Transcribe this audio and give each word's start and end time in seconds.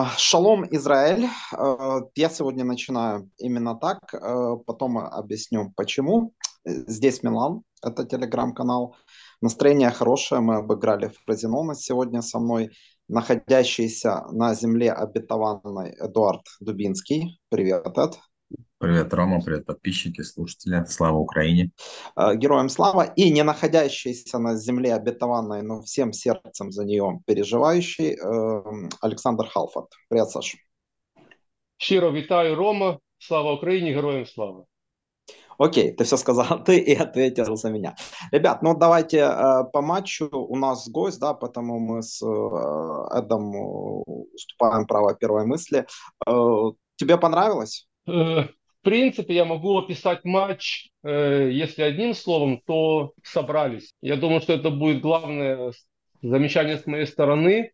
Э, 0.00 0.04
шалом, 0.16 0.64
Израиль. 0.70 1.28
Э, 1.56 2.00
я 2.14 2.28
сегодня 2.30 2.64
начинаю 2.64 3.30
именно 3.38 3.74
так, 3.74 4.14
э, 4.14 4.56
потом 4.66 4.98
объясню 4.98 5.72
почему. 5.76 6.32
Здесь 6.64 7.22
Милан, 7.22 7.62
это 7.82 8.04
телеграм-канал. 8.04 8.96
Настроение 9.40 9.90
хорошее, 9.90 10.40
мы 10.40 10.56
обыграли 10.56 11.08
в 11.08 11.18
Фразенона 11.24 11.74
сегодня 11.74 12.22
со 12.22 12.38
мной. 12.38 12.70
Находящийся 13.08 14.24
на 14.30 14.54
земле 14.54 14.92
обетованной 14.92 15.94
Эдуард 15.98 16.42
Дубинский. 16.60 17.40
Привет, 17.48 17.98
Эд. 17.98 18.29
Привет, 18.80 19.12
Рома, 19.12 19.42
привет, 19.42 19.66
подписчики, 19.66 20.22
слушатели. 20.22 20.82
Слава 20.88 21.18
Украине. 21.18 21.70
Э, 22.16 22.34
героям 22.34 22.70
слава. 22.70 23.02
И 23.02 23.30
не 23.30 23.42
находящийся 23.42 24.38
на 24.38 24.56
земле 24.56 24.94
обетованной, 24.94 25.60
но 25.60 25.82
всем 25.82 26.14
сердцем 26.14 26.72
за 26.72 26.86
нее 26.86 27.20
переживающий 27.26 28.14
э, 28.14 28.62
Александр 29.02 29.48
Халфорд. 29.48 29.88
Привет, 30.08 30.30
Саша. 30.30 30.56
Щиро 31.76 32.12
вітаю, 32.12 32.54
Рома. 32.54 32.98
Слава 33.18 33.52
Украине, 33.52 33.92
героям 33.92 34.26
слава. 34.26 34.64
Окей, 35.58 35.92
ты 35.92 36.04
все 36.04 36.16
сказал, 36.16 36.64
ты 36.64 36.78
и 36.78 36.94
ответил 36.94 37.56
за 37.56 37.70
меня. 37.70 37.94
Ребят, 38.32 38.62
ну 38.62 38.74
давайте 38.74 39.18
э, 39.18 39.64
по 39.72 39.82
матчу. 39.82 40.28
У 40.32 40.56
нас 40.56 40.88
гость, 40.88 41.20
да, 41.20 41.34
поэтому 41.34 41.80
мы 41.80 42.02
с 42.02 42.22
э, 42.22 43.18
Эдом 43.18 43.52
уступаем 44.32 44.86
право 44.86 45.14
первой 45.14 45.44
мысли. 45.44 45.86
Э, 46.26 46.32
тебе 46.96 47.18
понравилось? 47.18 47.86
Э, 48.80 48.82
в 48.82 48.82
принципе, 48.82 49.34
я 49.34 49.44
могу 49.44 49.78
описать 49.78 50.24
матч, 50.24 50.90
э, 51.02 51.50
если 51.52 51.82
одним 51.82 52.14
словом, 52.14 52.60
то 52.66 53.12
собрались. 53.22 53.94
Я 54.02 54.16
думаю, 54.16 54.40
что 54.40 54.52
это 54.54 54.70
будет 54.70 55.00
главное 55.02 55.72
замечание 56.22 56.78
с 56.78 56.86
моей 56.86 57.06
стороны 57.06 57.72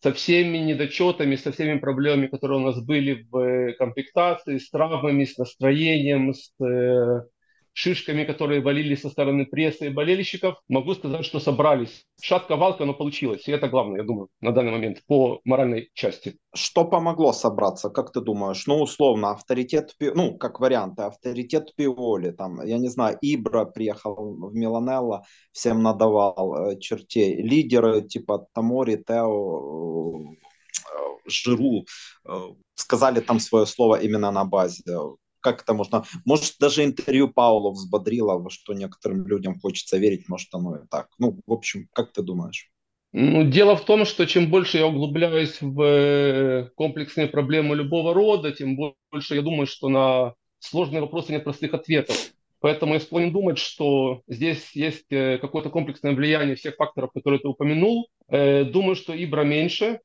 со 0.00 0.12
всеми 0.12 0.58
недочетами, 0.58 1.36
со 1.36 1.52
всеми 1.52 1.78
проблемами, 1.78 2.28
которые 2.28 2.60
у 2.60 2.64
нас 2.64 2.80
были 2.80 3.26
в 3.30 3.74
комплектации, 3.78 4.58
с 4.58 4.70
травмами, 4.70 5.24
с 5.24 5.36
настроением, 5.38 6.34
с 6.34 6.52
э, 6.62 7.22
шишками, 7.78 8.24
которые 8.24 8.60
валились 8.60 9.02
со 9.02 9.08
стороны 9.08 9.46
прессы 9.46 9.86
и 9.86 9.90
болельщиков, 9.90 10.56
могу 10.68 10.94
сказать, 10.94 11.24
что 11.24 11.38
собрались. 11.38 12.06
Шатка-валка, 12.20 12.84
но 12.84 12.92
получилось. 12.92 13.46
И 13.46 13.52
это 13.52 13.68
главное, 13.68 14.00
я 14.00 14.06
думаю, 14.06 14.28
на 14.40 14.50
данный 14.50 14.72
момент 14.72 14.98
по 15.06 15.40
моральной 15.44 15.88
части. 15.94 16.38
Что 16.52 16.84
помогло 16.84 17.32
собраться, 17.32 17.88
как 17.88 18.10
ты 18.10 18.20
думаешь? 18.20 18.66
Ну, 18.66 18.82
условно, 18.82 19.30
авторитет, 19.30 19.94
ну, 20.00 20.36
как 20.36 20.58
варианты, 20.58 21.02
авторитет 21.02 21.72
Пиоли, 21.76 22.32
там, 22.32 22.66
я 22.66 22.78
не 22.78 22.88
знаю, 22.88 23.16
Ибра 23.20 23.64
приехал 23.64 24.16
в 24.16 24.54
Миланелло, 24.54 25.22
всем 25.52 25.80
надавал 25.80 26.56
э, 26.56 26.80
чертей. 26.80 27.36
Лидеры 27.36 28.02
типа 28.02 28.48
Тамори, 28.54 28.96
Тео, 29.06 30.18
э, 30.18 30.34
Жиру 31.26 31.84
э, 32.28 32.38
сказали 32.74 33.20
там 33.20 33.38
свое 33.38 33.66
слово 33.66 34.00
именно 34.00 34.32
на 34.32 34.44
базе 34.44 34.82
как 35.40 35.62
это 35.62 35.74
можно... 35.74 36.04
Может, 36.24 36.56
даже 36.58 36.84
интервью 36.84 37.28
Паула 37.28 37.70
взбодрило, 37.70 38.38
во 38.38 38.50
что 38.50 38.74
некоторым 38.74 39.26
людям 39.26 39.58
хочется 39.60 39.98
верить, 39.98 40.28
может, 40.28 40.48
оно 40.52 40.76
и 40.76 40.86
так. 40.90 41.08
Ну, 41.18 41.38
в 41.46 41.52
общем, 41.52 41.88
как 41.92 42.12
ты 42.12 42.22
думаешь? 42.22 42.70
Ну, 43.12 43.44
дело 43.44 43.74
в 43.74 43.84
том, 43.84 44.04
что 44.04 44.26
чем 44.26 44.50
больше 44.50 44.76
я 44.78 44.86
углубляюсь 44.86 45.62
в 45.62 45.82
э, 45.82 46.70
комплексные 46.74 47.26
проблемы 47.26 47.74
любого 47.74 48.12
рода, 48.12 48.52
тем 48.52 48.76
больше 48.76 49.34
я 49.34 49.42
думаю, 49.42 49.66
что 49.66 49.88
на 49.88 50.34
сложные 50.58 51.00
вопросы 51.00 51.32
нет 51.32 51.42
простых 51.42 51.72
ответов. 51.72 52.16
Поэтому 52.60 52.94
я 52.94 53.00
склонен 53.00 53.32
думать, 53.32 53.56
что 53.56 54.22
здесь 54.26 54.72
есть 54.74 55.06
э, 55.10 55.38
какое-то 55.38 55.70
комплексное 55.70 56.14
влияние 56.14 56.56
всех 56.56 56.76
факторов, 56.76 57.12
которые 57.14 57.40
ты 57.40 57.48
упомянул. 57.48 58.10
Э, 58.28 58.64
думаю, 58.64 58.94
что 58.94 59.14
Ибра 59.14 59.42
меньше. 59.42 60.00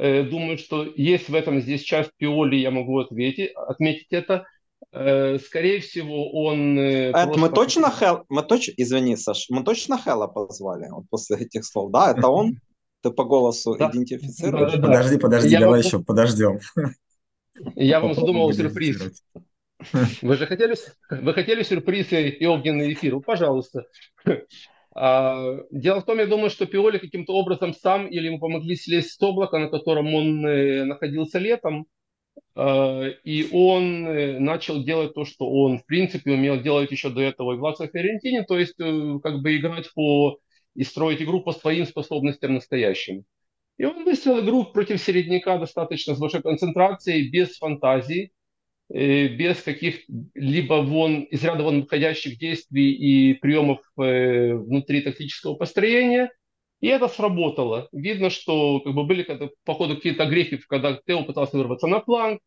Думаю, 0.00 0.58
что 0.58 0.84
есть 0.94 1.28
в 1.28 1.34
этом 1.34 1.60
здесь 1.60 1.82
часть 1.82 2.12
Пиоли, 2.18 2.54
я 2.54 2.70
могу 2.70 3.00
ответить, 3.00 3.50
отметить 3.56 4.12
это. 4.12 4.46
Э, 4.92 5.38
скорее 5.38 5.80
всего, 5.80 6.32
он... 6.32 6.78
Э, 6.78 7.10
это 7.10 7.24
просто... 7.24 7.40
мы 7.40 7.48
точно 7.50 7.90
Хел... 7.90 8.24
Мы 8.28 8.42
точно... 8.42 8.72
Извини, 8.76 9.16
Саш, 9.16 9.46
мы 9.50 9.62
точно 9.62 9.98
Хела 9.98 10.28
позвали 10.28 10.88
вот 10.90 11.04
после 11.10 11.38
этих 11.38 11.64
слов? 11.64 11.90
Да, 11.92 12.12
это 12.12 12.28
он? 12.28 12.60
Ты 13.02 13.10
по 13.10 13.24
голосу 13.24 13.76
да. 13.76 13.90
идентифицируешь? 13.90 14.72
Да, 14.72 14.78
да, 14.78 14.86
Подожди, 14.86 15.18
подожди, 15.18 15.48
Я 15.50 15.60
давай 15.60 15.80
вам... 15.80 15.86
еще 15.86 16.02
подождем. 16.02 16.58
Я 17.74 18.00
вам 18.00 18.14
задумал 18.14 18.52
сюрприз. 18.52 19.22
Вы 20.22 20.36
же 20.36 20.46
хотели, 20.46 20.74
вы 21.08 21.34
хотели 21.34 21.62
сюрприз 21.62 22.08
и 22.10 22.44
огненный 22.46 22.92
эфир? 22.92 23.20
Пожалуйста. 23.20 23.86
А, 25.00 25.58
дело 25.70 26.00
в 26.00 26.06
том, 26.06 26.18
я 26.18 26.26
думаю, 26.26 26.50
что 26.50 26.66
Пиоли 26.66 26.98
каким-то 26.98 27.32
образом 27.32 27.72
сам 27.72 28.08
или 28.08 28.26
ему 28.26 28.40
помогли 28.40 28.74
слезть 28.74 29.12
с 29.12 29.22
облака, 29.22 29.60
на 29.60 29.68
котором 29.68 30.12
он 30.12 30.44
э, 30.44 30.82
находился 30.82 31.38
летом, 31.38 31.86
Э, 31.86 31.97
и 32.56 33.48
он 33.52 34.06
э, 34.06 34.38
начал 34.38 34.82
делать 34.82 35.14
то, 35.14 35.24
что 35.24 35.48
он, 35.48 35.78
в 35.78 35.86
принципе, 35.86 36.32
умел 36.32 36.60
делать 36.60 36.90
еще 36.90 37.10
до 37.10 37.20
этого 37.20 37.52
и 37.52 37.56
в 37.56 37.62
Лацио 37.62 37.86
Фиорентине, 37.86 38.44
то 38.44 38.58
есть 38.58 38.74
э, 38.80 39.18
как 39.22 39.42
бы 39.42 39.56
играть 39.56 39.92
по 39.94 40.38
и 40.74 40.84
строить 40.84 41.22
игру 41.22 41.40
по 41.40 41.52
своим 41.52 41.86
способностям 41.86 42.54
настоящим. 42.54 43.24
И 43.76 43.84
он 43.84 44.04
выстроил 44.04 44.44
игру 44.44 44.64
против 44.64 45.00
середняка 45.00 45.58
достаточно 45.58 46.14
с 46.14 46.18
большой 46.18 46.42
концентрацией, 46.42 47.30
без 47.30 47.56
фантазии, 47.56 48.32
без 48.88 49.62
каких-либо 49.62 50.82
вон, 50.82 51.22
из 51.22 51.44
ряда 51.44 51.62
вон 51.62 51.82
выходящих 51.82 52.38
действий 52.38 52.92
и 52.92 53.34
приемов 53.34 53.80
внутри 53.96 55.02
тактического 55.02 55.54
построения– 55.54 56.30
и 56.80 56.88
это 56.88 57.08
сработало. 57.08 57.88
Видно, 57.92 58.30
что 58.30 58.80
как 58.80 58.94
бы 58.94 59.04
были 59.04 59.26
по 59.64 59.74
ходу 59.74 59.96
какие-то 59.96 60.26
грехи, 60.26 60.58
когда 60.68 60.98
Тео 61.06 61.24
пытался 61.24 61.56
вырваться 61.56 61.86
на 61.86 62.00
фланг, 62.00 62.40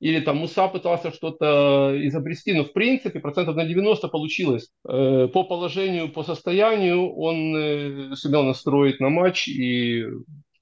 или 0.00 0.20
там 0.20 0.38
Муса 0.38 0.68
пытался 0.68 1.12
что-то 1.12 1.94
изобрести, 2.02 2.52
но 2.52 2.64
в 2.64 2.72
принципе 2.72 3.20
процентов 3.20 3.56
на 3.56 3.64
90 3.64 4.08
получилось. 4.08 4.70
Э, 4.86 5.28
по 5.32 5.44
положению, 5.44 6.12
по 6.12 6.22
состоянию 6.22 7.10
он 7.14 7.56
э, 7.56 8.14
сумел 8.14 8.42
настроить 8.42 9.00
на 9.00 9.08
матч, 9.08 9.48
и, 9.48 10.04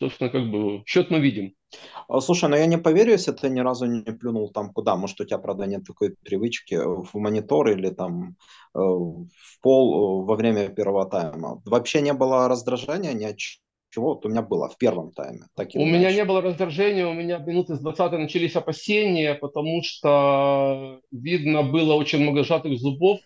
собственно, 0.02 0.30
как 0.30 0.50
бы 0.50 0.82
счет 0.84 1.10
мы 1.10 1.20
видим. 1.20 1.54
А, 2.08 2.20
слушай, 2.20 2.48
ну 2.48 2.56
я 2.56 2.66
не 2.66 2.78
поверю, 2.78 3.12
если 3.12 3.32
ты 3.32 3.48
ни 3.48 3.60
разу 3.60 3.86
не 3.86 4.12
плюнул 4.12 4.50
там 4.50 4.72
куда. 4.72 4.96
Может, 4.96 5.20
у 5.20 5.24
тебя, 5.24 5.38
правда, 5.38 5.66
нет 5.66 5.84
такой 5.86 6.14
привычки 6.24 6.74
в 6.74 7.14
монитор 7.14 7.68
или 7.68 7.90
там 7.90 8.36
э, 8.74 8.78
в 8.78 9.60
пол 9.62 10.22
э, 10.22 10.26
во 10.26 10.36
время 10.36 10.68
первого 10.68 11.06
тайма. 11.06 11.62
Вообще 11.64 12.00
не 12.00 12.12
было 12.12 12.48
раздражения 12.48 13.12
ни 13.12 13.24
от 13.24 13.36
чего. 13.36 14.14
Вот 14.14 14.26
у 14.26 14.28
меня 14.28 14.42
было 14.42 14.68
в 14.68 14.76
первом 14.76 15.12
тайме. 15.12 15.46
Так 15.54 15.68
у 15.74 15.86
меня 15.86 16.12
не 16.12 16.24
было 16.24 16.40
раздражения, 16.40 17.06
у 17.06 17.12
меня 17.12 17.38
минуты 17.38 17.76
с 17.76 17.80
20 17.80 18.12
начались 18.12 18.56
опасения, 18.56 19.34
потому 19.34 19.82
что 19.84 21.00
видно 21.12 21.62
было 21.62 21.94
очень 21.94 22.20
много 22.22 22.42
сжатых 22.42 22.76
зубов 22.78 23.20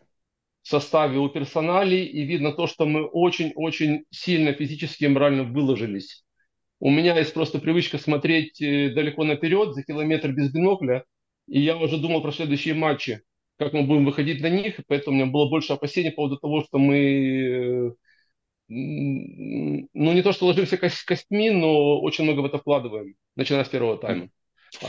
в 0.62 0.69
составе 0.69 1.19
у 1.19 1.28
персоналей, 1.28 2.04
и 2.04 2.25
видно 2.25 2.53
то, 2.53 2.66
что 2.66 2.84
мы 2.87 3.06
очень-очень 3.06 4.04
сильно 4.10 4.53
физически 4.53 5.04
и 5.04 5.08
морально 5.08 5.44
выложились. 5.44 6.25
У 6.78 6.91
меня 6.91 7.16
есть 7.19 7.32
просто 7.32 7.59
привычка 7.59 7.98
смотреть 7.98 8.60
э, 8.60 8.91
далеко 8.91 9.25
наперед, 9.25 9.75
за 9.75 9.82
километр 9.82 10.32
без 10.32 10.53
бинокля, 10.53 11.04
и 11.48 11.60
я 11.60 11.76
уже 11.76 11.97
думал 11.97 12.22
про 12.22 12.32
следующие 12.32 12.75
матчи, 12.75 13.22
как 13.59 13.72
мы 13.72 13.82
будем 13.82 14.04
выходить 14.04 14.42
на 14.42 14.50
них, 14.50 14.81
поэтому 14.87 15.17
у 15.17 15.20
меня 15.20 15.31
было 15.31 15.49
больше 15.49 15.73
опасений 15.73 16.11
по 16.11 16.17
поводу 16.17 16.38
того, 16.38 16.62
что 16.62 16.78
мы, 16.78 16.99
э, 16.99 17.90
ну 18.69 20.12
не 20.12 20.23
то 20.23 20.32
что 20.32 20.46
ложимся 20.46 20.76
костьми, 20.76 21.50
но 21.50 22.00
очень 22.00 22.25
много 22.25 22.40
в 22.40 22.46
это 22.46 22.58
вкладываем, 22.58 23.14
начиная 23.37 23.64
с 23.64 23.69
первого 23.69 23.96
тайма. 23.96 24.28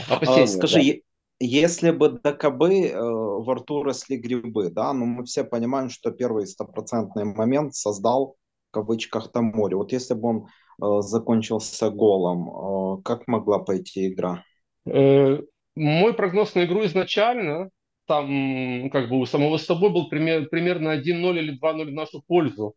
Опасения, 0.08 0.42
а, 0.42 0.46
Скажи, 0.46 0.82
да. 0.82 0.98
если 1.40 1.90
бы 1.90 2.10
до 2.10 2.34
кобы 2.34 2.88
э, 2.88 3.00
во 3.00 3.54
рту 3.54 3.82
росли 3.82 4.18
грибы, 4.18 4.70
да, 4.70 4.92
но 4.92 5.06
ну, 5.06 5.06
мы 5.06 5.24
все 5.24 5.44
понимаем, 5.44 5.88
что 5.88 6.10
первый 6.10 6.46
стопроцентный 6.46 7.24
момент 7.24 7.74
создал 7.74 8.36
кавычках 8.82 9.32
там 9.32 9.46
море. 9.46 9.76
Вот 9.76 9.92
если 9.92 10.14
бы 10.14 10.28
он 10.28 10.48
Э, 10.80 11.00
закончился 11.00 11.90
голом. 11.90 12.98
Э, 12.98 13.02
как 13.02 13.26
могла 13.26 13.58
пойти 13.58 14.08
игра? 14.08 14.44
Э, 14.86 15.40
мой 15.74 16.14
прогноз 16.14 16.54
на 16.54 16.64
игру 16.64 16.84
изначально, 16.86 17.70
там 18.06 18.88
как 18.90 19.08
бы 19.08 19.18
у 19.18 19.26
самого 19.26 19.56
собой 19.58 19.90
был 19.90 20.08
пример, 20.08 20.48
примерно 20.48 20.90
1-0 20.90 21.38
или 21.38 21.58
2-0 21.58 21.84
в 21.86 21.92
нашу 21.92 22.22
пользу. 22.26 22.74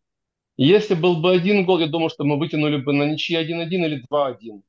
Если 0.57 0.95
был 0.95 1.21
бы 1.21 1.31
один 1.31 1.65
гол, 1.65 1.80
я 1.80 1.88
думаю, 1.88 2.09
что 2.09 2.24
мы 2.24 2.38
вытянули 2.38 2.77
бы 2.77 2.92
на 2.94 3.03
ничьи 3.03 3.38
1-1 3.38 3.69
или 3.69 4.03
2-1. 4.12 4.62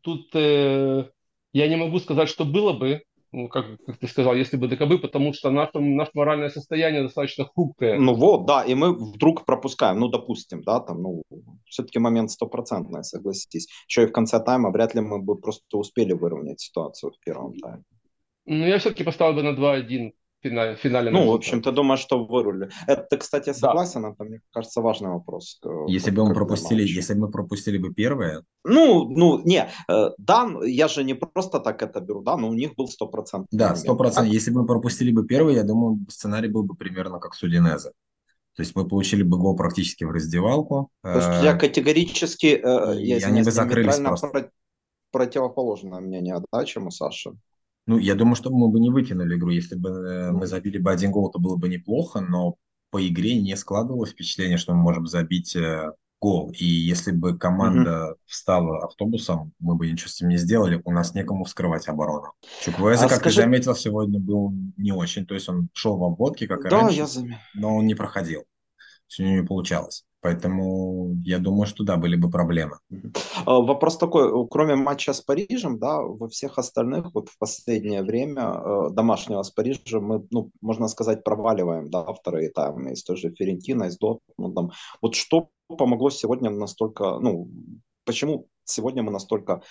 Тут 0.00 0.30
э, 0.34 1.04
я 1.52 1.68
не 1.68 1.76
могу 1.76 1.98
сказать, 1.98 2.28
что 2.28 2.44
было 2.44 2.72
бы, 2.72 3.02
ну, 3.32 3.48
как, 3.48 3.66
как 3.84 3.98
ты 3.98 4.06
сказал, 4.06 4.34
если 4.34 4.56
бы 4.56 4.68
ДКБ, 4.68 5.00
потому 5.02 5.32
что 5.32 5.50
наше, 5.50 5.78
наше 5.78 6.10
моральное 6.14 6.48
состояние 6.48 7.02
достаточно 7.02 7.44
хрупкое. 7.44 7.98
Ну 7.98 8.14
вот, 8.14 8.46
да, 8.46 8.62
и 8.62 8.74
мы 8.74 8.92
вдруг 8.92 9.44
пропускаем, 9.44 10.00
ну, 10.00 10.08
допустим, 10.08 10.62
да, 10.62 10.80
там, 10.80 11.02
ну, 11.02 11.22
все-таки 11.64 11.98
момент 11.98 12.30
стопроцентный, 12.30 13.04
согласитесь. 13.04 13.68
Еще 13.88 14.04
и 14.04 14.06
в 14.06 14.12
конце 14.12 14.40
тайма 14.40 14.70
вряд 14.70 14.94
ли 14.94 15.00
мы 15.00 15.20
бы 15.20 15.36
просто 15.36 15.64
успели 15.76 16.12
выровнять 16.12 16.60
ситуацию 16.60 17.12
в 17.12 17.24
первом 17.24 17.54
тайме. 17.58 17.82
Ну, 18.46 18.64
я 18.64 18.78
все-таки 18.78 19.04
поставил 19.04 19.34
бы 19.34 19.42
на 19.42 19.54
2-1 19.54 20.12
финале. 20.48 20.76
финале 20.76 21.10
ну, 21.10 21.30
в 21.30 21.34
общем, 21.34 21.62
ты 21.62 21.72
думаешь, 21.72 22.00
что 22.00 22.24
вырулили. 22.24 22.70
Это 22.86 23.16
кстати, 23.16 23.52
согласен, 23.52 24.02
да. 24.02 24.10
это, 24.10 24.24
мне 24.24 24.40
кажется, 24.52 24.80
важный 24.80 25.10
вопрос. 25.10 25.60
Если 25.88 26.10
бы 26.10 26.26
мы 26.26 26.34
пропустили, 26.34 26.82
если 26.82 27.14
бы 27.14 27.20
мы 27.20 27.30
пропустили 27.30 27.78
бы 27.78 27.94
первое. 27.94 28.42
Ну, 28.64 29.08
ну, 29.08 29.42
не, 29.44 29.68
э, 29.88 30.10
да, 30.18 30.48
я 30.64 30.88
же 30.88 31.04
не 31.04 31.14
просто 31.14 31.60
так 31.60 31.82
это 31.82 32.00
беру, 32.00 32.22
да, 32.22 32.36
но 32.36 32.48
у 32.48 32.54
них 32.54 32.74
был 32.74 32.88
стопроцентный. 32.88 33.58
Да, 33.58 33.76
сто 33.76 33.96
процентов. 33.96 34.32
Если 34.32 34.50
бы 34.50 34.62
мы 34.62 34.66
пропустили 34.66 35.12
бы 35.12 35.26
первое, 35.26 35.54
я 35.54 35.64
думаю, 35.64 35.98
сценарий 36.08 36.48
был 36.48 36.62
бы 36.62 36.74
примерно 36.74 37.18
как 37.18 37.34
с 37.34 37.42
Удинезе. 37.42 37.90
То 38.56 38.62
есть 38.62 38.74
мы 38.74 38.88
получили 38.88 39.22
бы 39.22 39.38
гол 39.38 39.54
практически 39.54 40.04
в 40.04 40.10
раздевалку. 40.10 40.88
То 41.02 41.16
есть 41.16 41.44
я 41.44 41.54
категорически, 41.54 42.60
э, 42.62 43.00
и 43.00 43.08
я 43.08 43.28
они 43.28 43.42
бы 43.42 43.50
закрылись 43.50 43.98
просто. 43.98 44.28
Про- 44.28 44.50
противоположное 45.12 46.00
мнение, 46.00 46.42
да, 46.52 46.64
чем 46.64 46.88
у 46.88 46.90
Саши? 46.90 47.32
Ну, 47.86 47.98
я 47.98 48.14
думаю, 48.14 48.34
что 48.34 48.50
мы 48.50 48.68
бы 48.68 48.80
не 48.80 48.90
вытянули 48.90 49.36
игру. 49.36 49.50
Если 49.50 49.76
бы 49.76 49.90
э, 49.90 50.32
мы 50.32 50.46
забили 50.46 50.78
бы 50.78 50.90
один 50.90 51.12
гол, 51.12 51.30
то 51.30 51.38
было 51.38 51.56
бы 51.56 51.68
неплохо, 51.68 52.20
но 52.20 52.56
по 52.90 53.06
игре 53.06 53.40
не 53.40 53.56
складывалось 53.56 54.10
впечатление, 54.10 54.58
что 54.58 54.74
мы 54.74 54.82
можем 54.82 55.06
забить 55.06 55.54
э, 55.54 55.92
гол. 56.20 56.50
И 56.58 56.64
если 56.64 57.12
бы 57.12 57.38
команда 57.38 58.10
угу. 58.10 58.18
встала 58.26 58.84
автобусом, 58.84 59.52
мы 59.60 59.76
бы 59.76 59.90
ничего 59.90 60.08
с 60.08 60.16
этим 60.16 60.28
не 60.28 60.36
сделали. 60.36 60.80
У 60.84 60.90
нас 60.90 61.14
некому 61.14 61.44
вскрывать 61.44 61.88
оборону. 61.88 62.32
Чуквеза, 62.62 63.06
а 63.06 63.08
как 63.08 63.18
скажи... 63.18 63.36
ты 63.36 63.42
заметил, 63.42 63.74
сегодня 63.76 64.18
был 64.18 64.52
не 64.76 64.92
очень. 64.92 65.26
То 65.26 65.34
есть 65.34 65.48
он 65.48 65.68
шел 65.72 65.96
в 65.96 66.04
обводке, 66.04 66.48
как 66.48 66.66
и 66.66 66.68
да, 66.68 66.82
раньше, 66.82 66.96
я 66.96 67.06
заметил. 67.06 67.38
но 67.54 67.76
он 67.76 67.86
не 67.86 67.94
проходил. 67.94 68.44
Все 69.06 69.22
у 69.22 69.26
него 69.26 69.42
не 69.42 69.46
получалось. 69.46 70.04
Поэтому 70.26 71.14
я 71.24 71.38
думаю, 71.38 71.66
что 71.66 71.84
да, 71.84 71.96
были 71.96 72.16
бы 72.16 72.28
проблемы. 72.28 72.78
А, 73.44 73.60
вопрос 73.60 73.96
такой, 73.96 74.48
кроме 74.48 74.74
матча 74.74 75.12
с 75.12 75.20
Парижем, 75.20 75.78
да, 75.78 76.02
во 76.02 76.26
всех 76.26 76.58
остальных 76.58 77.14
вот 77.14 77.28
в 77.28 77.38
последнее 77.38 78.02
время 78.02 78.42
э, 78.42 78.90
домашнего 78.90 79.44
с 79.44 79.52
Парижем 79.52 80.04
мы, 80.04 80.26
ну, 80.32 80.50
можно 80.60 80.88
сказать, 80.88 81.22
проваливаем, 81.22 81.90
да, 81.90 82.02
вторые 82.12 82.50
таймы 82.50 82.90
из 82.94 83.04
той 83.04 83.16
же 83.16 83.30
Ферентина, 83.30 83.84
из 83.84 83.98
Дортмундом. 83.98 84.72
Вот 85.00 85.14
что 85.14 85.50
помогло 85.68 86.10
сегодня 86.10 86.50
настолько, 86.50 87.20
ну, 87.20 87.48
почему 88.04 88.48
сегодня 88.64 89.04
мы 89.04 89.12
настолько 89.12 89.62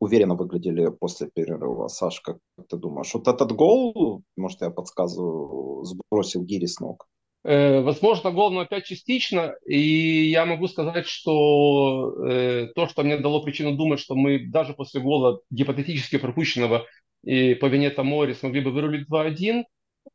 уверенно 0.00 0.34
выглядели 0.34 0.90
после 0.90 1.30
перерыва. 1.34 1.88
Саш, 1.88 2.20
как 2.20 2.36
ты 2.68 2.76
думаешь? 2.76 3.14
Вот 3.14 3.26
этот 3.26 3.52
гол, 3.52 4.22
может, 4.36 4.60
я 4.60 4.68
подсказываю, 4.68 5.82
сбросил 5.84 6.42
Гири 6.42 6.66
с 6.66 6.78
ног? 6.78 7.06
Э, 7.44 7.80
возможно, 7.80 8.30
гол, 8.30 8.50
но 8.52 8.60
опять 8.60 8.84
частично. 8.84 9.54
И 9.66 10.30
я 10.30 10.46
могу 10.46 10.68
сказать, 10.68 11.06
что 11.06 12.14
э, 12.28 12.68
то, 12.74 12.86
что 12.88 13.02
мне 13.02 13.18
дало 13.18 13.42
причину 13.42 13.76
думать, 13.76 14.00
что 14.00 14.14
мы 14.14 14.46
даже 14.46 14.74
после 14.74 15.00
гола 15.00 15.40
гипотетически 15.50 16.18
пропущенного 16.18 16.86
и 17.22 17.54
по 17.54 17.66
вине 17.66 17.90
Тамори 17.90 18.34
смогли 18.34 18.60
бы 18.60 18.70
вырулить 18.70 19.08
2-1, 19.08 19.64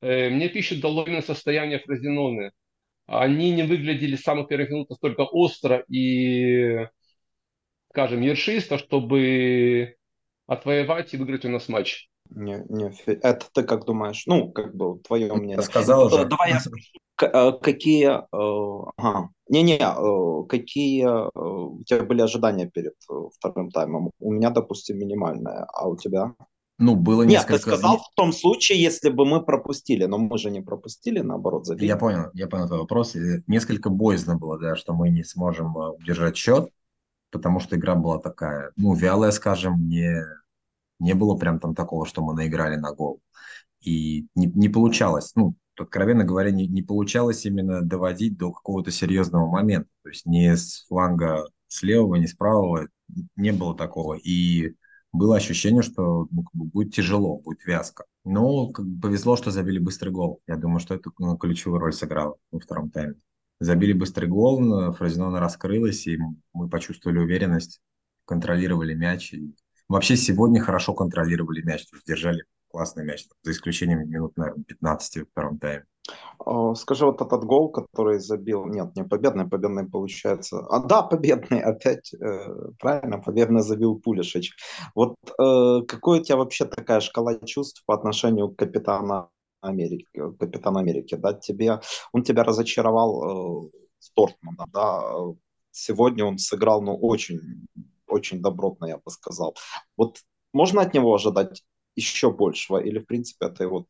э, 0.01 0.29
мне 0.29 0.50
пищу 0.50 0.79
дало 0.79 1.06
именно 1.06 1.21
состояние 1.21 1.79
Фразиноны. 1.79 2.51
Они 3.07 3.51
не 3.51 3.63
выглядели 3.63 4.15
с 4.15 4.24
самых 4.24 4.50
первых 4.50 4.69
минут 4.69 4.89
настолько 4.89 5.21
остро 5.21 5.85
и, 5.89 6.88
скажем, 7.89 8.21
ершисто, 8.21 8.77
чтобы 8.77 9.95
отвоевать 10.45 11.13
и 11.13 11.18
выиграть 11.18 11.45
у 11.45 11.50
нас 11.50 11.69
матч. 11.69 12.09
Не, 12.29 12.63
не, 12.69 12.94
это 13.06 13.45
ты 13.53 13.63
как 13.63 13.85
думаешь? 13.85 14.24
Ну, 14.25 14.51
как 14.51 14.75
бы 14.75 15.00
твое 15.00 15.33
мнение. 15.33 15.62
Сказал 15.62 16.07
уже. 16.07 16.25
Давай 16.25 16.51
я 16.51 16.59
Э, 17.21 17.51
какие, 17.51 18.09
э, 18.09 18.91
ага, 18.97 19.29
не-не, 19.50 19.79
э, 19.79 20.47
какие 20.47 21.06
у 21.06 21.83
тебя 21.83 22.03
были 22.03 22.21
ожидания 22.21 22.68
перед 22.68 22.94
вторым 23.35 23.71
таймом? 23.71 24.12
У 24.19 24.31
меня, 24.31 24.51
допустим, 24.51 25.00
минимальное, 25.00 25.65
а 25.74 25.88
у 25.88 25.97
тебя? 25.97 26.33
Ну, 26.79 26.95
было 26.95 27.24
Нет, 27.24 27.31
несколько... 27.31 27.53
Нет, 27.53 27.62
ты 27.62 27.69
сказал 27.69 27.97
в 27.97 28.15
том 28.15 28.31
случае, 28.31 28.79
если 28.79 29.09
бы 29.09 29.25
мы 29.25 29.44
пропустили, 29.44 30.06
но 30.06 30.19
мы 30.19 30.38
же 30.38 30.51
не 30.51 30.62
пропустили, 30.62 31.21
наоборот, 31.21 31.65
забили. 31.65 31.88
Я 31.88 31.97
понял, 31.97 32.29
я 32.33 32.47
понял 32.47 32.68
твой 32.68 32.81
вопрос. 32.81 33.15
Несколько 33.47 33.89
боязно 33.89 34.38
было, 34.38 34.59
да, 34.59 34.75
что 34.75 34.94
мы 34.94 35.09
не 35.09 35.24
сможем 35.24 35.75
удержать 35.75 36.38
счет, 36.38 36.69
потому 37.31 37.59
что 37.59 37.77
игра 37.77 37.95
была 37.95 38.19
такая, 38.19 38.71
ну, 38.75 38.94
вялая, 38.94 39.31
скажем, 39.31 39.88
не, 39.88 40.24
не 40.99 41.13
было 41.13 41.35
прям 41.35 41.59
там 41.59 41.75
такого, 41.75 42.05
что 42.05 42.23
мы 42.23 42.33
наиграли 42.33 42.75
на 42.75 42.94
гол. 42.94 43.21
И 43.81 44.27
не, 44.35 44.47
не 44.47 44.69
получалось, 44.69 45.33
ну, 45.35 45.55
откровенно 45.77 46.23
говоря, 46.23 46.51
не, 46.51 46.67
не 46.67 46.81
получалось 46.81 47.45
именно 47.45 47.81
доводить 47.81 48.38
до 48.38 48.51
какого-то 48.51 48.91
серьезного 48.91 49.47
момента. 49.47 49.89
То 50.03 50.09
есть 50.09 50.25
ни 50.25 50.47
с 50.47 50.85
фланга 50.88 51.45
с 51.67 51.83
левого, 51.83 52.15
ни 52.15 52.25
с 52.25 52.33
правого 52.33 52.88
не 53.35 53.51
было 53.51 53.75
такого. 53.75 54.15
И 54.15 54.75
было 55.11 55.38
ощущение, 55.38 55.81
что 55.81 56.27
ну, 56.31 56.44
как 56.44 56.53
бы 56.53 56.65
будет 56.65 56.94
тяжело, 56.94 57.39
будет 57.39 57.65
вязко. 57.65 58.05
Но 58.23 58.67
как 58.69 58.85
бы, 58.85 59.01
повезло, 59.01 59.35
что 59.38 59.51
забили 59.51 59.79
быстрый 59.79 60.09
гол. 60.09 60.41
Я 60.47 60.57
думаю, 60.57 60.79
что 60.79 60.95
это 60.95 61.11
ну, 61.19 61.38
ключевую 61.38 61.79
роль 61.79 61.93
сыграло 61.93 62.38
во 62.51 62.59
втором 62.59 62.89
тайме. 62.89 63.15
Забили 63.59 63.93
быстрый 63.93 64.27
гол, 64.27 64.93
Фразенона 64.93 65.39
раскрылась, 65.39 66.05
и 66.05 66.19
мы 66.53 66.69
почувствовали 66.69 67.17
уверенность, 67.17 67.81
контролировали 68.25 68.93
мяч. 68.93 69.33
И 69.33 69.55
вообще 69.88 70.16
сегодня 70.18 70.62
хорошо 70.62 70.94
контролировали 70.94 71.62
мяч, 71.62 71.86
держали 72.06 72.44
классный 72.69 73.06
мяч, 73.06 73.25
за 73.44 73.51
исключением 73.51 74.10
минут, 74.10 74.38
наверное, 74.38 74.63
15 74.63 75.18
в 75.18 75.31
втором 75.31 75.57
тайме. 75.57 75.86
А, 76.45 76.75
скажи, 76.75 77.06
вот 77.06 77.22
этот 77.22 77.44
гол, 77.44 77.69
который 77.69 78.19
забил, 78.19 78.66
нет, 78.66 78.95
не 78.95 79.04
победный, 79.04 79.48
победный 79.48 79.89
получается. 79.89 80.60
А 80.69 80.80
да, 80.80 81.01
победный, 81.01 81.60
опять 81.60 82.13
э, 82.13 82.72
правильно, 82.80 83.19
победный 83.19 83.62
забил 83.62 84.00
Пулишич. 84.00 84.54
Вот 84.95 85.16
э, 85.24 85.81
какой 85.88 86.19
у 86.19 86.24
тебя 86.24 86.38
вообще 86.38 86.66
такая 86.66 87.00
шкала 87.00 87.36
чувств 87.45 87.84
по 87.86 87.94
отношению 87.94 88.50
к 88.50 88.57
капитану 88.57 89.30
Америки, 89.62 90.07
капитану 90.39 90.80
Америки, 90.80 91.16
да, 91.16 91.34
тебе, 91.34 91.81
он 92.13 92.24
тебя 92.24 92.44
разочаровал 92.44 93.68
э, 93.68 93.69
с 94.00 94.12
Дортмундом, 94.16 94.69
да, 94.72 95.01
сегодня 95.72 96.25
он 96.25 96.38
сыграл, 96.38 96.81
ну, 96.81 96.95
очень, 96.95 97.68
очень 98.07 98.42
добротно, 98.42 98.86
я 98.86 98.98
бы 98.98 99.12
сказал. 99.12 99.56
Вот 99.95 100.19
можно 100.54 100.81
от 100.81 100.94
него 100.94 101.13
ожидать 101.13 101.63
еще 101.95 102.31
большего, 102.31 102.77
или, 102.77 103.00
в 103.00 103.06
принципе, 103.06 103.48
это 103.48 103.63
его 103.63 103.88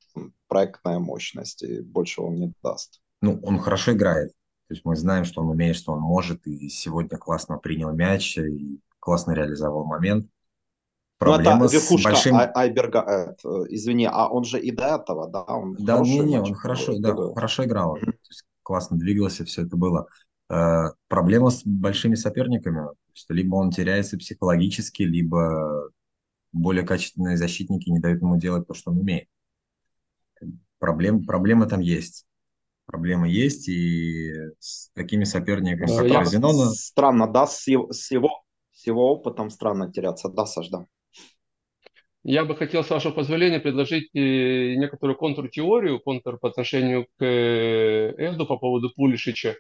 проектная 0.48 1.00
мощность, 1.00 1.64
и 1.64 1.81
больше 1.81 2.22
он 2.22 2.36
не 2.36 2.54
даст? 2.64 3.02
Ну, 3.22 3.39
он 3.44 3.60
хорошо 3.60 3.94
играет. 3.94 4.30
То 4.68 4.74
есть 4.74 4.86
мы 4.86 4.96
знаем, 4.96 5.25
что 5.25 5.41
он 5.41 5.50
умеет, 5.50 5.75
что 5.75 5.94
он 5.94 6.00
может, 6.00 6.46
и 6.48 6.70
сегодня 6.70 7.18
классно 7.18 7.58
принял 7.58 7.91
мяч, 7.94 8.38
и 8.38 8.80
классно 9.00 9.32
реализовал 9.32 9.86
момент. 9.86 10.27
Проблема 11.18 11.60
ну, 11.60 11.65
это 11.65 11.74
верхушка 11.74 12.12
большим... 12.12 12.36
Ай- 12.36 12.51
айберга, 12.53 13.01
это, 13.01 13.65
извини, 13.74 14.08
а 14.12 14.27
он 14.27 14.44
же 14.44 14.60
и 14.60 14.72
до 14.72 14.96
этого, 14.96 15.27
да? 15.27 15.44
Он 15.44 15.75
да, 15.80 16.00
не, 16.00 16.20
не, 16.20 16.39
он 16.39 16.53
хорошо, 16.53 16.98
да, 17.00 17.15
хорошо 17.34 17.65
играл, 17.65 17.98
классно 18.62 18.98
двигался, 18.98 19.44
все 19.46 19.63
это 19.63 19.77
было. 19.77 20.08
Э, 20.50 20.92
проблема 21.08 21.50
с 21.50 21.63
большими 21.66 22.16
соперниками, 22.16 22.88
что 23.13 23.34
либо 23.34 23.56
он 23.56 23.72
теряется 23.72 24.18
психологически, 24.18 25.04
либо 25.04 25.92
более 26.51 26.86
качественные 26.86 27.38
защитники 27.38 27.89
не 27.89 28.00
дают 28.00 28.22
ему 28.22 28.38
делать 28.38 28.68
то, 28.68 28.74
что 28.74 28.92
он 28.92 29.00
умеет. 29.00 29.27
Проблем, 30.80 31.25
проблема 31.25 31.68
там 31.68 31.82
есть. 31.82 32.25
Проблема 32.86 33.27
есть, 33.27 33.68
и 33.68 34.32
с 34.60 34.92
такими 34.94 35.25
соперниками, 35.25 35.88
как 35.88 36.08
Я 36.08 36.24
Зенона... 36.24 36.70
Странно, 36.72 37.27
да, 37.27 37.46
с 37.46 37.68
его, 37.68 37.92
с, 37.92 38.10
его, 38.12 38.30
с 38.72 38.88
его 38.88 39.12
опытом 39.12 39.50
странно 39.50 39.92
теряться, 39.92 40.30
да, 40.30 40.46
Саш, 40.46 40.70
да. 40.70 40.86
Я 42.24 42.46
бы 42.46 42.56
хотел, 42.56 42.86
с 42.86 42.89
вашего 42.89 43.12
позволения, 43.12 43.60
предложить 43.60 44.10
э, 44.13 44.75
некоторую 44.75 45.18
контртеорию, 45.18 46.00
контр 46.00 46.38
по 46.38 46.48
отношению 46.48 47.08
к 47.18 47.25
э, 47.25 48.13
Эду 48.18 48.46
по 48.46 48.58
поводу 48.58 48.89
Пулишича 48.96 49.56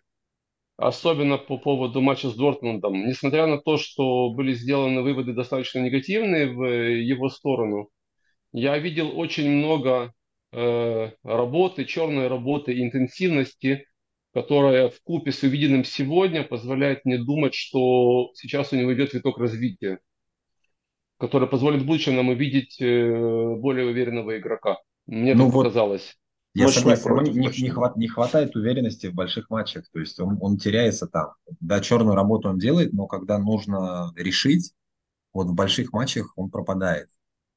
особенно 0.77 1.37
по 1.37 1.57
поводу 1.57 2.01
матча 2.01 2.29
с 2.29 2.35
Дортмундом. 2.35 3.07
Несмотря 3.07 3.47
на 3.47 3.57
то, 3.57 3.77
что 3.77 4.29
были 4.29 4.53
сделаны 4.53 5.01
выводы 5.01 5.33
достаточно 5.33 5.79
негативные 5.79 6.47
в 6.47 6.63
его 6.63 7.29
сторону, 7.29 7.89
я 8.53 8.77
видел 8.77 9.17
очень 9.19 9.49
много 9.49 10.13
э, 10.51 11.11
работы, 11.23 11.85
черной 11.85 12.27
работы, 12.27 12.81
интенсивности, 12.81 13.85
которая 14.33 14.89
в 14.89 15.01
купе 15.01 15.31
с 15.31 15.41
увиденным 15.41 15.83
сегодня 15.83 16.43
позволяет 16.43 17.05
мне 17.05 17.17
думать, 17.17 17.55
что 17.55 18.31
сейчас 18.35 18.71
у 18.71 18.75
него 18.75 18.93
идет 18.93 19.13
виток 19.13 19.39
развития, 19.39 19.99
который 21.17 21.47
позволит 21.47 21.81
в 21.81 21.85
будущем 21.87 22.15
нам 22.15 22.29
увидеть 22.29 22.79
э, 22.79 23.55
более 23.55 23.87
уверенного 23.87 24.37
игрока. 24.37 24.77
Мне 25.07 25.33
ну 25.33 25.45
так 25.45 25.53
вот, 25.53 25.63
показалось. 25.63 26.15
Я 26.57 26.69
согласен, 26.69 27.11
ему 27.11 27.21
не, 27.21 27.61
не, 27.61 27.69
хват, 27.69 27.97
не 27.97 28.07
хватает 28.07 28.55
уверенности 28.55 29.07
в 29.07 29.13
больших 29.13 29.49
матчах, 29.49 29.85
то 29.91 29.99
есть 29.99 30.19
он, 30.19 30.37
он 30.41 30.57
теряется 30.57 31.07
там. 31.07 31.33
Да, 31.59 31.79
черную 31.79 32.15
работу 32.15 32.49
он 32.49 32.57
делает, 32.57 32.93
но 32.93 33.07
когда 33.07 33.37
нужно 33.37 34.11
решить, 34.15 34.73
вот 35.33 35.47
в 35.47 35.53
больших 35.53 35.93
матчах 35.93 36.33
он 36.35 36.49
пропадает. 36.49 37.09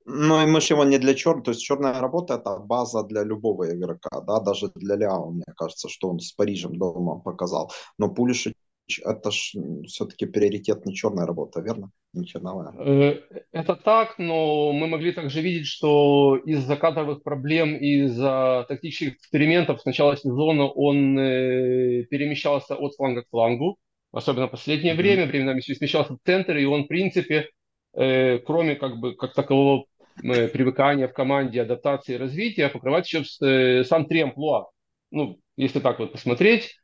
Ну 0.04 0.42
и 0.42 0.46
мы 0.46 0.60
же 0.60 0.74
его 0.74 0.84
не 0.84 0.98
для 0.98 1.14
черного, 1.14 1.44
то 1.44 1.50
есть 1.52 1.62
черная 1.62 2.00
работа 2.00 2.34
это 2.34 2.58
база 2.58 3.02
для 3.04 3.22
любого 3.22 3.72
игрока, 3.74 4.20
да, 4.20 4.40
даже 4.40 4.70
для 4.74 4.96
Ляо, 4.96 5.30
мне 5.30 5.44
кажется, 5.56 5.88
что 5.88 6.08
он 6.08 6.18
с 6.18 6.32
Парижем 6.32 6.76
дома 6.76 7.20
показал. 7.20 7.70
Но 7.98 8.08
Пулишич 8.08 8.54
это 8.98 9.30
ж 9.30 9.52
все-таки 9.86 10.26
приоритет 10.26 10.84
не 10.84 10.94
черная 10.94 11.26
работа, 11.26 11.60
верно? 11.60 11.90
Не 12.12 12.26
черновая. 12.26 12.72
Э, 12.78 13.20
это 13.52 13.76
так, 13.76 14.18
но 14.18 14.72
мы 14.72 14.86
могли 14.86 15.12
также 15.12 15.40
видеть, 15.40 15.66
что 15.66 16.36
из-за 16.36 16.76
кадровых 16.76 17.22
проблем, 17.22 17.76
из-за 17.76 18.66
тактических 18.68 19.14
экспериментов 19.14 19.80
с 19.80 19.84
начала 19.84 20.16
сезона 20.16 20.66
он 20.66 21.18
э, 21.18 22.04
перемещался 22.10 22.74
от 22.74 22.94
фланга 22.96 23.22
к 23.22 23.28
флангу, 23.30 23.78
особенно 24.12 24.48
в 24.48 24.50
последнее 24.50 24.94
mm-hmm. 24.94 24.96
время, 24.96 25.26
временами 25.26 25.60
смещался 25.60 26.14
в 26.14 26.18
центр, 26.24 26.56
и 26.56 26.64
он, 26.64 26.84
в 26.84 26.88
принципе, 26.88 27.50
э, 27.94 28.38
кроме 28.38 28.74
как 28.74 28.98
бы 28.98 29.14
как 29.14 29.34
такового 29.34 29.84
привыкания 30.22 31.08
в 31.08 31.14
команде, 31.14 31.62
адаптации 31.62 32.14
и 32.14 32.18
развития, 32.18 32.68
покрывать 32.68 33.10
еще 33.10 33.84
сам 33.84 34.04
три 34.04 34.20
амплуа. 34.20 34.66
Ну, 35.10 35.38
если 35.56 35.80
так 35.80 35.98
вот 35.98 36.12
посмотреть, 36.12 36.79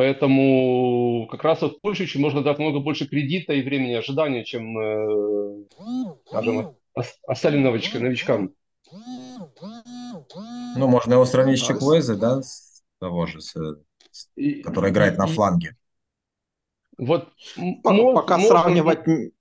Поэтому 0.00 1.28
как 1.30 1.44
раз 1.44 1.60
вот 1.60 1.82
Польше 1.82 2.08
можно 2.18 2.42
дать 2.42 2.58
много 2.58 2.80
больше 2.80 3.06
кредита 3.06 3.52
и 3.52 3.60
времени 3.60 3.92
ожидания, 3.92 4.44
чем, 4.46 4.78
э, 4.78 5.66
скажем, 6.26 6.74
остальным 7.28 7.64
новичкам. 7.64 8.04
новичкам. 8.04 8.54
Ну, 8.90 10.88
можно 10.88 11.12
его 11.12 11.26
сравнить 11.26 11.58
с 11.58 11.66
Чекуэзе, 11.66 12.14
да, 12.14 12.40
с 12.40 12.82
того 12.98 13.26
же, 13.26 13.42
с, 13.42 13.54
и, 14.36 14.62
который 14.62 14.90
играет 14.90 15.16
и, 15.16 15.18
на 15.18 15.26
фланге. 15.26 15.76
Вот 16.96 17.28
мож, 17.58 18.14
пока 18.14 18.38
можно... 18.38 18.48
сравнивать... 18.48 19.34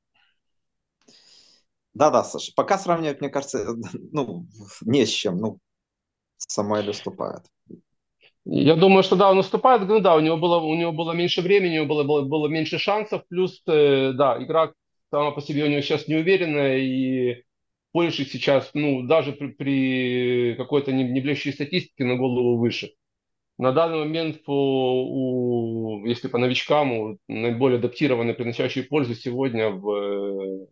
Да-да, 1.94 2.26
Саша, 2.26 2.52
пока 2.54 2.78
сравнивать, 2.78 3.22
мне 3.22 3.30
кажется, 3.30 3.78
ну, 4.12 4.46
не 4.82 5.06
с 5.06 5.10
чем. 5.10 5.38
Ну, 5.38 5.60
Самуэль 6.36 6.90
уступает. 6.90 7.46
Я 8.52 8.76
думаю, 8.76 9.04
что 9.04 9.16
да, 9.16 9.30
он 9.30 9.38
уступает. 9.38 9.88
Ну 9.88 10.00
да, 10.00 10.16
у 10.16 10.20
него 10.22 10.36
было, 10.36 10.58
у 10.58 10.74
него 10.74 10.92
было 10.92 11.12
меньше 11.12 11.42
времени, 11.42 11.78
у 11.78 11.84
него 11.84 11.86
было, 11.86 12.04
было, 12.04 12.22
было 12.24 12.48
меньше 12.48 12.80
шансов. 12.80 13.22
Плюс, 13.30 13.62
э, 13.68 14.12
да, 14.14 14.44
игра 14.44 14.74
сама 15.12 15.32
по 15.32 15.42
себе 15.42 15.66
у 15.66 15.68
него 15.68 15.82
сейчас 15.82 16.08
неуверенная. 16.08 16.80
И 16.80 17.44
Польша 17.92 18.26
сейчас, 18.26 18.72
ну, 18.74 19.04
даже 19.04 19.34
при, 19.34 19.50
при 19.50 20.56
какой-то 20.58 20.92
не, 20.92 21.04
не 21.04 21.22
блещущей 21.22 21.54
статистике 21.54 22.06
на 22.06 22.16
голову 22.16 22.58
выше. 22.58 22.92
На 23.60 23.72
данный 23.72 24.00
момент, 24.00 24.44
по, 24.44 24.52
у, 24.52 26.06
если 26.08 26.28
по 26.28 26.40
новичкам, 26.40 26.92
у, 26.92 27.20
наиболее 27.28 27.78
адаптированные, 27.78 28.34
приносящие 28.34 28.84
пользу 28.86 29.14
сегодня 29.14 29.70
в, 29.70 30.68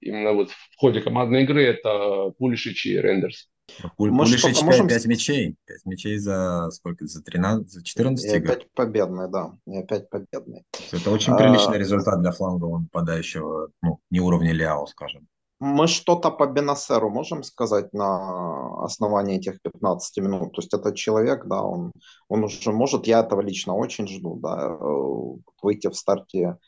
именно 0.00 0.32
вот 0.32 0.50
в 0.50 0.76
ходе 0.76 1.00
командной 1.00 1.42
игры, 1.42 1.64
это 1.64 2.32
Пулишич 2.38 2.86
и 2.86 3.00
Рендерс. 3.00 3.48
Пулишич 3.96 4.62
можем... 4.62 4.88
5 4.88 5.06
мячей. 5.06 5.56
5 5.66 5.86
мячей 5.86 6.18
за 6.18 6.70
сколько? 6.70 7.06
За 7.06 7.22
13, 7.22 7.70
за 7.70 7.84
14 7.84 8.24
и 8.24 8.36
игр? 8.36 8.52
опять 8.52 8.70
победный, 8.72 9.30
да. 9.30 9.56
И 9.66 9.76
опять 9.76 10.08
победный. 10.08 10.64
Это 10.92 11.10
очень 11.10 11.32
а, 11.32 11.36
приличный 11.36 11.78
результат 11.78 12.20
для 12.20 12.32
флангового 12.32 12.78
нападающего, 12.78 13.70
ну, 13.82 13.98
не 14.10 14.20
уровня 14.20 14.52
Ляо, 14.52 14.86
скажем. 14.86 15.26
Мы 15.58 15.86
что-то 15.86 16.30
по 16.30 16.46
Бенасеру 16.46 17.08
можем 17.08 17.42
сказать 17.42 17.92
на 17.94 18.84
основании 18.84 19.38
этих 19.38 19.60
15 19.62 20.18
минут? 20.18 20.52
То 20.52 20.60
есть 20.60 20.74
этот 20.74 20.96
человек, 20.96 21.46
да, 21.46 21.62
он, 21.62 21.92
он 22.28 22.44
уже 22.44 22.72
может, 22.72 23.06
я 23.06 23.20
этого 23.20 23.40
лично 23.40 23.74
очень 23.74 24.06
жду, 24.06 24.38
да, 24.38 24.68
э, 24.68 25.46
выйти 25.62 25.88
в 25.88 25.96
старте 25.96 26.58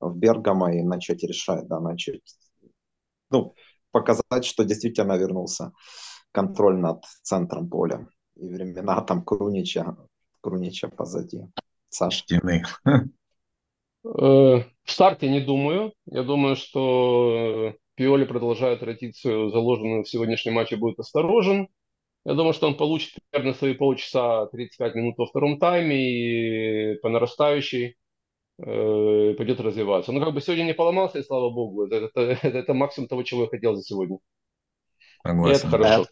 в 0.00 0.16
Бергамо 0.16 0.72
и 0.74 0.82
начать 0.82 1.22
решать, 1.24 1.66
да, 1.68 1.78
начать, 1.80 2.22
ну, 3.30 3.54
показать, 3.90 4.44
что 4.44 4.64
действительно 4.64 5.18
вернулся 5.18 5.72
контроль 6.38 6.76
над 6.76 7.04
центром 7.22 7.68
поля. 7.68 8.06
И 8.36 8.48
времена 8.48 9.00
там 9.00 9.24
Крунича, 9.24 9.96
Крунича 10.40 10.88
позади. 10.88 11.40
Саша. 11.88 12.18
Стены. 12.18 12.62
Э, 14.04 14.62
в 14.84 14.90
старте 14.90 15.28
не 15.28 15.40
думаю. 15.40 15.92
Я 16.06 16.22
думаю, 16.22 16.54
что 16.54 17.74
Пиоли 17.96 18.24
продолжает 18.24 18.80
традицию, 18.80 19.50
заложенную 19.50 20.04
в 20.04 20.08
сегодняшнем 20.08 20.54
матче, 20.54 20.76
будет 20.76 21.00
осторожен. 21.00 21.68
Я 22.24 22.34
думаю, 22.34 22.52
что 22.52 22.68
он 22.68 22.76
получит 22.76 23.14
примерно 23.30 23.54
свои 23.54 23.74
полчаса 23.74 24.46
35 24.46 24.94
минут 24.94 25.18
во 25.18 25.26
втором 25.26 25.58
тайме 25.58 25.96
и 25.96 26.94
по 27.00 27.08
нарастающей 27.08 27.96
э, 28.58 29.34
пойдет 29.36 29.60
развиваться. 29.60 30.12
Ну, 30.12 30.20
как 30.20 30.32
бы 30.32 30.40
сегодня 30.40 30.64
не 30.64 30.74
поломался, 30.74 31.18
и 31.18 31.24
слава 31.24 31.50
богу. 31.50 31.86
Это, 31.86 31.96
это, 31.96 32.20
это, 32.20 32.58
это 32.58 32.74
максимум 32.74 33.08
того, 33.08 33.24
чего 33.24 33.42
я 33.42 33.48
хотел 33.48 33.74
за 33.74 33.82
сегодня. 33.82 34.18
Согласен. 35.26 35.52
И 35.52 35.58
это 35.58 35.68
хорошо. 35.68 36.06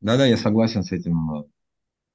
Да-да, 0.00 0.26
я 0.26 0.36
согласен 0.36 0.82
с 0.82 0.92
этим, 0.92 1.40
э, 1.40 1.44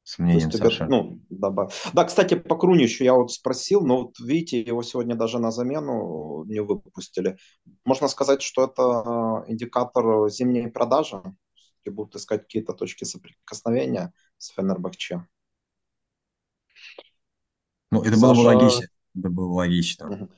с 0.04 0.20
мнением 0.20 0.50
тебе, 0.50 0.66
Саши. 0.66 0.86
Ну, 0.86 1.20
добав... 1.30 1.92
Да, 1.94 2.06
кстати, 2.06 2.36
по 2.36 2.56
Круничу 2.56 3.04
я 3.04 3.14
вот 3.14 3.32
спросил, 3.32 3.86
но 3.86 4.04
вот 4.04 4.20
видите, 4.20 4.62
его 4.62 4.84
сегодня 4.84 5.16
даже 5.16 5.40
на 5.40 5.52
замену 5.52 6.44
не 6.46 6.62
выпустили. 6.62 7.38
Можно 7.86 8.08
сказать, 8.08 8.42
что 8.42 8.66
это 8.66 9.46
индикатор 9.48 10.30
зимней 10.30 10.70
продажи, 10.70 11.22
и 11.84 11.90
будут 11.90 12.16
искать 12.16 12.44
какие-то 12.44 12.74
точки 12.74 13.04
соприкосновения 13.04 14.14
с 14.38 14.50
Фенербахче. 14.50 15.28
Ну, 17.92 18.02
это 18.02 18.16
Саша... 18.18 18.34
было 18.34 18.34
бы 18.34 18.48
логично. 18.48 18.88
Это 19.16 19.30
было 19.30 19.54
логично. 19.54 20.10
Угу. 20.10 20.30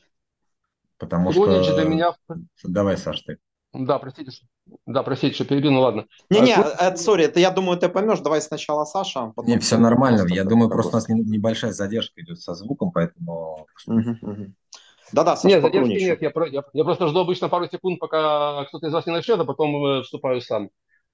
Потому 0.97 1.31
Крунич 1.31 1.65
что... 1.65 1.75
для 1.75 1.85
меня... 1.85 2.15
Давай, 2.63 2.97
Саш, 2.97 3.21
ты. 3.21 3.37
Да, 3.77 3.99
простите, 3.99 4.31
да, 4.85 5.03
простите, 5.03 5.35
что 5.35 5.45
перебил, 5.45 5.71
ну 5.71 5.81
ладно. 5.81 6.05
Не-не, 6.29 6.55
а, 6.55 6.95
сори, 6.95 7.25
это 7.25 7.39
я 7.39 7.51
думаю, 7.51 7.77
ты 7.77 7.89
поймешь. 7.89 8.19
Давай 8.19 8.41
сначала 8.41 8.85
Саша. 8.85 9.23
А 9.23 9.27
потом 9.27 9.51
не, 9.51 9.59
все 9.59 9.77
нормально. 9.77 10.25
Я 10.29 10.45
думаю, 10.45 10.69
просто 10.69 10.91
у 10.91 10.95
нас 10.95 11.09
небольшая 11.09 11.71
задержка 11.71 12.21
идет 12.21 12.39
со 12.39 12.53
звуком, 12.53 12.91
поэтому... 12.91 13.67
Да-да, 15.11 15.35
Саша, 15.35 15.55
Нет, 15.55 15.61
задержки 15.61 16.03
нет. 16.03 16.21
Я, 16.21 16.31
я, 16.51 16.63
я 16.73 16.83
просто 16.83 17.07
жду 17.07 17.19
обычно 17.19 17.47
пару 17.47 17.67
секунд, 17.67 17.99
пока 17.99 18.65
кто-то 18.65 18.87
из 18.87 18.93
вас 18.93 19.05
не 19.05 19.13
начнет, 19.13 19.39
а 19.39 19.45
потом 19.45 19.85
э, 19.85 20.01
вступаю 20.01 20.41
сам. 20.41 20.69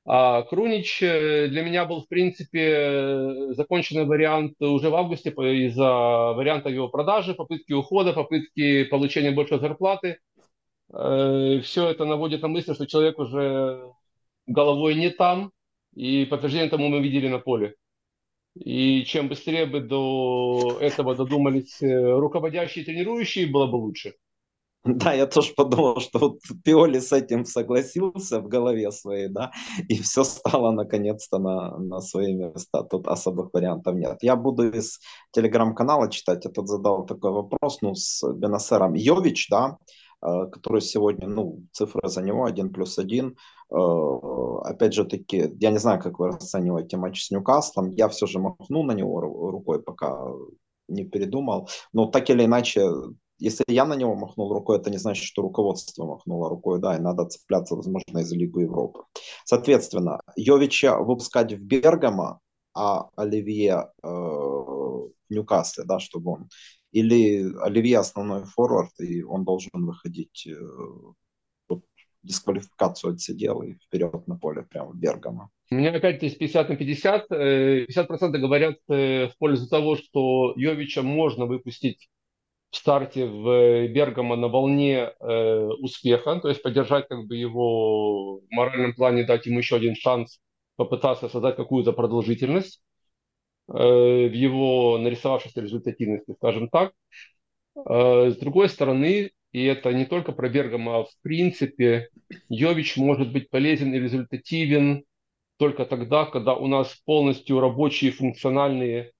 А 0.05 0.41
Крунич 0.43 1.03
э, 1.03 1.47
для 1.49 1.61
меня 1.61 1.85
был, 1.85 2.01
в 2.01 2.07
принципе, 2.07 2.59
э, 2.61 3.53
законченный 3.53 4.05
вариант 4.05 4.53
уже 4.59 4.89
в 4.89 4.95
августе 4.95 5.29
из-за 5.29 6.33
варианта 6.33 6.69
его 6.69 6.87
продажи, 6.87 7.35
попытки 7.35 7.73
ухода, 7.73 8.13
попытки 8.13 8.85
получения 8.85 9.31
большей 9.31 9.59
зарплаты. 9.59 10.17
Э, 10.93 11.59
все 11.63 11.89
это 11.89 12.05
наводит 12.05 12.41
на 12.41 12.47
мысль, 12.47 12.73
что 12.73 12.87
человек 12.87 13.19
уже 13.19 13.91
головой 14.47 14.95
не 14.95 15.09
там, 15.09 15.51
и 15.95 16.25
подтверждение 16.25 16.69
тому 16.69 16.89
мы 16.89 17.01
видели 17.01 17.27
на 17.27 17.39
поле. 17.39 17.75
И 18.55 19.05
чем 19.05 19.29
быстрее 19.29 19.65
бы 19.65 19.79
до 19.79 20.77
этого 20.81 21.15
додумались 21.15 21.81
э, 21.81 22.19
руководящие 22.19 22.83
и 22.83 22.85
тренирующие, 22.85 23.47
было 23.47 23.67
бы 23.67 23.77
лучше. 23.77 24.13
Да, 24.83 25.13
я 25.13 25.27
тоже 25.27 25.53
подумал, 25.55 25.99
что 26.01 26.17
вот 26.19 26.39
Пиоли 26.65 26.97
с 26.99 27.11
этим 27.11 27.45
согласился 27.45 28.39
в 28.39 28.47
голове 28.47 28.91
своей, 28.91 29.27
да, 29.27 29.51
и 29.87 30.01
все 30.01 30.23
стало 30.23 30.71
наконец-то 30.71 31.37
на, 31.37 31.77
на 31.77 32.01
свои 32.01 32.33
места. 32.33 32.83
Тут 32.83 33.07
особых 33.07 33.53
вариантов 33.53 33.95
нет. 33.95 34.17
Я 34.21 34.35
буду 34.35 34.71
из 34.71 34.99
телеграм-канала 35.33 36.09
читать. 36.09 36.45
Я 36.45 36.51
тут 36.51 36.67
задал 36.67 37.05
такой 37.05 37.31
вопрос, 37.31 37.81
ну, 37.81 37.93
с 37.93 38.23
Бенасером. 38.33 38.95
Йович, 38.95 39.49
да, 39.49 39.77
который 40.21 40.81
сегодня, 40.81 41.27
ну, 41.27 41.63
цифра 41.71 42.07
за 42.07 42.21
него 42.21 42.45
1 42.45 42.71
плюс 42.71 42.97
1. 42.99 43.35
Э, 43.71 43.75
опять 44.63 44.93
же 44.93 45.05
таки, 45.05 45.51
я 45.59 45.71
не 45.71 45.79
знаю, 45.79 46.01
как 46.01 46.19
вы 46.19 46.27
расцениваете 46.27 46.97
матч 46.97 47.23
с 47.23 47.31
Ньюкаслом, 47.31 47.89
я 47.89 48.07
все 48.07 48.27
же 48.27 48.39
махну 48.39 48.83
на 48.83 48.91
него 48.93 49.19
рукой, 49.21 49.81
пока 49.81 50.19
не 50.87 51.05
передумал. 51.05 51.69
Но 51.93 52.05
так 52.05 52.29
или 52.29 52.45
иначе, 52.45 52.91
если 53.39 53.63
я 53.67 53.85
на 53.85 53.95
него 53.95 54.15
махнул 54.15 54.53
рукой, 54.53 54.77
это 54.77 54.91
не 54.91 54.97
значит, 54.97 55.23
что 55.23 55.41
руководство 55.41 56.05
махнуло 56.05 56.49
рукой, 56.49 56.79
да, 56.79 56.95
и 56.95 57.01
надо 57.01 57.25
цепляться, 57.25 57.75
возможно, 57.75 58.19
из 58.19 58.31
Лиги 58.31 58.61
Европы. 58.61 59.03
Соответственно, 59.45 60.21
Йовича 60.35 60.99
выпускать 60.99 61.53
в 61.53 61.61
Бергамо, 61.61 62.39
а 62.73 63.09
Оливье 63.15 63.89
э, 64.03 64.07
в 64.07 65.11
Ньюкасле, 65.29 65.83
да, 65.85 65.99
чтобы 65.99 66.31
он 66.31 66.49
или 66.91 67.51
Оливье 67.61 67.99
основной 67.99 68.45
форвард, 68.45 68.91
и 68.99 69.23
он 69.23 69.43
должен 69.43 69.69
выходить, 69.73 70.47
э, 70.47 70.59
вот, 71.69 71.83
дисквалификацию 72.23 73.13
отсидел 73.13 73.61
и 73.61 73.73
вперед 73.75 74.27
на 74.27 74.37
поле 74.37 74.63
прямо 74.63 74.93
Бергама. 74.93 75.49
У 75.71 75.75
меня 75.75 75.91
опять 75.91 76.17
здесь 76.17 76.35
50 76.35 76.69
на 76.69 76.75
50. 76.75 77.31
50% 77.31 78.37
говорят 78.37 78.75
э, 78.89 79.27
в 79.27 79.37
пользу 79.37 79.69
того, 79.69 79.95
что 79.95 80.53
Йовича 80.57 81.01
можно 81.01 81.45
выпустить 81.45 82.09
в 82.71 82.77
старте 82.77 83.25
в 83.25 83.87
Бергамо 83.89 84.35
на 84.37 84.47
волне 84.47 85.11
э, 85.19 85.67
успеха, 85.79 86.39
то 86.39 86.47
есть 86.47 86.63
поддержать 86.63 87.07
как 87.07 87.27
бы 87.27 87.35
его 87.35 88.37
в 88.39 88.43
моральном 88.49 88.93
плане, 88.93 89.25
дать 89.25 89.45
ему 89.45 89.59
еще 89.59 89.75
один 89.75 89.95
шанс 89.95 90.39
попытаться 90.77 91.27
создать 91.27 91.57
какую-то 91.57 91.91
продолжительность. 91.91 92.81
Э, 93.73 94.27
в 94.27 94.33
его 94.33 94.97
нарисовавшейся 94.97 95.61
результативности, 95.61 96.33
скажем 96.37 96.69
так. 96.69 96.93
Э, 97.75 98.29
с 98.29 98.37
другой 98.37 98.67
стороны, 98.67 99.31
и 99.53 99.63
это 99.63 99.93
не 99.93 100.05
только 100.05 100.33
про 100.33 100.49
Бергама, 100.49 100.99
а 100.99 101.03
в 101.03 101.11
принципе, 101.21 102.09
Йович 102.49 102.97
может 102.97 103.31
быть 103.31 103.49
полезен 103.49 103.93
и 103.93 103.99
результативен 103.99 105.03
только 105.57 105.85
тогда, 105.85 106.25
когда 106.25 106.55
у 106.55 106.67
нас 106.67 106.93
полностью 107.05 107.59
рабочие 107.61 108.11
функциональные 108.11 109.11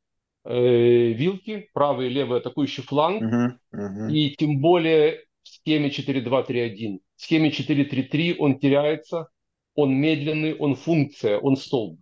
э, 0.43 1.12
вилки, 1.13 1.70
правый 1.74 2.08
и 2.08 2.13
левый 2.13 2.39
атакующий 2.39 2.84
фланг, 2.84 3.22
Мгм, 3.22 3.60
мгм. 3.72 4.10
и 4.10 4.31
тем 4.31 4.60
более 4.60 5.24
в 5.43 5.48
схеме 5.48 5.91
4-2-3-1. 5.91 7.00
В 7.15 7.22
схеме 7.22 7.51
4-3-3 7.51 8.36
он 8.38 8.60
теряется, 8.60 9.29
он 9.75 9.96
медленный, 9.96 10.55
он 10.55 10.75
функция, 10.75 11.38
он 11.38 11.55
столб. 11.55 12.00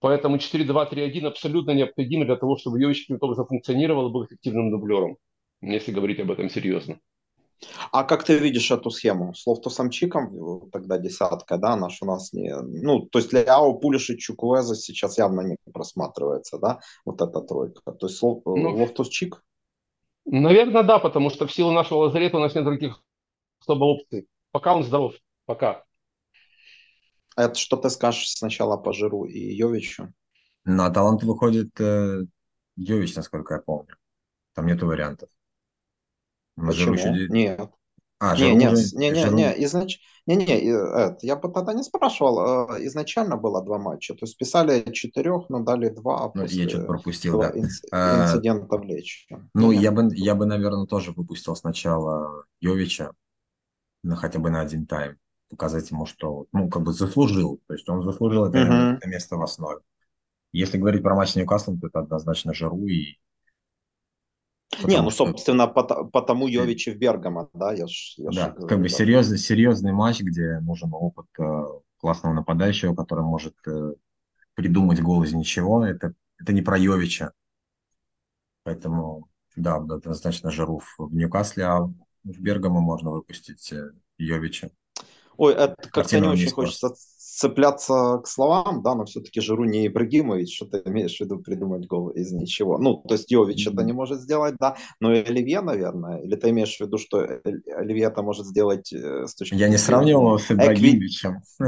Поэтому 0.00 0.36
4-2-3-1 0.36 1.26
абсолютно 1.26 1.72
необходимо 1.72 2.24
для 2.24 2.36
того, 2.36 2.56
чтобы 2.56 2.80
Йович 2.80 3.02
каким-то 3.02 3.26
образом 3.26 3.46
функционировал 3.46 4.08
и 4.08 4.12
был 4.12 4.24
эффективным 4.24 4.70
дублером, 4.70 5.16
если 5.60 5.92
говорить 5.92 6.20
об 6.20 6.30
этом 6.30 6.48
серьезно. 6.48 6.98
А 7.90 8.04
как 8.04 8.22
ты 8.22 8.38
видишь 8.38 8.70
эту 8.70 8.90
схему? 8.90 9.34
С 9.34 9.44
Лофтусом-Чиком, 9.46 10.66
э, 10.66 10.70
тогда 10.70 10.98
десятка, 10.98 11.56
да, 11.58 11.74
наш 11.76 12.00
у 12.02 12.06
нас 12.06 12.32
не... 12.32 12.54
Ну, 12.56 13.00
то 13.00 13.18
есть 13.18 13.32
Ляо, 13.32 13.72
Пулишич, 13.74 14.10
Чуквуэзе 14.10 14.76
сейчас 14.76 15.18
явно 15.18 15.40
не 15.40 15.56
просматривается, 15.72 16.58
да, 16.58 16.78
вот 17.04 17.20
эта 17.20 17.40
тройка. 17.40 17.80
То 17.92 18.06
есть 18.06 18.22
Лоф- 18.22 18.42
Ну, 18.44 18.76
Лофтус-Чик? 18.76 19.42
Наверное, 20.24 20.84
да, 20.84 21.00
потому 21.00 21.30
что 21.30 21.46
в 21.48 21.52
силу 21.52 21.72
нашего 21.72 21.98
лазарета 22.00 22.36
у 22.36 22.40
нас 22.40 22.54
нет 22.54 22.64
других 22.64 23.02
особо 23.60 23.84
опций. 23.84 24.28
Пока 24.52 24.76
он 24.76 24.84
здоров, 24.84 25.14
пока. 25.46 25.84
А 27.38 27.42
Это 27.44 27.54
что 27.54 27.76
ты 27.76 27.88
скажешь 27.88 28.30
сначала 28.30 28.76
по 28.76 28.92
Жиру 28.92 29.24
и 29.24 29.38
Йовичу? 29.38 30.12
На 30.64 30.90
талант 30.90 31.22
выходит 31.22 31.68
э, 31.80 32.22
Йович, 32.74 33.14
насколько 33.14 33.54
я 33.54 33.60
помню. 33.60 33.94
Там 34.54 34.66
нету 34.66 34.86
вариантов. 34.88 35.28
На 36.56 36.70
еще... 36.70 36.90
Почему? 36.90 37.14
де- 37.14 37.28
Нет. 37.28 37.70
А, 38.18 38.34
Не, 38.34 38.40
Жиру 38.42 38.56
не, 38.56 38.66
уже... 38.66 38.74
не, 38.96 39.10
не, 39.10 39.14
Жиру... 39.14 39.36
не, 39.36 39.64
изнач... 39.64 40.00
не, 40.26 40.34
не, 40.34 40.44
э, 40.44 40.72
это, 40.72 41.18
я 41.22 41.36
бы 41.36 41.48
тогда 41.52 41.74
не 41.74 41.84
спрашивал, 41.84 42.72
э, 42.74 42.86
изначально 42.86 43.36
было 43.36 43.62
два 43.64 43.78
матча, 43.78 44.14
то 44.14 44.26
есть 44.26 44.36
писали 44.36 44.90
четырех, 44.90 45.48
но 45.48 45.60
дали 45.60 45.90
два 45.90 46.32
Ну, 46.34 46.42
я 46.44 46.68
что-то 46.68 46.86
пропустил, 46.86 47.38
да. 47.38 47.50
инц- 47.50 47.84
А, 47.92 48.32
инцидента 48.32 48.76
в 48.78 48.82
Лечи. 48.82 49.28
Ну, 49.54 49.70
я 49.70 49.92
бы, 49.92 50.08
я 50.16 50.34
бы, 50.34 50.44
наверное, 50.44 50.86
тоже 50.86 51.12
выпустил 51.12 51.54
сначала 51.54 52.44
Йовича, 52.60 53.12
ну, 54.02 54.16
хотя 54.16 54.40
бы 54.40 54.50
на 54.50 54.60
один 54.60 54.86
тайм, 54.86 55.18
показать 55.48 55.90
ему, 55.90 56.06
что, 56.06 56.46
ну, 56.52 56.68
как 56.68 56.82
бы 56.82 56.92
заслужил, 56.92 57.60
то 57.66 57.74
есть 57.74 57.88
он 57.88 58.02
заслужил 58.02 58.46
это, 58.46 58.58
это 58.58 59.08
место 59.08 59.36
в 59.36 59.42
основе. 59.42 59.80
Если 60.52 60.78
говорить 60.78 61.02
про 61.02 61.14
матч 61.14 61.30
с 61.30 61.36
Ньюкаслом, 61.36 61.78
то 61.80 61.88
это 61.88 62.00
однозначно 62.00 62.54
Жиру, 62.54 62.86
и 62.86 63.18
Не, 64.70 64.82
потому 64.82 65.04
ну, 65.04 65.10
что, 65.10 65.26
собственно, 65.26 65.66
пото- 65.66 66.08
потому 66.10 66.48
э, 66.48 66.52
Йович 66.52 66.88
и 66.88 66.90
в 66.92 66.98
Бергамо, 66.98 67.50
да, 67.54 67.72
я 67.72 67.86
ж, 67.86 68.14
я 68.18 68.30
ж 68.30 68.34
да, 68.34 68.48
как 68.50 68.56
говорю, 68.56 68.82
бы 68.82 68.88
да. 68.88 68.94
серьезный, 68.94 69.38
серьезный 69.38 69.92
матч, 69.92 70.20
где 70.20 70.60
нужен 70.60 70.90
опыт 70.92 71.26
э, 71.38 71.64
классного 71.98 72.34
нападающего, 72.34 72.94
который 72.94 73.24
может 73.24 73.54
э, 73.66 73.94
придумать 74.54 75.00
гол 75.00 75.22
из 75.24 75.32
ничего, 75.32 75.84
это, 75.84 76.14
это 76.38 76.52
не 76.52 76.62
про 76.62 76.78
Йовича, 76.78 77.32
поэтому, 78.62 79.28
да, 79.56 79.76
однозначно 79.76 80.50
Жиру 80.50 80.78
в 80.78 80.94
в 80.98 81.14
Ньюкасле, 81.14 81.64
а 81.64 81.80
в 81.80 82.40
Бергамо 82.40 82.80
можно 82.80 83.10
выпустить 83.10 83.72
э, 83.72 83.90
Йовича. 84.18 84.70
Ой, 85.38 85.54
это 85.54 85.76
как-то 85.92 86.18
не 86.18 86.28
очень 86.28 86.50
хочется 86.50 86.92
цепляться 87.38 88.20
к 88.24 88.26
словам, 88.26 88.82
да, 88.82 88.96
но 88.96 89.04
все-таки 89.04 89.40
Жиру 89.40 89.64
не 89.64 89.86
Ибрагимович, 89.86 90.56
что 90.56 90.66
ты 90.66 90.82
имеешь 90.90 91.16
в 91.16 91.20
виду 91.20 91.38
придумать 91.38 91.86
гол 91.86 92.08
из 92.08 92.32
ничего. 92.32 92.78
Ну, 92.78 92.96
то 92.96 93.14
есть 93.14 93.30
Йович 93.30 93.68
это 93.68 93.84
не 93.84 93.92
может 93.92 94.20
сделать, 94.20 94.56
да, 94.58 94.76
но 94.98 95.14
и 95.14 95.22
Оливье, 95.22 95.60
наверное, 95.60 96.18
или 96.18 96.34
ты 96.34 96.50
имеешь 96.50 96.76
в 96.76 96.80
виду, 96.80 96.98
что 96.98 97.24
Оливье 97.76 98.06
это 98.06 98.22
может 98.22 98.46
сделать 98.46 98.92
э, 98.92 99.26
с 99.28 99.36
точки 99.36 99.54
Я 99.54 99.68
не 99.68 99.78
сравнивал 99.78 100.22
его 100.22 100.38
с 100.38 100.50
экви- 100.50 100.54
Ибрагимовичем. 100.54 101.36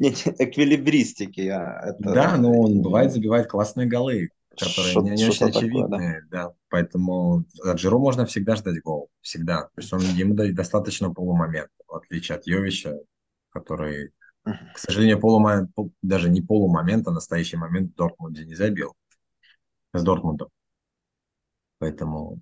не, 0.00 0.08
не, 0.10 0.34
эквилибристики, 0.38 1.42
я 1.42 1.80
это 1.84 2.12
Да, 2.12 2.36
но 2.36 2.52
он 2.52 2.82
бывает 2.82 3.12
забивает 3.12 3.46
классные 3.46 3.86
голы, 3.86 4.30
которые 4.58 4.90
Что- 4.90 5.00
не, 5.02 5.10
не 5.10 5.24
очень 5.24 5.32
что-то 5.32 5.52
такое, 5.52 5.68
очевидные, 5.68 6.22
да. 6.30 6.52
Поэтому 6.68 7.44
от 7.64 7.78
Жиру 7.78 7.98
можно 7.98 8.26
всегда 8.26 8.56
ждать 8.56 8.80
гол, 8.82 9.08
всегда. 9.20 9.62
То 9.62 9.80
есть 9.80 9.92
он 9.92 10.00
ему 10.00 10.34
достаточно 10.34 11.12
полумомента, 11.12 11.70
в 11.86 11.94
отличие 11.94 12.36
от 12.36 12.46
Йовича, 12.46 12.94
который, 13.50 14.12
к 14.44 14.78
сожалению, 14.78 15.20
полумомент, 15.20 15.70
даже 16.02 16.28
не 16.28 16.40
полумомент, 16.40 17.06
а 17.08 17.12
настоящий 17.12 17.56
момент 17.56 17.92
в 17.92 17.94
Дортмунде 17.96 18.44
не 18.44 18.54
забил 18.54 18.94
с 19.94 20.02
Дортмундом. 20.02 20.48
Поэтому 21.78 22.40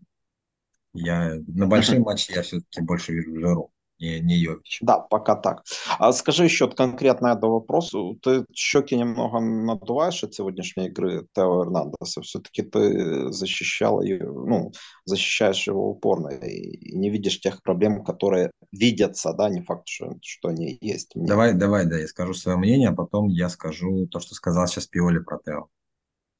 я 0.94 1.34
на 1.46 1.66
большие 1.66 2.00
матчи 2.00 2.32
я 2.32 2.42
все-таки 2.42 2.80
больше 2.80 3.12
вижу 3.12 3.38
Жиру, 3.38 3.70
не, 3.98 4.20
не 4.20 4.36
Йовича. 4.36 4.78
Да, 4.82 4.98
пока 4.98 5.36
так. 5.36 5.62
А 5.98 6.12
скажи 6.12 6.44
еще 6.44 6.68
конкретно 6.68 7.34
до 7.34 7.48
вопросу. 7.48 8.18
Ты 8.22 8.44
щеки 8.52 8.96
немного 8.96 9.40
надуваешь 9.40 10.24
от 10.24 10.34
сегодняшней 10.34 10.86
игры 10.86 11.26
Тео 11.34 11.62
Эрнандеса. 11.62 12.20
Все-таки 12.22 12.62
ты 12.62 13.32
защищал 13.32 14.02
ее, 14.02 14.24
ну, 14.24 14.72
защищаешь 15.04 15.66
его 15.66 15.90
упорно 15.90 16.28
и 16.28 16.96
не 16.96 17.10
видишь 17.10 17.40
тех 17.40 17.62
проблем, 17.62 18.04
которые 18.04 18.50
видятся, 18.72 19.32
да, 19.32 19.48
не 19.48 19.62
факт, 19.62 19.88
что, 19.88 20.16
что 20.22 20.48
они 20.48 20.76
есть. 20.80 21.14
Мне. 21.14 21.26
Давай, 21.26 21.54
давай, 21.54 21.86
да, 21.86 21.98
я 21.98 22.06
скажу 22.06 22.34
свое 22.34 22.58
мнение, 22.58 22.90
а 22.90 22.94
потом 22.94 23.28
я 23.28 23.48
скажу 23.48 24.06
то, 24.08 24.20
что 24.20 24.34
сказал 24.34 24.66
сейчас 24.66 24.86
Пиоли 24.86 25.18
про 25.18 25.38
Тео. 25.38 25.68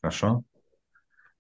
Хорошо? 0.03 0.45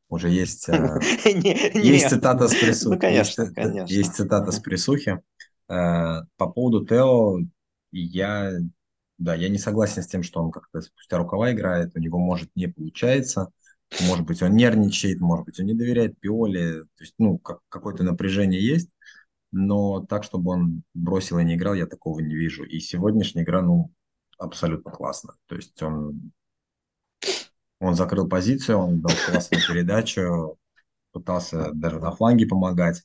Уже 0.09 0.31
есть, 0.31 0.69
э, 0.69 1.01
есть 1.75 2.09
цитата 2.09 2.47
с 2.47 2.55
присухи. 2.55 2.95
Ну, 2.95 3.01
конечно. 3.01 3.53
есть 3.87 4.15
цитата 4.15 4.53
с 4.53 4.61
присухи. 4.61 5.21
Э, 5.69 6.23
По 6.37 6.47
поводу 6.49 6.87
Тео, 6.87 7.39
я, 7.93 8.53
да, 9.19 9.35
я 9.35 9.49
не 9.49 9.59
согласен 9.59 10.03
с 10.03 10.07
тем, 10.07 10.23
что 10.23 10.43
он 10.43 10.51
как-то 10.51 10.81
спустя 10.81 11.19
рукава 11.19 11.53
играет, 11.53 11.93
у 11.97 12.01
него 12.01 12.19
может 12.19 12.51
не 12.55 12.69
получается, 12.69 13.51
может 14.03 14.27
быть, 14.27 14.43
он 14.43 14.55
нервничает, 14.57 15.21
может 15.21 15.47
быть, 15.47 15.61
он 15.61 15.67
не 15.67 15.75
доверяет 15.75 16.19
Пиоле, 16.21 16.83
то 16.83 17.05
есть, 17.05 17.15
ну, 17.19 17.39
как, 17.39 17.61
какое-то 17.69 18.03
напряжение 18.03 18.65
есть, 18.65 18.91
но 19.53 20.05
так, 20.05 20.25
чтобы 20.25 20.53
он 20.53 20.83
бросил 20.95 21.39
и 21.39 21.45
не 21.45 21.55
играл, 21.55 21.75
я 21.75 21.87
такого 21.87 22.21
не 22.21 22.35
вижу. 22.35 22.65
И 22.65 22.81
сегодняшняя 22.81 23.43
игра, 23.43 23.63
ну, 23.63 23.93
абсолютно 24.39 24.91
классно. 24.91 25.35
То 25.47 25.57
есть 25.57 25.81
он, 25.83 26.33
он 27.81 27.95
закрыл 27.95 28.29
позицию, 28.29 28.79
он 28.79 29.01
дал 29.01 29.15
классную 29.27 29.63
передачу, 29.67 30.59
пытался 31.13 31.71
даже 31.73 32.01
на 32.01 32.11
фланге 32.11 32.47
помогать. 32.47 33.03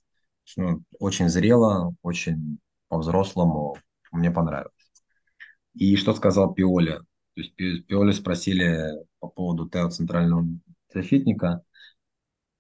Ну, 0.58 0.84
очень 1.00 1.30
зрело, 1.30 1.96
очень 2.02 2.60
по-взрослому. 2.90 3.78
Мне 4.12 4.32
понравилось. 4.32 4.74
И 5.74 5.96
что 5.96 6.14
сказал 6.14 6.54
Пиоли? 6.54 6.98
То 7.36 7.42
есть 7.42 7.56
Пи- 7.56 7.82
Пиоли 7.82 8.12
спросили 8.12 8.92
по 9.20 9.28
поводу 9.28 9.70
Тео 9.70 9.90
центрального 9.90 10.46
защитника. 10.94 11.64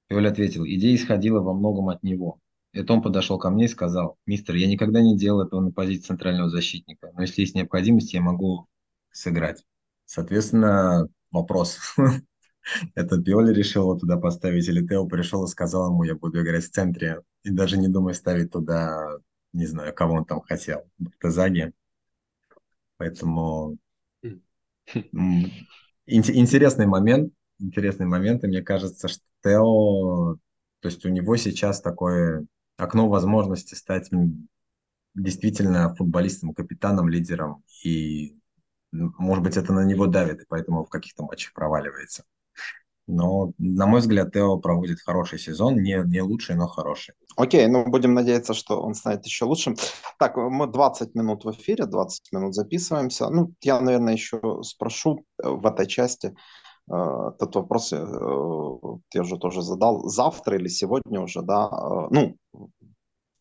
Пиоли 0.07 0.27
ответил, 0.27 0.65
идея 0.65 0.95
исходила 0.95 1.39
во 1.41 1.53
многом 1.53 1.89
от 1.89 2.03
него. 2.03 2.39
Это 2.73 2.93
он 2.93 3.01
подошел 3.01 3.37
ко 3.37 3.49
мне 3.49 3.65
и 3.65 3.67
сказал, 3.67 4.17
мистер, 4.25 4.55
я 4.55 4.67
никогда 4.67 5.01
не 5.01 5.17
делал 5.17 5.41
этого 5.41 5.59
на 5.61 5.71
позиции 5.71 6.07
центрального 6.07 6.49
защитника, 6.49 7.11
но 7.13 7.21
если 7.21 7.41
есть 7.41 7.55
необходимость, 7.55 8.13
я 8.13 8.21
могу 8.21 8.67
сыграть. 9.11 9.63
Соответственно, 10.05 11.07
вопрос. 11.31 11.79
Это 12.95 13.21
Пиоли 13.21 13.53
решил 13.53 13.83
его 13.83 13.95
туда 13.95 14.17
поставить, 14.17 14.67
или 14.67 14.85
Тео 14.85 15.05
пришел 15.07 15.43
и 15.45 15.47
сказал 15.47 15.89
ему, 15.91 16.03
я 16.03 16.15
буду 16.15 16.41
играть 16.41 16.65
в 16.65 16.71
центре, 16.71 17.21
и 17.43 17.49
даже 17.51 17.77
не 17.77 17.87
думай 17.87 18.13
ставить 18.13 18.51
туда, 18.51 19.17
не 19.53 19.65
знаю, 19.65 19.93
кого 19.93 20.15
он 20.15 20.25
там 20.25 20.41
хотел, 20.41 20.83
Тазаги. 21.19 21.73
Поэтому 22.97 23.77
м, 25.13 25.67
ин- 26.07 26.23
интересный 26.35 26.85
момент, 26.87 27.33
интересный 27.59 28.05
момент, 28.05 28.43
и 28.43 28.47
мне 28.47 28.61
кажется, 28.61 29.07
что 29.07 29.23
Тео, 29.43 30.35
то 30.81 30.87
есть 30.89 31.05
у 31.05 31.09
него 31.09 31.35
сейчас 31.37 31.81
такое 31.81 32.45
окно 32.77 33.09
возможности 33.09 33.75
стать 33.75 34.09
действительно 35.15 35.93
футболистом, 35.95 36.53
капитаном, 36.53 37.09
лидером, 37.09 37.63
и, 37.83 38.37
может 38.91 39.43
быть, 39.43 39.57
это 39.57 39.73
на 39.73 39.85
него 39.85 40.07
давит, 40.07 40.41
и 40.41 40.45
поэтому 40.47 40.85
в 40.85 40.89
каких-то 40.89 41.23
матчах 41.25 41.53
проваливается. 41.53 42.25
Но, 43.07 43.51
на 43.57 43.87
мой 43.87 43.99
взгляд, 43.99 44.31
Тео 44.31 44.57
проводит 44.57 44.99
хороший 45.01 45.39
сезон, 45.39 45.81
не, 45.81 46.01
не 46.05 46.21
лучший, 46.21 46.55
но 46.55 46.67
хороший. 46.67 47.13
Окей, 47.35 47.67
ну 47.67 47.85
будем 47.85 48.13
надеяться, 48.13 48.53
что 48.53 48.81
он 48.81 48.93
станет 48.93 49.25
еще 49.25 49.45
лучшим. 49.45 49.75
Так, 50.19 50.37
мы 50.37 50.67
20 50.67 51.15
минут 51.15 51.45
в 51.45 51.51
эфире, 51.51 51.85
20 51.85 52.31
минут 52.31 52.53
записываемся. 52.53 53.29
Ну, 53.29 53.53
я, 53.61 53.81
наверное, 53.81 54.13
еще 54.13 54.39
спрошу 54.63 55.25
э, 55.43 55.49
в 55.49 55.65
этой 55.65 55.87
части 55.87 56.35
э, 56.91 56.93
этот 56.93 57.55
вопрос, 57.55 57.91
э, 57.93 57.97
я 59.13 59.21
уже 59.21 59.37
тоже 59.37 59.61
задал. 59.61 60.07
Завтра 60.07 60.57
или 60.57 60.67
сегодня 60.67 61.21
уже, 61.21 61.41
да, 61.41 61.69
ну, 62.11 62.35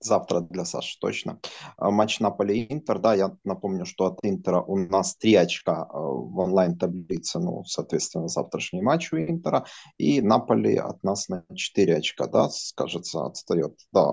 завтра 0.01 0.41
для 0.41 0.65
Саши 0.65 0.99
точно. 0.99 1.39
А, 1.77 1.91
Матч 1.91 2.21
Наполи-Интер, 2.21 2.99
да, 2.99 3.15
я 3.15 3.37
напомню, 3.45 3.85
что 3.85 4.07
от 4.07 4.19
Интера 4.23 4.61
у 4.61 4.77
нас 4.77 5.17
3 5.17 5.35
очка 5.35 5.83
э, 5.83 5.97
в 5.97 6.39
онлайн-таблице, 6.39 7.39
ну, 7.39 7.65
соответственно, 7.65 8.29
завтрашний 8.29 8.83
матч 8.83 9.13
у 9.13 9.19
Интера, 9.19 9.65
и 9.99 10.21
Наполи 10.21 10.77
от 10.77 11.03
нас 11.05 11.29
на 11.29 11.45
4 11.55 11.97
очка, 11.97 12.27
да, 12.27 12.49
кажется, 12.75 13.25
отстает. 13.27 13.79
Да, 13.93 14.11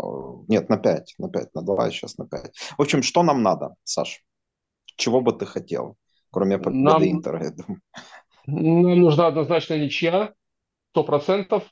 нет, 0.47 0.69
на 0.69 0.77
5, 0.77 1.15
на 1.17 1.29
5, 1.29 1.55
на 1.55 1.61
2, 1.61 1.91
сейчас 1.91 2.17
на 2.17 2.27
5. 2.27 2.51
В 2.77 2.81
общем, 2.81 3.01
что 3.01 3.23
нам 3.23 3.41
надо, 3.41 3.75
Саш? 3.83 4.23
Чего 4.97 5.21
бы 5.21 5.31
ты 5.33 5.45
хотел, 5.45 5.95
кроме 6.31 6.57
победы 6.57 6.83
Нам- 6.83 7.03
Интера, 7.03 7.43
я 7.43 7.51
думаю? 7.51 7.81
Нам 8.45 8.99
нужна 8.99 9.27
однозначно 9.27 9.77
ничья, 9.77 10.33
100%. 10.95 11.63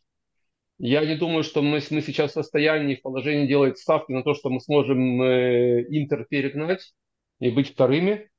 Я 0.78 1.06
не 1.06 1.16
думаю, 1.16 1.44
что 1.44 1.62
мы, 1.62 1.80
мы 1.90 2.02
сейчас 2.02 2.32
в 2.32 2.34
состоянии, 2.34 2.96
в 2.96 3.02
положении 3.02 3.48
делать 3.48 3.78
ставки 3.78 4.12
на 4.12 4.24
то, 4.24 4.34
что 4.34 4.50
мы 4.50 4.60
сможем 4.60 5.22
э, 5.22 5.86
Интер 5.90 6.26
перегнать 6.30 6.94
и 7.40 7.50
быть 7.50 7.72
вторыми. 7.72 8.30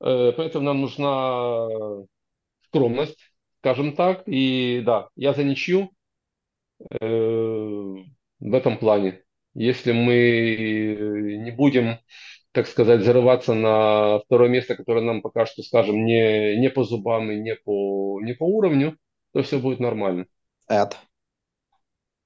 Э, 0.00 0.32
поэтому 0.36 0.64
нам 0.64 0.80
нужна 0.80 1.68
скромность, 2.66 3.18
скажем 3.58 3.96
так. 3.96 4.22
И 4.26 4.82
да, 4.86 5.08
я 5.16 5.32
за 5.32 5.42
ничью 5.42 5.90
э, 6.90 6.96
в 7.00 8.54
этом 8.54 8.78
плане. 8.78 9.22
Если 9.54 9.90
мы 9.90 11.38
не 11.42 11.50
будем, 11.50 11.98
так 12.52 12.68
сказать, 12.68 13.02
зарываться 13.02 13.54
на 13.54 14.20
второе 14.20 14.48
место, 14.48 14.76
которое 14.76 15.00
нам 15.00 15.22
пока 15.22 15.46
что, 15.46 15.64
скажем, 15.64 16.04
не, 16.04 16.56
не 16.56 16.70
по 16.70 16.84
зубам 16.84 17.32
и 17.32 17.40
не 17.40 17.56
по, 17.56 18.20
не 18.22 18.34
по 18.34 18.44
уровню, 18.44 18.96
то 19.32 19.42
все 19.42 19.58
будет 19.58 19.80
нормально. 19.80 20.26
Эд. 20.68 20.96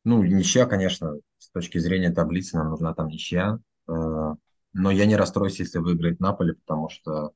Ну, 0.05 0.23
ничья, 0.23 0.67
конечно, 0.67 1.15
с 1.39 1.51
точки 1.51 1.79
зрения 1.79 2.11
таблицы 2.11 2.57
нам 2.57 2.71
нужна 2.71 2.95
там 2.95 3.09
ничья. 3.09 3.59
Э, 3.89 4.35
но 4.73 4.91
я 4.91 5.07
не 5.07 5.17
расстроюсь, 5.17 5.61
если 5.61 5.79
выиграет 5.79 6.21
Наполи, 6.21 6.55
потому 6.55 6.89
что 6.89 7.33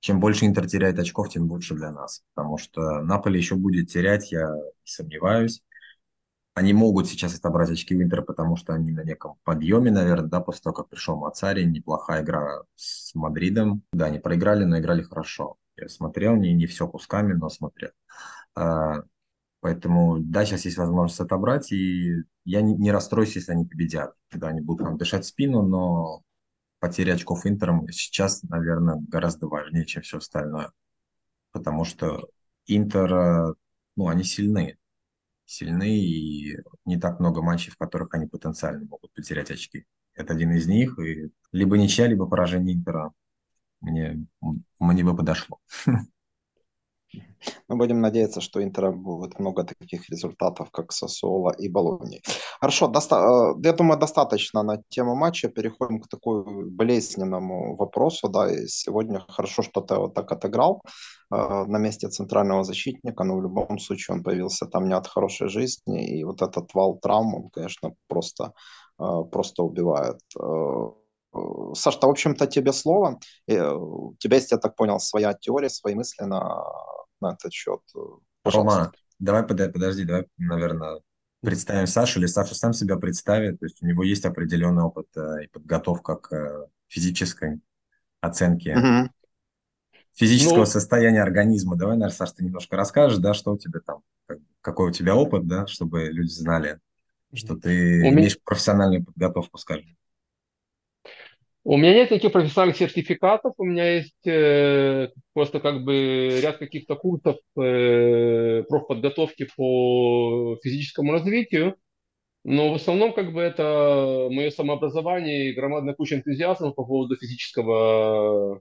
чем 0.00 0.20
больше 0.20 0.44
Интер 0.44 0.66
теряет 0.66 0.98
очков, 0.98 1.30
тем 1.30 1.50
лучше 1.50 1.74
для 1.74 1.90
нас. 1.90 2.22
Потому 2.34 2.58
что 2.58 3.00
Наполи 3.00 3.38
еще 3.38 3.54
будет 3.54 3.90
терять, 3.90 4.32
я 4.32 4.48
не 4.50 4.84
сомневаюсь. 4.84 5.62
Они 6.52 6.72
могут 6.72 7.08
сейчас 7.08 7.36
отобрать 7.36 7.70
очки 7.70 7.96
в 7.96 8.02
Интер, 8.02 8.22
потому 8.22 8.56
что 8.56 8.74
они 8.74 8.92
на 8.92 9.02
неком 9.02 9.36
подъеме, 9.42 9.90
наверное, 9.90 10.28
да, 10.28 10.40
после 10.40 10.62
того, 10.62 10.74
как 10.74 10.88
пришел 10.88 11.16
Мацари. 11.16 11.64
Неплохая 11.64 12.22
игра 12.22 12.64
с 12.76 13.14
Мадридом. 13.14 13.82
Да, 13.92 14.06
они 14.06 14.18
проиграли, 14.18 14.64
но 14.64 14.78
играли 14.78 15.02
хорошо. 15.02 15.56
Я 15.76 15.88
смотрел, 15.88 16.36
не, 16.36 16.52
не 16.52 16.66
все 16.66 16.86
кусками, 16.86 17.32
но 17.32 17.48
смотрел. 17.48 17.90
Поэтому, 19.64 20.18
да, 20.18 20.44
сейчас 20.44 20.66
есть 20.66 20.76
возможность 20.76 21.20
отобрать, 21.20 21.72
и 21.72 22.16
я 22.44 22.60
не, 22.60 22.74
не 22.74 22.92
расстроюсь, 22.92 23.34
если 23.34 23.52
они 23.52 23.64
победят. 23.64 24.12
Да, 24.30 24.48
они 24.48 24.60
будут 24.60 24.84
нам 24.84 24.98
дышать 24.98 25.24
спину, 25.24 25.62
но 25.62 26.22
потеря 26.80 27.14
очков 27.14 27.46
Интером 27.46 27.88
сейчас, 27.90 28.42
наверное, 28.42 28.96
гораздо 29.08 29.46
важнее, 29.46 29.86
чем 29.86 30.02
все 30.02 30.18
остальное. 30.18 30.70
Потому 31.50 31.86
что 31.86 32.28
Интер, 32.66 33.54
ну, 33.96 34.08
они 34.08 34.22
сильны. 34.22 34.76
Сильны, 35.46 35.96
и 35.98 36.58
не 36.84 36.98
так 36.98 37.18
много 37.18 37.40
матчей, 37.40 37.72
в 37.72 37.78
которых 37.78 38.12
они 38.12 38.26
потенциально 38.26 38.84
могут 38.84 39.14
потерять 39.14 39.50
очки. 39.50 39.86
Это 40.12 40.34
один 40.34 40.52
из 40.52 40.66
них, 40.66 40.98
и 40.98 41.30
либо 41.52 41.78
ничья, 41.78 42.06
либо 42.06 42.26
поражение 42.26 42.76
Интера 42.76 43.12
мне, 43.80 44.26
мне 44.78 45.04
бы 45.04 45.16
подошло. 45.16 45.58
Мы 47.68 47.76
будем 47.76 48.00
надеяться, 48.00 48.40
что 48.40 48.62
Интера 48.62 48.90
будет 48.92 49.38
много 49.38 49.64
таких 49.64 50.10
результатов, 50.10 50.70
как 50.70 50.92
Сосуола 50.92 51.50
и 51.50 51.68
Болони. 51.68 52.22
Хорошо, 52.60 52.88
доста- 52.88 53.54
э, 53.56 53.66
я 53.66 53.72
думаю, 53.72 53.98
достаточно 53.98 54.62
на 54.62 54.82
тему 54.88 55.14
матча. 55.14 55.48
Переходим 55.48 56.00
к 56.00 56.08
такому 56.08 56.70
болезненному 56.70 57.76
вопросу. 57.76 58.28
Да, 58.28 58.50
и 58.50 58.66
сегодня 58.66 59.20
хорошо, 59.28 59.62
что 59.62 59.80
ты 59.80 59.94
вот 59.96 60.14
так 60.14 60.32
отыграл 60.32 60.82
э, 61.30 61.64
на 61.66 61.78
месте 61.78 62.08
центрального 62.08 62.64
защитника, 62.64 63.24
но 63.24 63.36
в 63.36 63.42
любом 63.42 63.78
случае 63.78 64.16
он 64.16 64.22
появился 64.22 64.66
там 64.66 64.88
не 64.88 64.94
от 64.94 65.06
хорошей 65.06 65.48
жизни, 65.48 66.18
и 66.18 66.24
вот 66.24 66.42
этот 66.42 66.74
вал 66.74 66.98
травм, 66.98 67.34
он, 67.34 67.50
конечно, 67.50 67.94
просто, 68.08 68.52
э, 69.00 69.04
просто 69.30 69.62
убивает. 69.62 70.20
Саш, 71.74 71.96
в 71.96 72.04
общем-то, 72.04 72.46
тебе 72.46 72.72
слово. 72.72 73.18
У 73.48 74.14
тебя 74.18 74.36
есть, 74.36 74.52
я 74.52 74.58
так 74.58 74.76
понял, 74.76 75.00
своя 75.00 75.34
теория, 75.34 75.68
свои 75.68 75.94
мысли 75.94 76.24
на 76.24 76.64
на 77.24 77.34
этот 77.34 77.52
счет. 77.52 77.80
Э, 77.96 77.98
пожалуйста. 78.42 78.78
Рома, 78.78 78.92
давай 79.18 79.42
подожди, 79.44 80.04
давай, 80.04 80.26
наверное, 80.38 81.00
представим 81.40 81.86
Сашу, 81.86 82.20
или 82.20 82.26
Саша 82.26 82.54
сам 82.54 82.72
себя 82.72 82.96
представит. 82.96 83.60
То 83.60 83.66
есть 83.66 83.82
у 83.82 83.86
него 83.86 84.02
есть 84.02 84.24
определенный 84.24 84.82
опыт 84.82 85.06
э, 85.16 85.44
и 85.44 85.48
подготовка 85.48 86.16
к 86.16 86.32
э, 86.32 86.66
физической 86.88 87.60
оценке 88.20 88.76
угу. 88.76 89.10
физического 90.14 90.60
ну, 90.60 90.66
состояния 90.66 91.22
организма. 91.22 91.76
Давай, 91.76 91.96
наверное, 91.96 92.16
Саша, 92.16 92.34
ты 92.36 92.44
немножко 92.44 92.76
расскажешь, 92.76 93.18
да, 93.18 93.34
что 93.34 93.52
у 93.52 93.58
тебя 93.58 93.80
там, 93.80 94.02
какой 94.60 94.88
у 94.88 94.92
тебя 94.92 95.14
опыт, 95.14 95.46
да, 95.46 95.66
чтобы 95.66 96.04
люди 96.04 96.30
знали, 96.30 96.80
что 97.32 97.56
ты 97.56 98.08
имеешь 98.08 98.40
профессиональную 98.42 99.04
подготовку, 99.04 99.58
скажем. 99.58 99.96
У 101.66 101.78
меня 101.78 101.94
нет 101.94 102.10
никаких 102.10 102.32
профессиональных 102.32 102.76
сертификатов, 102.76 103.54
у 103.56 103.64
меня 103.64 103.94
есть 103.96 104.26
э, 104.26 105.08
просто 105.32 105.60
как 105.60 105.82
бы 105.82 106.38
ряд 106.42 106.58
каких-то 106.58 106.94
курсов 106.94 107.38
э, 107.58 108.64
профподготовки 108.68 109.48
по 109.56 110.58
физическому 110.62 111.12
развитию, 111.12 111.76
но 112.44 112.72
в 112.72 112.76
основном 112.76 113.14
как 113.14 113.32
бы 113.32 113.40
это 113.42 114.28
мое 114.30 114.50
самообразование 114.50 115.50
и 115.50 115.54
громадная 115.54 115.94
куча 115.94 116.16
энтузиазма 116.16 116.72
по 116.72 116.84
поводу 116.84 117.16
физического, 117.16 118.60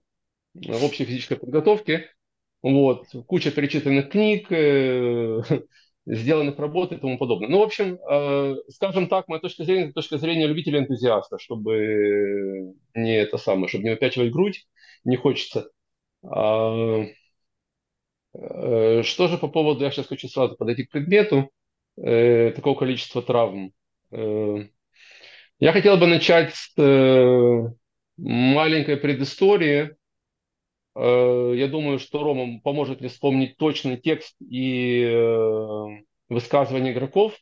э, 0.55 0.85
общей 0.85 1.05
физической 1.05 1.37
подготовки. 1.37 2.05
Вот, 2.61 3.07
куча 3.27 3.51
перечитанных 3.51 4.09
книг, 4.09 4.51
э, 4.51 5.41
сделанных 6.05 6.59
работ 6.59 6.91
и 6.91 6.97
тому 6.97 7.17
подобное. 7.17 7.49
Ну, 7.49 7.59
в 7.59 7.63
общем, 7.63 7.97
э, 8.09 8.55
скажем 8.69 9.07
так, 9.07 9.27
моя 9.27 9.39
точка 9.39 9.63
зрения, 9.63 9.91
точка 9.91 10.17
зрения 10.17 10.47
любителя-энтузиаста, 10.47 11.39
чтобы 11.39 12.73
не 12.93 13.15
это 13.15 13.37
самое, 13.37 13.67
чтобы 13.67 13.85
не 13.85 13.91
выпячивать 13.91 14.31
грудь, 14.31 14.67
не 15.05 15.15
хочется. 15.15 15.69
А, 16.23 17.05
э, 18.33 19.03
что 19.03 19.27
же 19.27 19.37
по 19.37 19.47
поводу, 19.47 19.83
я 19.83 19.91
сейчас 19.91 20.07
хочу 20.07 20.27
сразу 20.27 20.55
подойти 20.55 20.83
к 20.85 20.91
предмету, 20.91 21.49
э, 21.97 22.51
такого 22.51 22.77
количества 22.77 23.21
травм. 23.21 23.73
Я 25.59 25.71
хотел 25.71 25.97
бы 25.97 26.07
начать 26.07 26.53
с 26.53 26.73
маленькой 28.17 28.97
предыстории, 28.97 29.95
я 30.95 31.67
думаю, 31.67 31.99
что 31.99 32.23
Рома 32.23 32.59
поможет 32.59 32.99
мне 32.99 33.09
вспомнить 33.09 33.57
точный 33.57 33.97
текст 33.97 34.35
и 34.41 35.01
э, 35.03 35.85
высказывания 36.29 36.91
игроков 36.91 37.33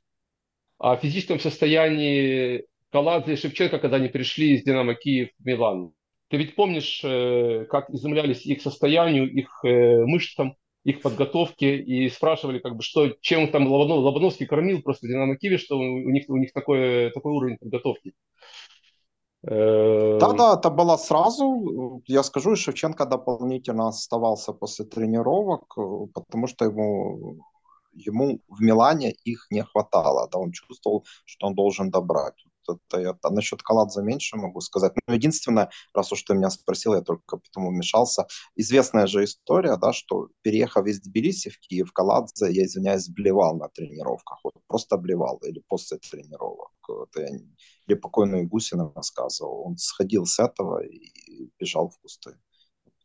о 0.78 0.96
физическом 0.96 1.40
состоянии 1.40 2.66
Каладзе 2.92 3.34
и 3.34 3.36
Шевченко, 3.36 3.80
когда 3.80 3.98
они 3.98 4.08
пришли 4.08 4.54
из 4.54 4.64
«Динамо 4.64 4.96
Киев» 4.96 5.30
в 5.38 5.46
Милан. 5.46 5.92
Ты 6.30 6.38
ведь 6.38 6.56
помнишь, 6.56 7.02
э, 7.04 7.66
как 7.70 7.90
изумлялись 7.90 8.46
их 8.46 8.62
состоянию, 8.62 9.30
их 9.30 9.64
мышцам, 9.64 10.56
их 10.84 11.02
подготовке 11.02 11.78
и 11.78 12.10
спрашивали, 12.10 12.60
как 12.60 12.76
бы, 12.76 12.84
что, 12.84 13.10
чем 13.22 13.50
там 13.50 13.68
Лобановский 13.68 14.48
кормил 14.48 14.82
просто 14.82 15.08
«Динамо 15.08 15.36
Киеве», 15.36 15.58
что 15.58 15.78
у 15.78 16.10
них, 16.10 16.26
у 16.30 16.38
них 16.38 16.54
такой, 16.54 17.12
такой 17.12 17.34
уровень 17.34 17.58
подготовки. 17.58 18.14
Да, 19.44 20.34
да, 20.34 20.54
это 20.54 20.70
было 20.70 20.98
сразу. 20.98 22.02
Я 22.08 22.24
скажу, 22.24 22.56
Шевченко 22.56 23.06
дополнительно 23.06 23.88
оставался 23.88 24.54
после 24.54 24.86
тренировок, 24.86 25.76
потому 26.14 26.48
что 26.48 26.66
ему, 26.66 27.38
ему 27.94 28.40
в 28.48 28.62
Милане 28.62 29.16
их 29.26 29.48
не 29.50 29.64
хватало. 29.64 30.28
Да, 30.32 30.38
он 30.38 30.52
чувствовал, 30.52 31.06
что 31.26 31.48
он 31.48 31.56
должен 31.56 31.90
добрать 31.90 32.46
это, 32.68 32.98
это. 32.98 33.30
Насчет 33.30 33.62
Каладзе 33.62 34.02
меньше 34.02 34.38
могу 34.38 34.62
сказать. 34.62 34.94
Но 35.08 35.14
единственное, 35.14 35.70
раз 35.94 36.12
уж 36.12 36.24
ты 36.24 36.34
меня 36.34 36.50
спросил, 36.50 36.94
я 36.94 37.02
только 37.02 37.38
потом 37.38 37.70
вмешался. 37.70 38.28
Известная 38.56 39.08
же 39.08 39.24
история, 39.24 39.78
да, 39.78 39.94
что 39.94 40.30
переехав 40.42 40.86
из 40.88 41.02
Тбилиси 41.02 41.50
в 41.50 41.60
Киев, 41.60 41.92
Каладзе, 41.92 42.52
я 42.52 42.66
извиняюсь, 42.66 43.10
блевал 43.10 43.58
на 43.58 43.70
тренировках. 43.70 44.40
Вот 44.44 44.54
просто 44.68 44.98
блевал 44.98 45.38
или 45.38 45.62
после 45.68 45.98
тренировок. 45.98 46.72
Это 46.90 47.22
я, 47.22 47.30
или 47.88 47.96
покойный 47.96 48.46
Гусин 48.46 48.92
рассказывал. 48.96 49.68
Он 49.68 49.78
сходил 49.78 50.26
с 50.26 50.40
этого 50.40 50.84
и 50.84 51.50
бежал 51.60 51.90
в 51.90 52.00
кусты. 52.00 52.38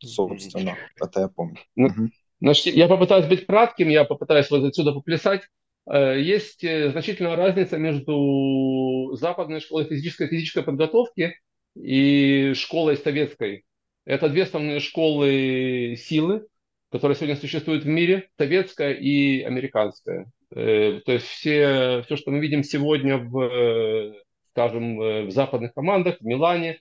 Собственно, 0.01 0.71
mm-hmm. 0.71 1.05
это 1.05 1.21
я 1.21 1.29
помню. 1.29 1.59
Ну, 1.75 1.89
mm-hmm. 1.89 2.09
Значит, 2.41 2.75
я 2.75 2.87
попытаюсь 2.89 3.27
быть 3.27 3.47
кратким, 3.47 3.89
я 3.89 4.05
попытаюсь 4.05 4.51
вот 4.51 4.65
отсюда 4.65 4.93
поплясать. 4.93 5.43
Э, 5.91 6.21
есть 6.21 6.65
э, 6.65 6.91
значительная 6.91 7.37
разница 7.37 7.79
между 7.79 9.15
западной 9.15 9.61
школой 9.61 9.85
физической 9.85 10.29
физической 10.29 10.63
подготовки 10.63 11.39
и 11.77 12.53
школой 12.55 12.97
советской. 12.97 13.65
Это 14.05 14.29
две 14.29 14.45
основные 14.45 14.81
школы 14.81 15.97
силы, 15.99 16.47
которые 16.91 17.17
сегодня 17.17 17.37
существуют 17.37 17.85
в 17.85 17.89
мире, 17.89 18.29
советская 18.39 18.93
и 18.95 19.43
американская. 19.43 20.31
Э, 20.55 21.01
то 21.05 21.13
есть 21.13 21.27
все, 21.27 22.03
все, 22.07 22.17
что 22.17 22.31
мы 22.31 22.41
видим 22.41 22.63
сегодня 22.63 23.19
в, 23.19 24.15
скажем, 24.51 25.27
в 25.27 25.31
западных 25.31 25.75
командах, 25.75 26.19
в 26.21 26.25
Милане, 26.25 26.81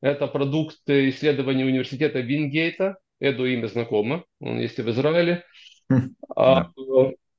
это 0.00 0.26
продукт 0.26 0.78
исследований 0.86 1.64
университета 1.64 2.20
Вингейта. 2.20 2.98
Эду 3.20 3.46
имя 3.46 3.68
знакомо, 3.68 4.24
он 4.40 4.58
есть 4.58 4.80
и 4.80 4.82
в 4.82 4.90
Израиле. 4.90 5.44
Mm, 5.92 6.08
а, 6.34 6.72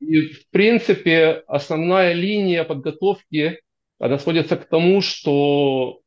и, 0.04 0.34
в 0.34 0.50
принципе, 0.50 1.44
основная 1.48 2.13
линия 2.13 2.63
подготовки, 2.63 3.60
она 4.00 4.20
сводится 4.20 4.58
к 4.58 4.66
тому, 4.66 5.02
что 5.02 6.02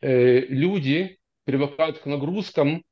э, 0.00 0.40
люди 0.40 1.18
привыкают 1.44 1.98
к 1.98 2.06
нагрузкам 2.06 2.84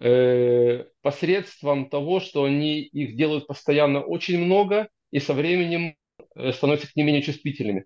э, 0.00 0.84
посредством 1.02 1.90
того, 1.90 2.20
что 2.20 2.44
они 2.44 2.80
их 2.80 3.16
делают 3.16 3.46
постоянно 3.46 4.00
очень 4.00 4.42
много 4.42 4.88
и 5.10 5.20
со 5.20 5.34
временем 5.34 5.94
э, 6.34 6.52
становятся 6.52 6.90
к 6.90 6.96
ним 6.96 7.06
менее 7.06 7.22
чувствительными. 7.22 7.84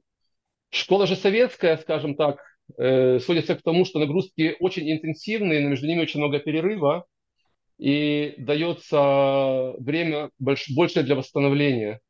Школа 0.71 1.07
же 1.07 1.17
советская, 1.17 1.77
скажем 1.79 2.15
так, 2.15 2.41
э, 2.77 3.19
сводится 3.19 3.57
к 3.57 3.63
тому, 3.63 3.85
что 3.85 3.99
нагрузки 3.99 4.57
очень 4.61 4.91
интенсивные, 4.93 5.61
но 5.61 5.71
между 5.71 5.87
ними 5.87 6.03
очень 6.03 6.21
много 6.21 6.39
перерыва, 6.39 7.07
и 7.79 8.35
дается 8.39 9.75
время 9.79 10.31
больш, 10.39 10.69
больше 10.71 11.03
для 11.03 11.15
восстановления. 11.15 12.01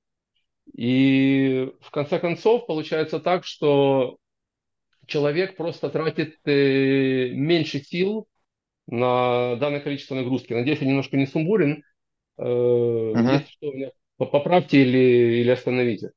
И 0.75 1.71
в 1.81 1.91
конце 1.91 2.19
концов 2.19 2.67
получается 2.67 3.21
так, 3.21 3.45
что 3.45 4.19
человек 5.07 5.57
просто 5.57 5.91
тратит 5.91 6.37
э, 6.45 7.31
меньше 7.33 7.81
сил 7.81 8.29
на 8.87 9.57
данное 9.57 9.81
количество 9.81 10.15
нагрузки. 10.15 10.53
Надеюсь, 10.53 10.81
я 10.81 10.87
немножко 10.87 11.17
не 11.17 11.27
сумбурен. 11.27 11.83
Э, 12.39 12.43
uh-huh. 12.43 13.33
Если 13.33 13.51
что, 13.51 13.73
меня 13.73 13.91
поправьте 14.17 14.83
или, 14.83 15.41
или 15.41 15.51
остановите. 15.51 16.13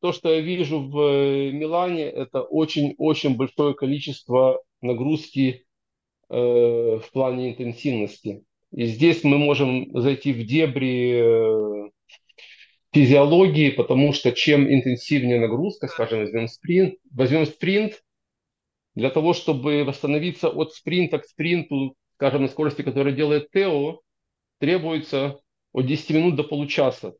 То, 0.00 0.12
что 0.12 0.32
я 0.32 0.40
вижу 0.40 0.80
в 0.80 1.50
Милане, 1.52 2.04
это 2.04 2.42
очень-очень 2.42 3.36
большое 3.36 3.74
количество 3.74 4.62
нагрузки 4.82 5.64
э, 6.28 6.36
в 6.36 7.10
плане 7.12 7.50
интенсивности. 7.50 8.44
И 8.72 8.86
здесь 8.86 9.24
мы 9.24 9.38
можем 9.38 9.88
зайти 9.98 10.32
в 10.32 10.44
дебри 10.44 11.86
э, 11.86 11.90
физиологии, 12.92 13.70
потому 13.70 14.12
что 14.12 14.32
чем 14.32 14.72
интенсивнее 14.72 15.40
нагрузка, 15.40 15.86
скажем, 15.86 16.20
возьмем 16.20 16.48
спринт, 16.48 16.94
возьмем 17.10 17.46
спринт, 17.46 18.02
для 18.94 19.10
того, 19.10 19.34
чтобы 19.34 19.84
восстановиться 19.84 20.48
от 20.48 20.72
спринта 20.72 21.18
к 21.18 21.26
спринту, 21.26 21.94
скажем, 22.14 22.42
на 22.42 22.48
скорости, 22.48 22.82
которую 22.82 23.14
делает 23.14 23.50
Тео, 23.52 24.00
требуется 24.58 25.38
от 25.72 25.86
10 25.86 26.10
минут 26.10 26.36
до 26.36 26.44
получаса. 26.44 27.14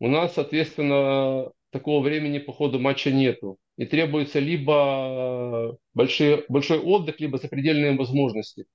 У 0.00 0.08
нас, 0.08 0.34
соответственно, 0.34 1.52
такого 1.70 2.02
времени 2.02 2.38
по 2.38 2.52
ходу 2.52 2.78
матча 2.78 3.10
нету. 3.10 3.56
И 3.76 3.86
требуется 3.86 4.40
либо 4.40 5.78
большой, 5.94 6.44
большой 6.48 6.78
отдых, 6.78 7.20
либо 7.20 7.38
запредельные 7.38 7.96
возможности. 7.96 8.66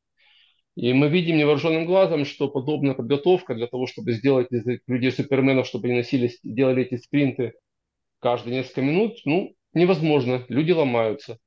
И 0.76 0.94
мы 0.94 1.10
видим 1.10 1.38
невооруженным 1.38 1.86
глазом, 1.86 2.26
что 2.26 2.48
подобная 2.48 2.94
подготовка 2.94 3.56
для 3.56 3.68
того, 3.68 3.88
чтобы 3.88 4.14
сделать 4.14 4.48
из 4.52 4.66
людей 4.88 5.12
суперменов, 5.12 5.68
чтобы 5.68 5.88
они 5.88 5.98
носились, 5.98 6.40
делали 6.44 6.84
эти 6.84 6.96
спринты 6.96 7.54
каждые 8.20 8.58
несколько 8.58 8.82
минут, 8.82 9.18
ну, 9.26 9.54
невозможно. 9.74 10.46
Люди 10.48 10.72
ломаются. 10.72 11.40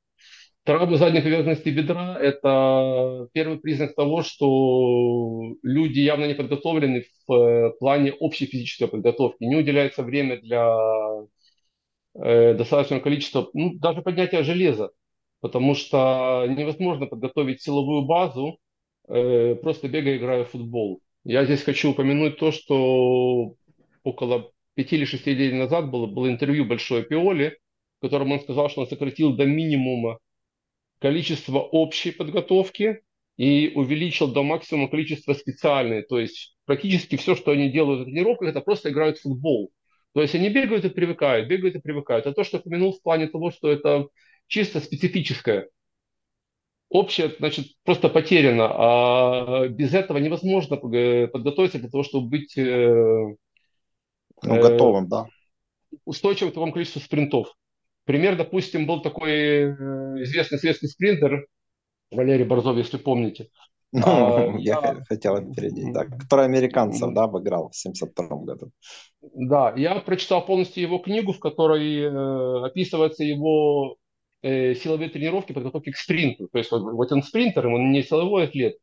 Травма 0.64 0.96
задней 0.96 1.20
поверхности 1.20 1.68
бедра– 1.68 2.18
это 2.20 3.28
первый 3.32 3.58
признак 3.58 3.94
того, 3.94 4.22
что 4.22 5.54
люди 5.62 6.00
явно 6.00 6.24
не 6.24 6.34
подготовлены 6.34 7.04
в 7.26 7.32
э, 7.32 7.70
плане 7.78 8.12
общей 8.14 8.46
физической 8.46 8.88
подготовки. 8.88 9.44
Не 9.44 9.56
уделяется 9.56 10.02
время 10.02 10.40
для 10.40 10.74
э, 12.14 12.54
достаточного 12.54 13.00
количества, 13.00 13.50
ну, 13.52 13.74
даже 13.74 14.00
поднятия 14.00 14.42
железа, 14.42 14.90
потому 15.40 15.74
что 15.74 16.46
невозможно 16.48 17.06
подготовить 17.06 17.60
силовую 17.62 18.06
базу, 18.06 18.58
э, 19.08 19.54
просто 19.56 19.88
бегая, 19.88 20.16
играя 20.16 20.44
в 20.44 20.50
футбол. 20.50 21.00
Я 21.24 21.44
здесь 21.44 21.62
хочу 21.62 21.90
упомянуть 21.90 22.38
то, 22.38 22.52
что 22.52 23.54
около 24.02 24.52
пяти 24.74 24.96
или 24.96 25.04
шести 25.04 25.34
дней 25.34 25.52
назад 25.52 25.90
было, 25.90 26.06
было 26.06 26.28
интервью 26.28 26.64
большой 26.64 27.04
Пиоли, 27.04 27.58
в 27.98 28.02
котором 28.02 28.32
он 28.32 28.40
сказал, 28.40 28.68
что 28.68 28.82
он 28.82 28.88
сократил 28.88 29.34
до 29.34 29.46
минимума 29.46 30.18
количество 30.98 31.58
общей 31.58 32.10
подготовки 32.12 33.02
и 33.36 33.72
увеличил 33.74 34.28
до 34.28 34.42
максимума 34.42 34.88
количество 34.88 35.34
специальной. 35.34 36.02
То 36.02 36.18
есть 36.18 36.56
практически 36.66 37.16
все, 37.16 37.34
что 37.34 37.52
они 37.52 37.70
делают 37.70 38.00
на 38.00 38.04
тренировках, 38.06 38.48
это 38.48 38.60
просто 38.60 38.90
играют 38.90 39.18
в 39.18 39.22
футбол. 39.22 39.72
То 40.12 40.22
есть 40.22 40.34
они 40.34 40.48
бегают 40.48 40.84
и 40.84 40.90
привыкают, 40.90 41.48
бегают 41.48 41.74
и 41.74 41.80
привыкают. 41.80 42.26
А 42.26 42.32
то, 42.32 42.44
что 42.44 42.58
упомянул 42.58 42.92
в 42.92 43.02
плане 43.02 43.26
того, 43.26 43.50
что 43.50 43.70
это 43.70 44.06
чисто 44.46 44.80
специфическое, 44.80 45.68
общее, 46.88 47.32
значит, 47.38 47.66
просто 47.84 48.08
потеряно. 48.08 48.68
А 48.70 49.68
без 49.68 49.94
этого 49.94 50.18
невозможно 50.18 50.76
подготовиться 50.76 51.78
для 51.78 51.88
того, 51.88 52.02
чтобы 52.04 52.28
быть 52.28 52.56
э, 52.56 53.34
ну, 54.42 54.60
готовым, 54.60 55.08
да. 55.08 55.26
устойчивым 56.04 56.50
к 56.50 56.54
такому 56.54 56.72
количеству 56.72 57.00
спринтов. 57.00 57.48
Пример, 58.04 58.36
допустим, 58.36 58.86
был 58.86 59.00
такой 59.00 59.32
э, 59.32 59.74
известный 60.22 60.58
советский 60.58 60.88
спринтер 60.88 61.46
Валерий 62.10 62.44
Борзов, 62.44 62.76
если 62.76 62.98
помните. 62.98 63.48
Ну, 63.96 64.02
а, 64.04 64.58
я, 64.58 64.80
я 64.82 65.04
хотел 65.08 65.36
опередить, 65.36 65.92
да, 65.92 66.04
который 66.04 66.46
американцев, 66.46 67.14
да, 67.14 67.24
обыграл 67.24 67.70
в 67.70 67.76
72 67.76 68.26
году. 68.38 68.72
Да, 69.22 69.72
я 69.76 69.94
прочитал 70.00 70.44
полностью 70.44 70.82
его 70.82 70.98
книгу, 70.98 71.32
в 71.32 71.38
которой 71.38 72.00
э, 72.00 72.66
описываются 72.66 73.22
его 73.22 73.96
э, 74.44 74.74
силовые 74.74 75.08
тренировки 75.08 75.52
подготовки 75.52 75.90
к 75.90 75.96
спринту. 75.96 76.48
То 76.52 76.58
есть 76.58 76.70
вот, 76.70 76.82
вот 76.82 77.12
он 77.12 77.22
спринтер, 77.22 77.66
он 77.66 77.90
не 77.90 78.02
силовой 78.02 78.44
атлет. 78.44 78.76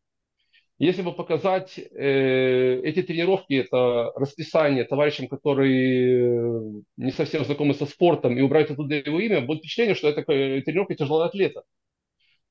Если 0.79 1.03
бы 1.03 1.13
показать 1.13 1.77
э, 1.77 2.81
эти 2.83 3.03
тренировки, 3.03 3.53
это 3.53 4.11
расписание 4.15 4.83
товарищам, 4.83 5.27
которые 5.27 6.81
не 6.97 7.11
совсем 7.11 7.45
знакомы 7.45 7.75
со 7.75 7.85
спортом, 7.85 8.35
и 8.37 8.41
убрать 8.41 8.71
оттуда 8.71 8.95
его 8.95 9.19
имя, 9.19 9.41
будет 9.41 9.59
впечатление, 9.59 9.93
что 9.93 10.09
это 10.09 10.21
э, 10.33 10.61
тренировка 10.61 10.95
тяжелого 10.95 11.25
атлета. 11.25 11.61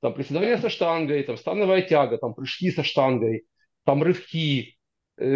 Там 0.01 0.15
приседания 0.15 0.59
со 0.59 0.71
штангой, 0.71 1.25
там 1.25 1.37
становая 1.37 1.83
тяга, 1.83 2.19
там 2.19 2.35
прыжки 2.35 2.71
со 2.71 2.85
штангой, 2.85 3.47
там 3.85 4.03
рывки. 4.05 4.77
Э, 5.19 5.27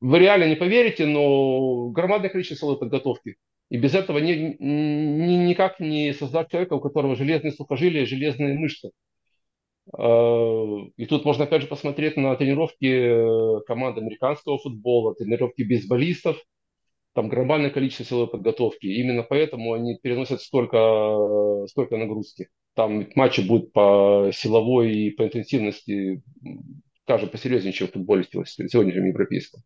вы 0.00 0.18
реально 0.18 0.48
не 0.48 0.56
поверите, 0.56 1.06
но 1.06 1.90
громадное 1.90 2.30
количество 2.30 2.56
силовой 2.56 2.80
подготовки. 2.80 3.36
И 3.70 3.78
без 3.78 3.94
этого 3.94 4.18
ни, 4.18 4.56
ни, 4.58 5.48
никак 5.48 5.78
не 5.78 6.12
создать 6.12 6.50
человека, 6.50 6.74
у 6.74 6.80
которого 6.80 7.14
железные 7.14 7.52
сухожилия, 7.52 8.04
железные 8.04 8.58
мышцы. 8.58 8.90
Э, 9.96 10.86
и 10.96 11.06
тут 11.06 11.24
можно 11.24 11.44
опять 11.44 11.62
же 11.62 11.68
посмотреть 11.68 12.16
на 12.16 12.34
тренировки 12.34 12.86
э, 12.86 13.60
команд 13.66 13.96
американского 13.96 14.58
футбола, 14.58 15.14
тренировки 15.14 15.62
бейсболистов. 15.62 16.36
Там 17.14 17.28
глобальное 17.28 17.70
количество 17.70 18.04
силовой 18.04 18.28
подготовки. 18.28 18.86
Именно 18.86 19.22
поэтому 19.22 19.72
они 19.72 19.98
переносят 20.02 20.40
столько, 20.40 21.66
столько 21.68 21.96
нагрузки. 21.96 22.48
Там 22.74 23.08
матчи 23.14 23.40
будут 23.40 23.72
по 23.72 24.30
силовой 24.32 24.92
и 24.92 25.10
по 25.10 25.24
интенсивности, 25.24 26.22
скажем, 27.04 27.28
посерьезнее, 27.28 27.72
чем 27.72 27.88
в 27.88 27.92
футболе 27.92 28.24
сегодняшнем 28.24 29.06
европейском. 29.06 29.62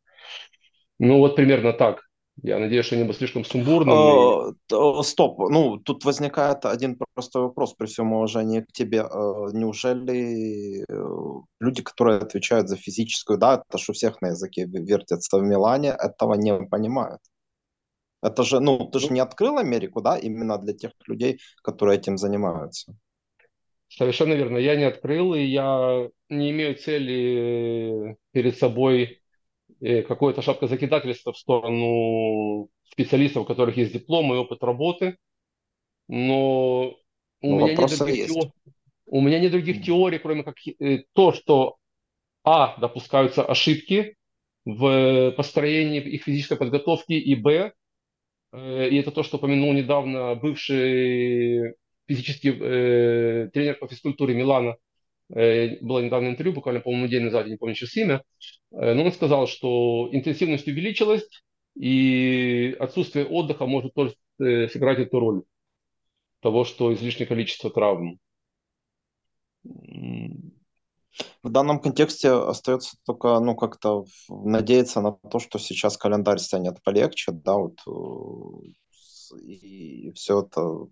Ну 0.99 1.19
вот 1.19 1.37
примерно 1.37 1.73
так. 1.73 2.03
Я 2.43 2.59
надеюсь, 2.59 2.87
что 2.87 2.97
не 2.97 3.05
был 3.05 3.15
слишком 3.15 3.45
сумбурным. 3.45 4.57
Uh, 4.71 5.03
стоп, 5.03 5.39
ну 5.51 5.79
тут 5.79 6.05
возникает 6.05 6.65
один 6.67 6.99
простой 7.15 7.43
вопрос 7.43 7.75
при 7.75 7.87
всем 7.87 8.13
уважении 8.13 8.61
к 8.61 8.73
тебе. 8.73 8.99
Uh, 8.99 9.51
неужели 9.53 10.85
люди, 11.61 11.83
которые 11.83 12.19
отвечают 12.19 12.69
за 12.69 12.77
физическую, 12.77 13.39
да, 13.39 13.63
это 13.67 13.79
что 13.79 13.93
всех 13.93 14.21
на 14.21 14.29
языке 14.29 14.67
вертятся 14.67 15.39
в 15.39 15.43
Милане, 15.43 15.91
этого 15.91 16.35
не 16.35 16.55
понимают? 16.67 17.21
Это 18.21 18.43
же, 18.43 18.59
ну, 18.59 18.89
ты 18.91 18.99
же 19.01 19.13
не 19.13 19.21
открыл 19.21 19.59
Америку, 19.59 20.01
да, 20.01 20.17
именно 20.17 20.59
для 20.59 20.73
тех 20.73 20.93
людей, 21.07 21.39
которые 21.63 21.99
этим 21.99 22.17
занимаются. 22.17 22.97
Совершенно 23.89 24.33
верно. 24.33 24.57
Я 24.59 24.77
не 24.77 24.85
открыл, 24.85 25.35
и 25.35 25.43
я 25.43 26.09
не 26.31 26.51
имею 26.51 26.75
цели 26.77 28.17
перед 28.33 28.59
собой 28.59 29.21
какое-то 29.81 30.43
шапка 30.43 30.67
закидательства 30.67 31.33
в 31.33 31.39
сторону 31.39 32.69
специалистов, 32.91 33.43
у 33.43 33.47
которых 33.47 33.77
есть 33.77 33.93
диплом 33.93 34.33
и 34.33 34.37
опыт 34.37 34.63
работы. 34.63 35.17
Но 36.09 36.97
у, 37.41 37.59
Но 37.59 37.67
меня, 37.67 37.75
нет 37.75 37.99
других 37.99 38.27
теорий, 38.27 38.53
у 39.07 39.21
меня 39.21 39.39
нет 39.41 39.53
других 39.53 39.85
теорий, 39.85 40.19
кроме 40.19 40.45
как 40.45 40.57
э, 40.67 41.05
то, 41.13 41.33
что 41.33 41.77
А, 42.45 42.79
допускаются 42.81 43.45
ошибки 43.45 44.17
в 44.65 45.33
построении 45.37 46.01
их 46.01 46.25
физической 46.25 46.57
подготовки, 46.59 47.13
и 47.15 47.35
Б, 47.35 47.73
э, 48.53 48.89
и 48.91 48.97
это 48.97 49.11
то, 49.11 49.23
что 49.23 49.37
упомянул 49.39 49.73
недавно 49.73 50.35
бывший 50.35 51.75
физический 52.07 52.51
э, 52.51 53.51
тренер 53.53 53.79
по 53.79 53.89
физкультуре 53.89 54.35
Милана, 54.35 54.77
было 55.29 56.01
недавно 56.01 56.29
интервью, 56.29 56.55
буквально, 56.55 56.81
по-моему, 56.81 57.09
день 57.09 57.25
назад, 57.25 57.47
я 57.47 57.53
не 57.53 57.57
помню 57.57 57.75
сейчас 57.75 57.97
имя, 57.97 58.23
э, 58.73 58.95
но 58.95 59.05
он 59.05 59.13
сказал, 59.13 59.47
что 59.47 60.09
интенсивность 60.13 60.67
увеличилась, 60.67 61.25
и 61.75 62.77
отсутствие 62.79 63.27
отдыха 63.27 63.67
может 63.67 63.95
тоже 63.95 64.15
э, 64.39 64.69
сыграть 64.69 64.99
эту 64.99 65.19
роль 65.19 65.43
того, 66.41 66.65
что 66.65 66.93
излишнее 66.93 67.27
количество 67.27 67.71
травм. 67.71 68.19
В 71.43 71.49
данном 71.51 71.81
контексте 71.81 72.31
остается 72.31 72.97
только, 73.07 73.39
ну, 73.41 73.55
как-то 73.55 74.05
надеяться 74.29 75.01
на 75.01 75.13
то, 75.13 75.39
что 75.39 75.59
сейчас 75.59 75.97
календарь 75.97 76.39
станет 76.39 76.83
полегче, 76.83 77.33
да, 77.33 77.55
вот, 77.55 77.79
и 79.41 80.13
все 80.13 80.43
это 80.43 80.87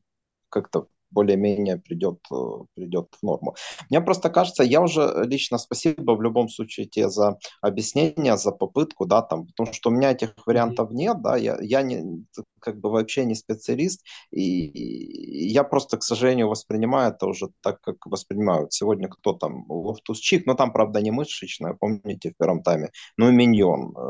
как-то 0.49 0.89
более-менее 1.13 1.79
придет, 1.79 2.19
э, 2.33 2.35
придет 2.75 3.09
в 3.21 3.23
норму. 3.23 3.55
Мне 3.91 4.01
просто 4.01 4.31
кажется, 4.31 4.63
я 4.63 4.81
уже 4.81 5.25
лично 5.27 5.59
спасибо 5.59 6.13
в 6.13 6.23
любом 6.23 6.49
случае 6.49 6.87
тебе 6.87 7.09
за 7.09 7.39
объяснение, 7.61 8.37
за 8.37 8.53
попытку, 8.53 9.07
да, 9.07 9.23
там, 9.23 9.47
потому 9.47 9.73
что 9.73 9.91
у 9.91 9.93
меня 9.93 10.13
этих 10.13 10.35
вариантов 10.47 10.91
нет, 10.91 11.23
да, 11.23 11.37
я, 11.37 11.59
я 11.61 11.83
не, 11.83 12.25
как 12.61 12.81
бы 12.81 12.91
вообще 12.91 13.25
не 13.25 13.35
специалист, 13.35 14.03
и, 14.31 14.67
и 14.67 15.49
я 15.49 15.65
просто, 15.65 15.99
к 15.99 16.03
сожалению, 16.03 16.49
воспринимаю 16.49 17.13
это 17.13 17.27
уже 17.27 17.49
так, 17.61 17.81
как 17.81 18.07
воспринимают 18.07 18.73
сегодня 18.73 19.09
кто 19.09 19.33
там, 19.33 19.65
Лофтус-Чик, 19.69 20.43
но 20.47 20.55
там, 20.55 20.73
правда, 20.73 21.01
не 21.01 21.11
мышечная, 21.11 21.75
помните, 21.75 22.31
в 22.31 22.37
первом 22.37 22.63
тайме, 22.63 22.91
ну 23.17 23.29
и 23.29 23.33
Миньон 23.33 23.93
э, 23.97 24.01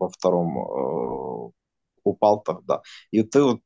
во 0.00 0.08
втором 0.08 0.58
э, 0.58 1.50
упал 2.04 2.42
тогда. 2.42 2.82
И 3.10 3.22
ты 3.22 3.42
вот 3.42 3.60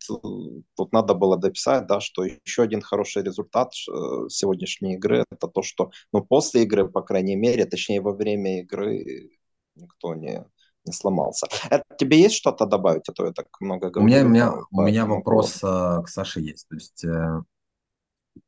тут 0.77 0.93
надо 0.93 1.15
было 1.15 1.37
дописать, 1.37 1.87
да, 1.87 2.01
что 2.01 2.25
еще 2.25 2.63
один 2.63 2.81
хороший 2.81 3.23
результат 3.23 3.73
э, 3.89 4.29
сегодняшней 4.29 4.95
игры 4.95 5.25
это 5.31 5.49
то, 5.49 5.63
что 5.63 5.91
ну, 6.13 6.23
после 6.23 6.63
игры, 6.63 6.89
по 6.89 7.03
крайней 7.03 7.37
мере, 7.37 7.65
точнее 7.67 8.01
во 8.01 8.13
время 8.13 8.61
игры 8.61 9.31
никто 9.75 10.15
не, 10.15 10.45
не 10.85 10.93
сломался. 10.93 11.47
Это, 11.71 11.85
тебе 11.99 12.21
есть 12.21 12.37
что-то 12.37 12.67
добавить, 12.67 13.09
а 13.09 13.13
то 13.13 13.27
я 13.27 13.33
так 13.33 13.47
много 13.61 13.91
говорю. 13.91 14.05
У 14.05 14.07
меня, 14.07 14.25
у 14.25 14.29
меня, 14.29 14.53
у 14.71 14.83
меня 14.83 15.07
вопрос 15.07 15.61
а, 15.63 16.03
к 16.03 16.09
Саше 16.09 16.41
есть. 16.41 16.69
То 16.69 16.75
есть 16.75 17.05
э, 17.05 17.43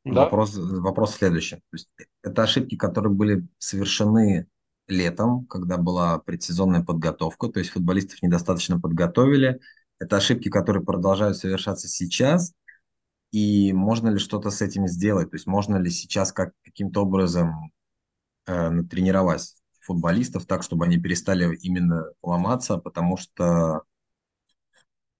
да? 0.04 0.24
вопрос, 0.24 0.56
вопрос 0.56 1.14
следующий. 1.16 1.56
То 1.56 1.62
есть, 1.72 1.88
это 2.22 2.42
ошибки, 2.42 2.76
которые 2.76 3.12
были 3.12 3.46
совершены 3.58 4.48
летом, 4.88 5.46
когда 5.46 5.76
была 5.78 6.18
предсезонная 6.18 6.82
подготовка, 6.82 7.48
то 7.48 7.58
есть 7.58 7.70
футболистов 7.70 8.22
недостаточно 8.22 8.80
подготовили. 8.80 9.60
Это 9.98 10.16
ошибки, 10.16 10.48
которые 10.48 10.84
продолжают 10.84 11.36
совершаться 11.36 11.88
сейчас, 11.88 12.52
и 13.32 13.72
можно 13.72 14.08
ли 14.08 14.18
что-то 14.18 14.50
с 14.50 14.62
этим 14.62 14.86
сделать? 14.86 15.30
То 15.30 15.36
есть 15.36 15.46
можно 15.46 15.76
ли 15.76 15.90
сейчас 15.90 16.32
как, 16.32 16.52
каким-то 16.64 17.02
образом 17.02 17.72
э, 18.46 18.70
натренировать 18.70 19.56
футболистов 19.80 20.46
так, 20.46 20.62
чтобы 20.62 20.84
они 20.84 20.98
перестали 20.98 21.56
именно 21.56 22.06
ломаться, 22.22 22.78
потому 22.78 23.16
что 23.16 23.82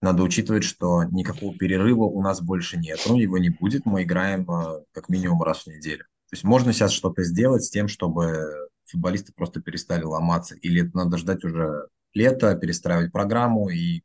надо 0.02 0.22
учитывать, 0.22 0.64
что 0.64 1.04
никакого 1.04 1.56
перерыва 1.56 2.04
у 2.04 2.22
нас 2.22 2.40
больше 2.40 2.76
нет, 2.76 3.00
ну, 3.08 3.18
его 3.18 3.38
не 3.38 3.50
будет, 3.50 3.86
мы 3.86 4.02
играем 4.02 4.48
э, 4.50 4.84
как 4.92 5.08
минимум 5.08 5.42
раз 5.42 5.64
в 5.64 5.66
неделю. 5.68 6.04
То 6.28 6.34
есть 6.34 6.44
можно 6.44 6.72
сейчас 6.72 6.92
что-то 6.92 7.22
сделать 7.22 7.64
с 7.64 7.70
тем, 7.70 7.88
чтобы 7.88 8.68
футболисты 8.84 9.32
просто 9.32 9.60
перестали 9.60 10.04
ломаться? 10.04 10.54
Или 10.56 10.86
это 10.86 10.96
надо 10.96 11.18
ждать 11.18 11.44
уже 11.44 11.88
лето, 12.14 12.54
перестраивать 12.56 13.12
программу 13.12 13.68
и, 13.68 14.02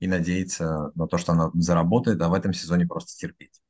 и 0.00 0.08
надеяться 0.08 0.90
на 0.94 1.06
то, 1.06 1.18
что 1.18 1.32
она 1.32 1.50
заработает, 1.54 2.20
а 2.20 2.28
в 2.28 2.34
этом 2.34 2.52
сезоне 2.52 2.86
просто 2.86 3.16
терпеть? 3.16 3.60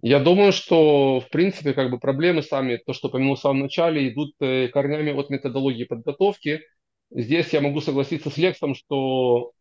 Я 0.00 0.18
думаю, 0.18 0.52
что, 0.52 1.20
в 1.20 1.28
принципе, 1.30 1.74
как 1.74 1.90
бы 1.90 1.98
проблемы 1.98 2.42
сами, 2.42 2.80
то, 2.84 2.92
что 2.92 3.08
упомянул 3.08 3.36
в 3.36 3.40
самом 3.40 3.60
начале, 3.60 4.08
идут 4.08 4.34
э, 4.40 4.68
корнями 4.68 5.12
от 5.12 5.30
методологии 5.30 5.84
подготовки. 5.84 6.62
Здесь 7.10 7.52
я 7.52 7.60
могу 7.60 7.80
согласиться 7.80 8.30
с 8.30 8.36
Лексом, 8.38 8.74
что 8.74 9.52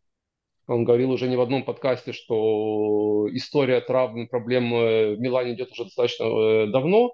он 0.68 0.86
говорил 0.86 1.12
уже 1.12 1.28
не 1.28 1.36
в 1.36 1.42
одном 1.42 1.66
подкасте, 1.66 2.14
что 2.14 3.28
история 3.32 3.82
травм, 3.82 4.30
проблем 4.30 4.74
э, 4.74 5.16
в 5.16 5.20
Милане 5.20 5.56
идет 5.56 5.72
уже 5.72 5.84
достаточно 5.86 6.24
э, 6.24 6.68
давно 6.72 7.14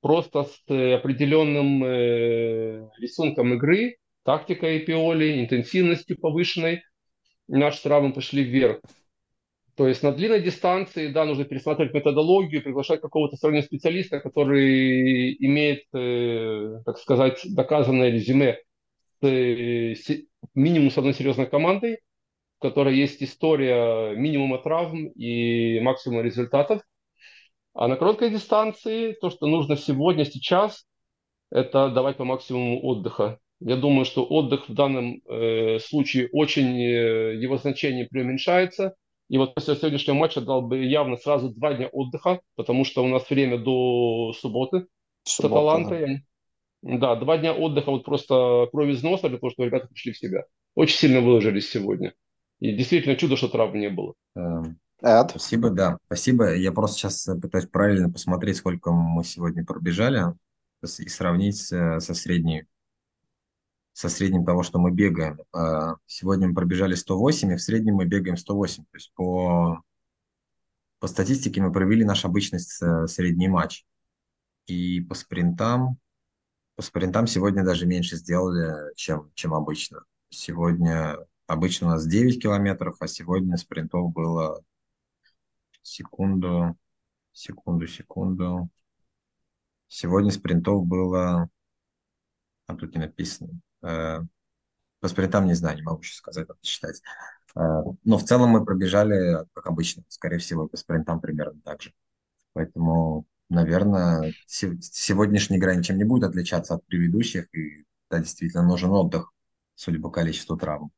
просто 0.00 0.44
с 0.44 0.62
э, 0.68 0.94
определенным 0.94 1.84
э, 1.84 2.88
рисунком 2.98 3.54
игры, 3.54 3.96
тактикой 4.24 4.80
Пиоли, 4.80 5.40
интенсивностью 5.40 6.18
повышенной, 6.18 6.82
наши 7.48 7.82
травмы 7.82 8.12
пошли 8.12 8.44
вверх. 8.44 8.80
То 9.76 9.86
есть 9.86 10.02
на 10.02 10.10
длинной 10.12 10.42
дистанции, 10.42 11.12
да, 11.12 11.24
нужно 11.24 11.44
пересматривать 11.44 11.94
методологию, 11.94 12.62
приглашать 12.62 13.00
какого-то 13.00 13.36
стороннего 13.36 13.62
специалиста, 13.62 14.18
который 14.18 15.36
имеет, 15.38 15.84
э, 15.94 16.82
так 16.84 16.98
сказать, 16.98 17.40
доказанное 17.44 18.10
резюме 18.10 18.58
с, 19.20 19.24
э, 19.24 19.94
с, 19.94 20.10
минимум 20.54 20.90
с 20.90 20.98
одной 20.98 21.14
серьезной 21.14 21.46
командой, 21.46 21.98
в 22.58 22.62
которой 22.62 22.96
есть 22.96 23.22
история 23.22 24.16
минимума 24.16 24.58
травм 24.58 25.10
и 25.10 25.78
максимума 25.78 26.22
результатов. 26.22 26.82
А 27.72 27.86
на 27.86 27.94
короткой 27.94 28.30
дистанции 28.30 29.12
то, 29.12 29.30
что 29.30 29.46
нужно 29.46 29.76
сегодня, 29.76 30.24
сейчас, 30.24 30.88
это 31.52 31.88
давать 31.90 32.16
по 32.16 32.24
максимуму 32.24 32.82
отдыха. 32.82 33.38
Я 33.60 33.76
думаю, 33.76 34.04
что 34.04 34.24
отдых 34.24 34.68
в 34.68 34.74
данном 34.74 35.20
э, 35.28 35.78
случае 35.80 36.28
очень, 36.32 36.80
э, 36.80 37.34
его 37.36 37.56
значение 37.58 38.06
преуменьшается. 38.06 38.94
И 39.28 39.36
вот 39.36 39.54
после 39.54 39.74
сегодняшнего 39.74 40.14
матча 40.14 40.40
дал 40.40 40.62
бы 40.62 40.78
явно 40.84 41.16
сразу 41.16 41.50
два 41.50 41.74
дня 41.74 41.88
отдыха, 41.88 42.40
потому 42.54 42.84
что 42.84 43.04
у 43.04 43.08
нас 43.08 43.28
время 43.28 43.58
до 43.58 44.32
субботы 44.32 44.86
с 45.24 45.38
Аталантой. 45.40 46.24
Да. 46.82 46.98
да, 46.98 47.16
два 47.16 47.36
дня 47.36 47.52
отдыха, 47.52 47.90
вот 47.90 48.04
просто 48.04 48.68
кровь 48.70 48.90
из 48.90 49.02
носа, 49.02 49.28
для 49.28 49.38
того, 49.38 49.50
чтобы 49.50 49.66
ребята 49.66 49.88
пришли 49.88 50.12
в 50.12 50.18
себя. 50.18 50.44
Очень 50.74 50.96
сильно 50.96 51.20
выложились 51.20 51.68
сегодня. 51.68 52.14
И 52.60 52.72
действительно 52.72 53.16
чудо, 53.16 53.36
что 53.36 53.48
травм 53.48 53.78
не 53.78 53.90
было. 53.90 54.14
Эм, 54.36 54.78
Эд. 55.02 55.30
Спасибо, 55.30 55.70
да. 55.70 55.98
Спасибо. 56.06 56.54
Я 56.54 56.72
просто 56.72 56.98
сейчас 56.98 57.28
э, 57.28 57.34
пытаюсь 57.34 57.66
правильно 57.66 58.10
посмотреть, 58.10 58.56
сколько 58.56 58.92
мы 58.92 59.24
сегодня 59.24 59.64
пробежали 59.64 60.22
и 60.82 61.08
сравнить 61.08 61.72
э, 61.72 62.00
со 62.00 62.14
средней 62.14 62.64
со 63.98 64.08
средним 64.08 64.44
того, 64.44 64.62
что 64.62 64.78
мы 64.78 64.92
бегаем. 64.92 65.40
А, 65.52 65.96
сегодня 66.06 66.46
мы 66.46 66.54
пробежали 66.54 66.94
108, 66.94 67.50
и 67.50 67.56
в 67.56 67.60
среднем 67.60 67.96
мы 67.96 68.04
бегаем 68.04 68.36
108. 68.36 68.84
То 68.84 68.96
есть 68.96 69.12
по, 69.16 69.82
по 71.00 71.08
статистике 71.08 71.60
мы 71.60 71.72
провели 71.72 72.04
наш 72.04 72.24
обычный 72.24 72.60
средний 72.60 73.48
матч. 73.48 73.84
И 74.68 75.00
по 75.00 75.16
спринтам, 75.16 75.98
по 76.76 76.82
спринтам 76.82 77.26
сегодня 77.26 77.64
даже 77.64 77.86
меньше 77.86 78.14
сделали, 78.14 78.94
чем, 78.94 79.32
чем 79.34 79.52
обычно. 79.52 80.04
Сегодня 80.28 81.16
обычно 81.48 81.88
у 81.88 81.90
нас 81.90 82.06
9 82.06 82.40
километров, 82.40 82.98
а 83.00 83.08
сегодня 83.08 83.56
спринтов 83.56 84.12
было 84.12 84.62
Секунду, 85.82 86.76
секунду, 87.32 87.88
секунду. 87.88 88.68
Сегодня 89.88 90.30
спринтов 90.30 90.86
было... 90.86 91.50
А 92.66 92.76
тут 92.76 92.94
не 92.94 93.00
написано. 93.00 93.60
Э, 93.82 94.20
по 95.00 95.08
спринтам 95.08 95.46
не 95.46 95.54
знаю, 95.54 95.76
не 95.76 95.82
могу 95.82 96.02
сейчас 96.02 96.18
сказать, 96.18 96.48
надо 96.48 96.60
считать. 96.62 97.02
Э, 97.54 97.82
но 98.04 98.18
в 98.18 98.24
целом 98.24 98.50
мы 98.50 98.64
пробежали, 98.64 99.46
как 99.54 99.66
обычно, 99.66 100.04
скорее 100.08 100.38
всего, 100.38 100.68
по 100.68 100.76
спринтам 100.76 101.20
примерно 101.20 101.60
так 101.62 101.82
же. 101.82 101.92
Поэтому, 102.52 103.26
наверное, 103.48 104.32
сегодняшняя 104.46 105.58
игра 105.58 105.74
ничем 105.74 105.98
не 105.98 106.04
будет 106.04 106.24
отличаться 106.24 106.74
от 106.74 106.86
предыдущих. 106.86 107.54
И 107.54 107.84
да, 108.10 108.18
действительно 108.18 108.64
нужен 108.64 108.90
отдых, 108.90 109.32
судя 109.74 110.00
по 110.00 110.10
количеству 110.10 110.56
травм. 110.56 110.90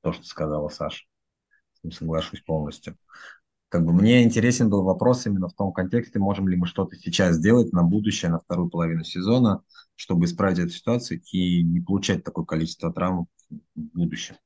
То, 0.00 0.12
что 0.12 0.24
сказала 0.24 0.68
Саша. 0.68 1.06
Соглашусь 1.92 2.40
полностью 2.40 2.96
как 3.68 3.84
бы 3.84 3.92
мне 3.92 4.22
интересен 4.22 4.70
был 4.70 4.82
вопрос 4.82 5.26
именно 5.26 5.48
в 5.48 5.54
том 5.54 5.72
контексте, 5.72 6.18
можем 6.18 6.48
ли 6.48 6.56
мы 6.56 6.66
что-то 6.66 6.96
сейчас 6.96 7.36
сделать 7.36 7.72
на 7.72 7.82
будущее, 7.82 8.30
на 8.30 8.40
вторую 8.40 8.70
половину 8.70 9.04
сезона, 9.04 9.62
чтобы 9.94 10.24
исправить 10.24 10.58
эту 10.58 10.70
ситуацию 10.70 11.20
и 11.32 11.62
не 11.62 11.80
получать 11.80 12.24
такое 12.24 12.44
количество 12.44 12.92
травм 12.92 13.26
в 13.50 13.56
будущем. 13.74 14.36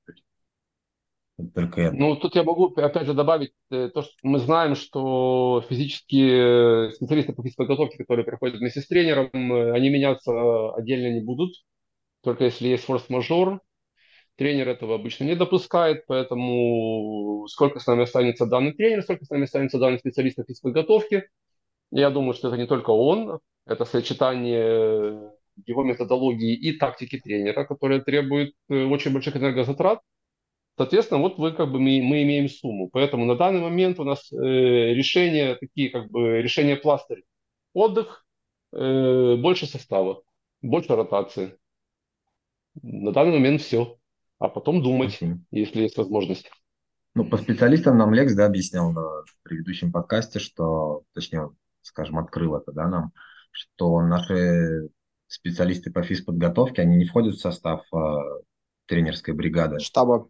Только 1.54 1.80
это. 1.80 1.96
Ну, 1.96 2.16
тут 2.16 2.34
я 2.34 2.42
могу, 2.42 2.66
опять 2.74 3.06
же, 3.06 3.14
добавить 3.14 3.52
э, 3.70 3.88
то, 3.88 4.02
что 4.02 4.12
мы 4.22 4.38
знаем, 4.38 4.74
что 4.74 5.64
физические 5.68 6.88
э, 6.88 6.90
специалисты 6.92 7.32
по 7.32 7.42
физподготовке, 7.42 7.98
которые 7.98 8.24
приходят 8.24 8.58
вместе 8.58 8.80
с 8.80 8.86
тренером, 8.86 9.30
э, 9.32 9.72
они 9.72 9.88
меняться 9.88 10.74
отдельно 10.74 11.12
не 11.14 11.24
будут, 11.24 11.54
только 12.22 12.44
если 12.44 12.68
есть 12.68 12.84
форс-мажор, 12.84 13.60
Тренер 14.36 14.68
этого 14.68 14.94
обычно 14.94 15.24
не 15.24 15.36
допускает, 15.36 16.04
поэтому 16.06 17.46
сколько 17.48 17.80
с 17.80 17.86
нами 17.86 18.04
останется 18.04 18.46
данный 18.46 18.72
тренер, 18.72 19.02
сколько 19.02 19.24
с 19.24 19.30
нами 19.30 19.44
останется 19.44 19.78
данный 19.78 19.98
специалист 19.98 20.36
по 20.36 20.44
физподготовке. 20.44 21.28
Я 21.90 22.10
думаю, 22.10 22.32
что 22.32 22.48
это 22.48 22.56
не 22.56 22.66
только 22.66 22.90
он, 22.90 23.40
это 23.66 23.84
сочетание 23.84 25.32
его 25.66 25.84
методологии 25.84 26.54
и 26.54 26.78
тактики 26.78 27.18
тренера, 27.18 27.64
которая 27.64 28.00
требует 28.00 28.54
э, 28.70 28.84
очень 28.84 29.12
больших 29.12 29.36
энергозатрат. 29.36 30.00
Соответственно, 30.78 31.20
вот 31.20 31.36
вы 31.36 31.52
как 31.52 31.70
бы 31.70 31.78
мы, 31.78 32.00
мы 32.02 32.22
имеем 32.22 32.48
сумму. 32.48 32.88
Поэтому 32.90 33.26
на 33.26 33.36
данный 33.36 33.60
момент 33.60 34.00
у 34.00 34.04
нас 34.04 34.32
э, 34.32 34.36
решения 34.36 35.56
такие 35.56 35.90
как 35.90 36.10
бы 36.10 36.40
решения 36.40 36.76
пластырь. 36.76 37.24
Отдых, 37.74 38.24
э, 38.72 39.36
больше 39.36 39.66
состава, 39.66 40.22
больше 40.62 40.96
ротации. 40.96 41.58
На 42.82 43.12
данный 43.12 43.32
момент 43.32 43.60
все 43.60 43.98
а 44.42 44.48
потом 44.48 44.82
думать, 44.82 45.18
okay. 45.22 45.36
если 45.52 45.82
есть 45.82 45.96
возможность. 45.96 46.50
Ну, 47.14 47.24
по 47.24 47.36
специалистам 47.36 47.96
нам 47.96 48.12
Лекс 48.12 48.34
да, 48.34 48.46
объяснял 48.46 48.92
в 48.92 49.24
предыдущем 49.44 49.92
подкасте, 49.92 50.40
что, 50.40 51.02
точнее, 51.14 51.50
скажем, 51.82 52.18
открыл 52.18 52.56
это 52.56 52.72
да, 52.72 52.88
нам, 52.88 53.12
что 53.52 54.00
наши 54.02 54.88
специалисты 55.28 55.92
по 55.92 56.02
физподготовке, 56.02 56.82
они 56.82 56.96
не 56.96 57.04
входят 57.04 57.34
в 57.36 57.40
состав 57.40 57.82
э, 57.94 57.98
тренерской 58.86 59.32
бригады. 59.32 59.78
Штаба. 59.78 60.28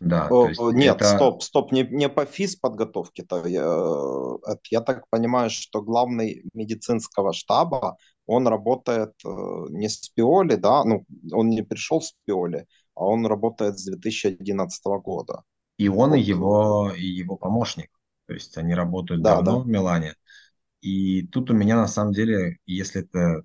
Да, 0.00 0.28
О, 0.28 0.72
нет, 0.72 0.96
это... 0.96 1.04
стоп, 1.16 1.42
стоп, 1.42 1.72
не, 1.72 1.82
не 1.84 2.08
по 2.08 2.26
физподготовке-то. 2.26 3.46
Я, 3.46 3.64
э, 3.64 4.56
я 4.70 4.80
так 4.82 5.08
понимаю, 5.08 5.48
что 5.48 5.80
главный 5.80 6.44
медицинского 6.52 7.32
штаба, 7.32 7.96
он 8.26 8.46
работает 8.48 9.14
э, 9.24 9.28
не 9.70 9.88
с 9.88 10.08
Пиоли, 10.10 10.56
да, 10.56 10.84
ну, 10.84 11.06
он 11.32 11.48
не 11.48 11.62
пришел 11.62 12.02
с 12.02 12.14
Пиоли, 12.24 12.66
а 12.96 13.04
он 13.04 13.26
работает 13.26 13.78
с 13.78 13.84
2011 13.84 14.84
года. 15.04 15.42
И 15.78 15.88
он, 15.88 16.10
вот. 16.10 16.16
и 16.16 16.20
его, 16.20 16.92
и 16.96 17.04
его 17.04 17.36
помощник. 17.36 17.90
То 18.26 18.34
есть 18.34 18.56
они 18.56 18.74
работают 18.74 19.22
да, 19.22 19.36
давно 19.36 19.58
да. 19.58 19.64
в 19.64 19.68
Милане. 19.68 20.14
И 20.80 21.26
тут 21.28 21.50
у 21.50 21.54
меня 21.54 21.76
на 21.76 21.86
самом 21.86 22.12
деле, 22.12 22.58
если 22.66 23.02
эта 23.02 23.42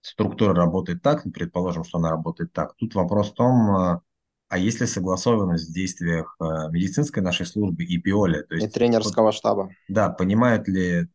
структура 0.00 0.54
работает 0.54 1.02
так, 1.02 1.24
предположим, 1.32 1.84
что 1.84 1.98
она 1.98 2.10
работает 2.10 2.52
так, 2.52 2.74
тут 2.76 2.94
вопрос 2.94 3.30
в 3.30 3.34
том, 3.34 3.76
э, 3.76 4.00
а 4.48 4.58
есть 4.58 4.80
ли 4.80 4.86
согласованность 4.86 5.70
в 5.70 5.72
действиях 5.72 6.36
э, 6.40 6.44
медицинской 6.70 7.22
нашей 7.22 7.46
службы 7.46 7.84
и 7.84 7.98
ПИОЛи? 7.98 8.42
То 8.42 8.54
есть, 8.54 8.66
и 8.66 8.70
тренерского 8.70 9.32
штаба. 9.32 9.70
Да, 9.88 10.10
понимает 10.10 10.68
ли 10.68 11.08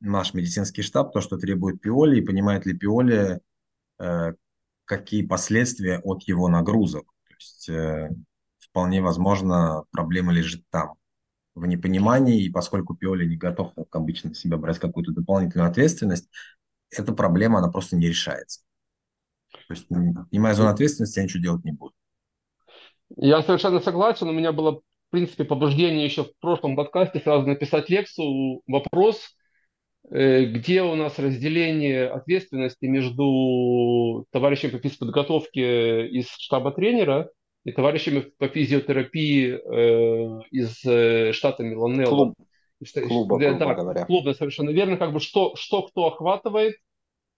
наш 0.00 0.34
медицинский 0.34 0.82
штаб 0.82 1.12
то, 1.12 1.20
что 1.20 1.38
требует 1.38 1.80
ПИОЛи, 1.80 2.18
и 2.18 2.24
понимает 2.24 2.66
ли 2.66 2.76
ПИОЛи, 2.76 3.40
э, 4.00 4.32
какие 4.88 5.24
последствия 5.24 6.00
от 6.02 6.22
его 6.24 6.48
нагрузок? 6.48 7.04
То 7.28 7.34
есть 7.34 7.68
э, 7.68 8.10
вполне 8.58 9.00
возможно 9.00 9.84
проблема 9.92 10.32
лежит 10.32 10.64
там, 10.70 10.94
в 11.54 11.66
непонимании, 11.66 12.42
и 12.42 12.50
поскольку 12.50 12.94
ПИОЛи 12.96 13.26
не 13.26 13.36
готов, 13.36 13.74
как 13.74 13.94
обычно, 13.94 14.34
себя 14.34 14.56
брать 14.56 14.78
какую-то 14.78 15.12
дополнительную 15.12 15.68
ответственность, 15.68 16.28
эта 16.90 17.12
проблема, 17.12 17.58
она 17.58 17.68
просто 17.68 17.96
не 17.96 18.08
решается. 18.08 18.60
То 19.50 19.74
есть, 19.74 19.86
не 19.90 20.38
моя 20.38 20.54
зона 20.54 20.70
ответственности, 20.70 21.18
я 21.18 21.24
ничего 21.24 21.42
делать 21.42 21.64
не 21.64 21.72
буду. 21.72 21.94
Я 23.16 23.42
совершенно 23.42 23.80
согласен. 23.80 24.28
У 24.28 24.32
меня 24.32 24.52
было, 24.52 24.76
в 24.76 24.82
принципе, 25.10 25.44
побуждение 25.44 26.04
еще 26.04 26.24
в 26.24 26.32
прошлом 26.40 26.76
подкасте 26.76 27.20
сразу 27.20 27.46
написать 27.46 27.90
лекцию. 27.90 28.62
Вопрос, 28.66 29.36
где 30.10 30.82
у 30.82 30.94
нас 30.94 31.18
разделение 31.18 32.08
ответственности 32.08 32.86
между 32.86 34.26
товарищем 34.30 34.70
по 34.70 34.78
физподготовке 34.78 36.06
из 36.08 36.28
штаба 36.30 36.72
тренера 36.72 37.30
и 37.64 37.72
товарищами 37.72 38.20
по 38.38 38.48
физиотерапии 38.48 39.52
э, 39.52 40.40
из 40.50 40.82
э, 40.84 41.32
штата 41.32 41.62
Миланелло. 41.62 42.34
Клуб. 42.34 42.34
Клуба, 43.08 43.40
да, 43.40 43.54
да, 43.54 43.74
говоря. 43.74 44.04
клубно, 44.04 44.34
совершенно 44.34 44.70
верно. 44.70 44.96
Как 44.96 45.12
бы 45.12 45.18
что, 45.18 45.56
что 45.56 45.82
кто 45.82 46.06
охватывает, 46.06 46.76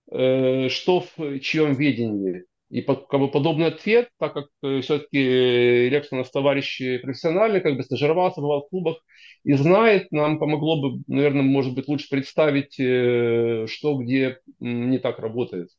что 0.06 1.04
в 1.16 1.38
чьем 1.40 1.72
ведении. 1.72 2.44
И 2.70 2.82
как 2.82 3.10
бы 3.10 3.28
подобный 3.28 3.66
ответ, 3.66 4.10
так 4.18 4.32
как 4.32 4.46
э, 4.62 4.80
все-таки 4.80 5.88
Лекс 5.88 6.08
у 6.12 6.16
нас 6.16 6.30
товарищ 6.30 6.80
профессиональный, 7.02 7.60
как 7.60 7.76
бы 7.76 7.82
стажировался, 7.82 8.40
бывал 8.40 8.62
в 8.62 8.68
клубах 8.70 8.98
и 9.42 9.54
знает, 9.54 10.12
нам 10.12 10.38
помогло 10.38 10.80
бы, 10.80 11.02
наверное, 11.08 11.42
может 11.42 11.74
быть, 11.74 11.88
лучше 11.88 12.08
представить, 12.08 12.78
э, 12.78 13.66
что 13.66 13.98
где 13.98 14.38
не 14.60 14.98
так 14.98 15.18
работает. 15.18 15.70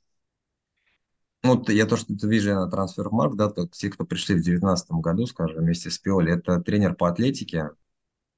Ну, 1.44 1.56
вот 1.56 1.70
я 1.70 1.86
то, 1.86 1.96
что 1.96 2.14
ты 2.14 2.28
вижу 2.28 2.54
на 2.54 2.70
трансфермарк, 2.70 3.36
да, 3.36 3.50
то 3.50 3.68
те, 3.68 3.90
кто 3.90 4.04
пришли 4.04 4.36
в 4.36 4.44
2019 4.44 4.92
году, 4.92 5.26
скажем, 5.28 5.64
вместе 5.64 5.90
с 5.90 5.98
Пиоли, 5.98 6.34
это 6.34 6.60
тренер 6.60 6.96
по 6.96 7.08
атлетике 7.08 7.70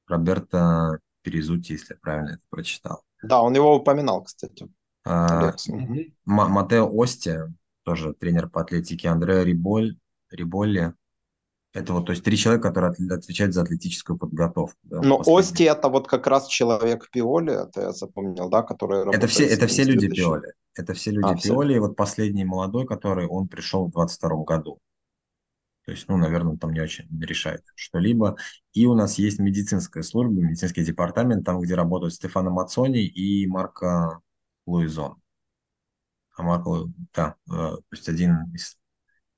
Роберто 0.07 0.99
Перезути, 1.23 1.73
если 1.73 1.95
я 1.95 1.99
правильно 1.99 2.29
это 2.31 2.41
прочитал. 2.49 3.03
Да, 3.23 3.41
он 3.41 3.55
его 3.55 3.75
упоминал, 3.75 4.23
кстати. 4.23 4.69
А, 5.05 5.53
Матео 6.25 6.89
Ости, 7.01 7.39
тоже 7.83 8.13
тренер 8.13 8.49
по 8.49 8.61
атлетике, 8.61 9.09
Андреа 9.09 9.43
Риболь, 9.43 9.97
Риболли. 10.31 10.93
Это 11.73 11.93
вот, 11.93 12.05
то 12.05 12.11
есть 12.11 12.23
три 12.23 12.37
человека, 12.37 12.69
которые 12.69 12.93
отвечают 13.11 13.53
за 13.53 13.63
атлетическую 13.63 14.17
подготовку. 14.17 14.77
Да, 14.83 15.01
Но 15.01 15.21
Ости 15.25 15.63
это 15.63 15.89
вот 15.89 16.07
как 16.07 16.27
раз 16.27 16.47
человек 16.47 17.09
Пиоли, 17.09 17.63
это 17.63 17.81
я 17.81 17.91
запомнил, 17.91 18.47
да, 18.47 18.61
который 18.61 19.11
Это 19.11 19.25
все, 19.25 19.45
это 19.45 19.65
все 19.65 19.83
люди 19.83 20.07
Пиоли. 20.07 20.53
Это 20.75 20.93
все 20.93 21.09
люди 21.09 21.25
а, 21.25 21.35
Пиоли. 21.35 21.69
Все. 21.69 21.77
И 21.77 21.79
вот 21.79 21.95
последний 21.95 22.45
молодой, 22.45 22.85
который 22.85 23.25
он 23.25 23.47
пришел 23.47 23.87
в 23.87 23.91
22 23.91 24.43
году. 24.43 24.79
То 25.85 25.91
есть, 25.91 26.07
ну, 26.07 26.17
наверное, 26.17 26.57
там 26.57 26.71
не 26.71 26.79
очень 26.79 27.07
решает 27.21 27.63
что-либо. 27.75 28.37
И 28.73 28.85
у 28.85 28.93
нас 28.93 29.17
есть 29.17 29.39
медицинская 29.39 30.03
служба, 30.03 30.41
медицинский 30.41 30.83
департамент, 30.83 31.43
там, 31.43 31.59
где 31.59 31.73
работают 31.73 32.13
Стефано 32.13 32.51
Мацони 32.51 33.03
и 33.03 33.47
Марко 33.47 34.21
Луизон. 34.67 35.22
А 36.35 36.43
Марко, 36.43 36.91
да, 37.13 37.35
э, 37.47 37.51
то 37.51 37.83
есть 37.91 38.09
один 38.09 38.51
из... 38.53 38.77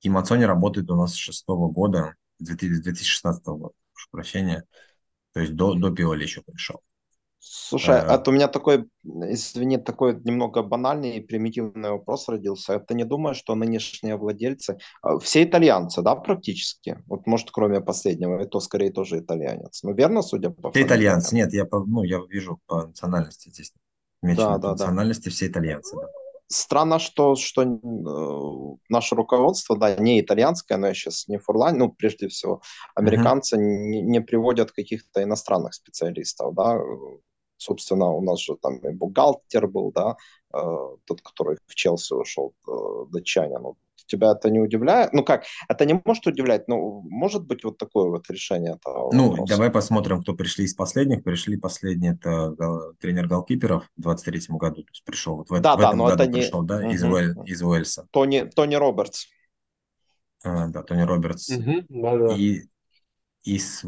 И 0.00 0.08
Мацони 0.08 0.44
работает 0.44 0.90
у 0.90 0.96
нас 0.96 1.12
с 1.12 1.16
шестого 1.16 1.70
года, 1.70 2.14
с 2.38 2.44
2016 2.46 3.44
года, 3.46 3.74
прошу 3.92 4.08
прощения. 4.10 4.64
То 5.32 5.40
есть 5.40 5.54
до, 5.54 5.74
до 5.74 5.90
Пиоли 5.90 6.22
еще 6.22 6.42
пришел. 6.42 6.80
Слушай, 7.38 8.00
а... 8.00 8.14
это 8.14 8.30
у 8.30 8.32
меня 8.32 8.48
такой, 8.48 8.88
извини, 9.04 9.76
такой 9.76 10.18
немного 10.24 10.62
банальный 10.62 11.18
и 11.18 11.20
примитивный 11.20 11.90
вопрос 11.90 12.28
родился. 12.28 12.76
А 12.76 12.80
ты 12.80 12.94
не 12.94 13.04
думаешь, 13.04 13.36
что 13.36 13.54
нынешние 13.54 14.16
владельцы, 14.16 14.78
а, 15.02 15.18
все 15.18 15.44
итальянцы, 15.44 16.02
да, 16.02 16.16
практически? 16.16 16.98
Вот, 17.06 17.26
может, 17.26 17.50
кроме 17.50 17.80
последнего, 17.80 18.42
и 18.42 18.48
то 18.48 18.58
скорее 18.60 18.90
тоже 18.90 19.20
итальянец. 19.20 19.82
Ну, 19.82 19.92
верно, 19.94 20.22
судя 20.22 20.50
по 20.50 20.70
Все 20.70 20.82
итальянцы, 20.82 21.34
нет, 21.34 21.52
я, 21.52 21.66
ну, 21.70 22.02
я 22.02 22.20
вижу 22.28 22.58
по 22.66 22.86
национальности 22.86 23.50
здесь. 23.50 23.72
Да, 24.22 24.58
да, 24.58 24.70
национальности 24.70 25.26
да. 25.26 25.30
все 25.30 25.46
итальянцы, 25.46 25.94
да 25.96 26.08
странно, 26.48 26.98
что, 26.98 27.34
что 27.36 27.62
э, 27.62 28.76
наше 28.88 29.14
руководство, 29.14 29.76
да, 29.76 29.96
не 29.96 30.20
итальянское, 30.20 30.76
но 30.76 30.88
я 30.88 30.94
сейчас 30.94 31.28
не 31.28 31.38
Фурлань, 31.38 31.76
ну, 31.76 31.90
прежде 31.90 32.28
всего, 32.28 32.62
американцы 32.94 33.56
uh-huh. 33.56 33.60
не, 33.60 34.02
не 34.02 34.20
приводят 34.20 34.72
каких-то 34.72 35.22
иностранных 35.22 35.74
специалистов, 35.74 36.54
да, 36.54 36.78
собственно, 37.56 38.06
у 38.06 38.22
нас 38.22 38.40
же 38.40 38.56
там 38.56 38.78
и 38.78 38.90
бухгалтер 38.90 39.66
был, 39.66 39.92
да, 39.92 40.16
э, 40.52 40.58
тот, 41.04 41.22
который 41.22 41.58
в 41.66 41.74
Челси 41.74 42.14
ушел, 42.14 42.54
э, 42.68 42.72
датчанин, 43.10 43.62
ну, 43.62 43.76
тебя 44.06 44.32
это 44.32 44.50
не 44.50 44.60
удивляет? 44.60 45.12
Ну 45.12 45.24
как, 45.24 45.44
это 45.68 45.84
не 45.84 46.00
может 46.04 46.26
удивлять, 46.26 46.68
но 46.68 47.02
может 47.02 47.44
быть 47.44 47.64
вот 47.64 47.78
такое 47.78 48.08
вот 48.08 48.28
решение 48.30 48.74
этого 48.74 49.10
Ну, 49.12 49.30
вопроса. 49.30 49.54
давай 49.54 49.70
посмотрим, 49.70 50.22
кто 50.22 50.34
пришли 50.34 50.64
из 50.64 50.74
последних. 50.74 51.24
Пришли 51.24 51.56
последние, 51.56 52.14
это 52.14 52.54
тренер 53.00 53.26
голкиперов 53.26 53.90
в 53.96 54.00
23 54.00 54.56
году, 54.56 54.82
то 54.82 54.90
есть 54.90 55.04
пришел 55.04 55.36
вот 55.36 55.50
в, 55.50 55.60
да, 55.60 55.76
в 55.76 55.80
да, 55.80 55.88
этом 55.88 55.98
году 55.98 56.22
это 56.22 56.32
пришел, 56.32 56.62
не... 56.62 56.68
да, 56.68 56.78
угу. 56.78 56.90
из, 56.90 57.02
Уэль, 57.02 57.34
из 57.46 57.62
Уэльса. 57.62 58.06
Тони, 58.10 58.48
Тони 58.54 58.74
Робертс. 58.76 59.26
А, 60.44 60.68
да, 60.68 60.82
Тони 60.82 61.02
Робертс. 61.02 61.50
Угу, 61.50 61.84
да, 61.88 62.16
да. 62.16 62.34
И 62.36 62.62
из 63.42 63.84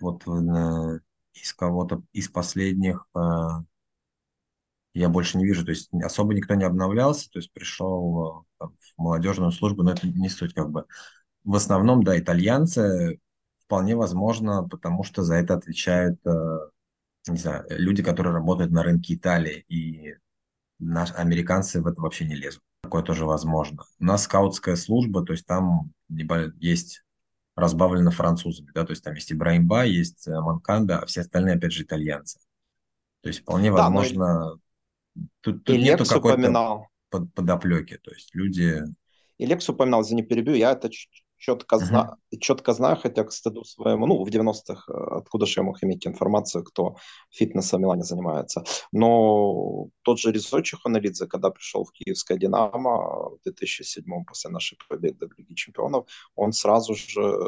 вот 0.00 0.22
из 1.42 1.54
кого-то 1.54 2.02
из 2.12 2.28
последних 2.28 3.06
а, 3.14 3.62
я 4.98 5.08
больше 5.08 5.38
не 5.38 5.44
вижу, 5.44 5.64
то 5.64 5.70
есть 5.70 5.90
особо 6.02 6.34
никто 6.34 6.54
не 6.54 6.64
обновлялся, 6.64 7.30
то 7.30 7.38
есть 7.38 7.52
пришел 7.52 8.42
э, 8.42 8.44
там, 8.58 8.76
в 8.80 9.00
молодежную 9.00 9.52
службу, 9.52 9.82
но 9.82 9.92
это 9.92 10.08
не 10.08 10.28
суть 10.28 10.54
как 10.54 10.70
бы. 10.70 10.86
В 11.44 11.54
основном, 11.54 12.02
да, 12.02 12.18
итальянцы 12.18 13.20
вполне 13.64 13.96
возможно, 13.96 14.66
потому 14.66 15.04
что 15.04 15.22
за 15.22 15.36
это 15.36 15.54
отвечают, 15.54 16.18
э, 16.26 16.58
не 17.28 17.36
знаю, 17.36 17.64
люди, 17.70 18.02
которые 18.02 18.32
работают 18.32 18.72
на 18.72 18.82
рынке 18.82 19.14
Италии, 19.14 19.64
и 19.68 20.16
наши 20.78 21.12
американцы 21.14 21.80
в 21.80 21.86
это 21.86 22.00
вообще 22.00 22.26
не 22.26 22.34
лезут. 22.34 22.62
Такое 22.82 23.02
тоже 23.02 23.24
возможно. 23.24 23.84
У 24.00 24.04
нас 24.04 24.24
скаутская 24.24 24.76
служба, 24.76 25.24
то 25.24 25.32
есть 25.32 25.46
там 25.46 25.92
есть 26.08 27.04
разбавлено 27.58 28.10
французами, 28.10 28.70
да, 28.74 28.84
то 28.84 28.92
есть 28.92 29.02
там 29.02 29.14
есть 29.14 29.32
Ибраимба, 29.32 29.84
есть 29.84 30.26
э, 30.28 30.40
Манканда, 30.40 31.00
а 31.00 31.06
все 31.06 31.22
остальные, 31.22 31.56
опять 31.56 31.72
же, 31.72 31.82
итальянцы. 31.82 32.38
То 33.20 33.28
есть 33.28 33.40
вполне 33.40 33.70
да, 33.70 33.76
возможно, 33.76 34.58
Тут, 35.40 35.64
тут 35.64 35.76
нету 35.76 36.04
какой-то 36.04 36.86
под, 37.10 37.32
подоплеки, 37.34 37.98
то 37.98 38.10
есть 38.12 38.34
люди... 38.34 38.82
И 39.38 39.46
Лекс 39.46 39.68
упоминал, 39.68 40.02
извини, 40.02 40.22
перебью, 40.22 40.54
я 40.54 40.72
это 40.72 40.90
четко, 41.38 41.78
знаю, 41.78 42.16
четко 42.40 42.72
знаю, 42.72 42.96
хотя 42.96 43.24
к 43.24 43.32
стыду 43.32 43.64
своему, 43.64 44.06
ну, 44.06 44.24
в 44.24 44.28
90-х, 44.28 44.92
э, 44.92 45.18
откуда 45.18 45.46
же 45.46 45.60
я 45.60 45.62
мог 45.62 45.82
иметь 45.82 46.06
информацию, 46.06 46.64
кто 46.64 46.96
фитнесом 47.30 47.78
в 47.78 47.82
Милане 47.82 48.02
занимается. 48.02 48.64
Но 48.92 49.88
тот 50.02 50.18
же 50.18 50.32
Ризо 50.32 50.62
Чеханалидзе, 50.62 51.26
когда 51.26 51.50
пришел 51.50 51.84
в 51.84 51.92
Киевское 51.92 52.38
«Динамо» 52.38 53.30
в 53.30 53.38
2007 53.44 54.24
после 54.24 54.50
нашей 54.50 54.78
победы 54.88 55.28
в 55.28 55.38
Лиге 55.38 55.54
Чемпионов, 55.54 56.06
он 56.34 56.52
сразу 56.52 56.94
же 56.94 57.38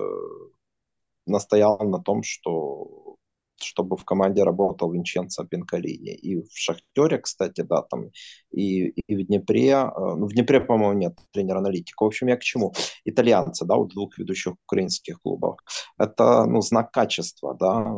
настоял 1.26 1.78
на 1.78 1.99
том, 1.99 2.22
что 2.22 3.16
чтобы 3.63 3.97
в 3.97 4.05
команде 4.05 4.43
работал 4.45 4.93
Винченцо 4.93 5.45
Пинкалини. 5.45 6.15
И 6.15 6.37
в 6.37 6.49
Шахтере, 6.53 7.19
кстати, 7.19 7.63
да, 7.63 7.83
там, 7.83 8.11
и, 8.51 8.89
и 8.89 9.17
в 9.17 9.27
Днепре, 9.27 9.71
э, 9.71 9.91
ну, 9.97 10.27
в 10.27 10.33
Днепре, 10.33 10.61
по-моему, 10.61 10.99
нет 10.99 11.19
тренера-аналитика. 11.33 12.05
В 12.05 12.07
общем, 12.07 12.29
я 12.29 12.37
к 12.37 12.43
чему? 12.43 12.73
Итальянцы, 13.05 13.65
да, 13.65 13.77
у 13.77 13.87
двух 13.87 14.19
ведущих 14.19 14.55
украинских 14.67 15.21
клубов. 15.23 15.59
Это, 15.99 16.45
ну, 16.47 16.61
знак 16.63 16.91
качества, 16.93 17.57
да, 17.59 17.97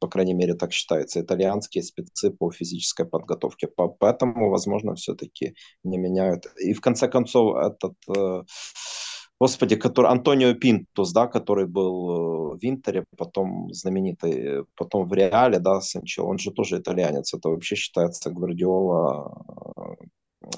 по 0.00 0.08
крайней 0.08 0.34
мере, 0.34 0.54
так 0.54 0.72
считается, 0.72 1.20
итальянские 1.20 1.84
спецы 1.84 2.30
по 2.30 2.50
физической 2.50 3.06
подготовке. 3.06 3.68
Поэтому, 3.98 4.50
возможно, 4.50 4.94
все-таки 4.94 5.54
не 5.84 5.98
меняют. 5.98 6.46
И 6.58 6.72
в 6.72 6.80
конце 6.80 7.06
концов, 7.06 7.56
этот 7.56 7.94
э, 8.08 8.42
Господи, 9.40 9.76
который 9.76 10.10
Антонио 10.10 10.54
Пинтус, 10.54 11.12
да, 11.12 11.26
который 11.26 11.66
был 11.66 12.56
в 12.56 12.58
Интере, 12.60 13.04
потом 13.16 13.72
знаменитый, 13.72 14.64
потом 14.76 15.08
в 15.08 15.12
Реале, 15.14 15.58
да, 15.58 15.80
Санчо, 15.80 16.26
он 16.26 16.38
же 16.38 16.50
тоже 16.50 16.78
итальянец, 16.78 17.32
это 17.32 17.48
вообще 17.48 17.74
считается 17.74 18.30
Гвардиола 18.30 19.34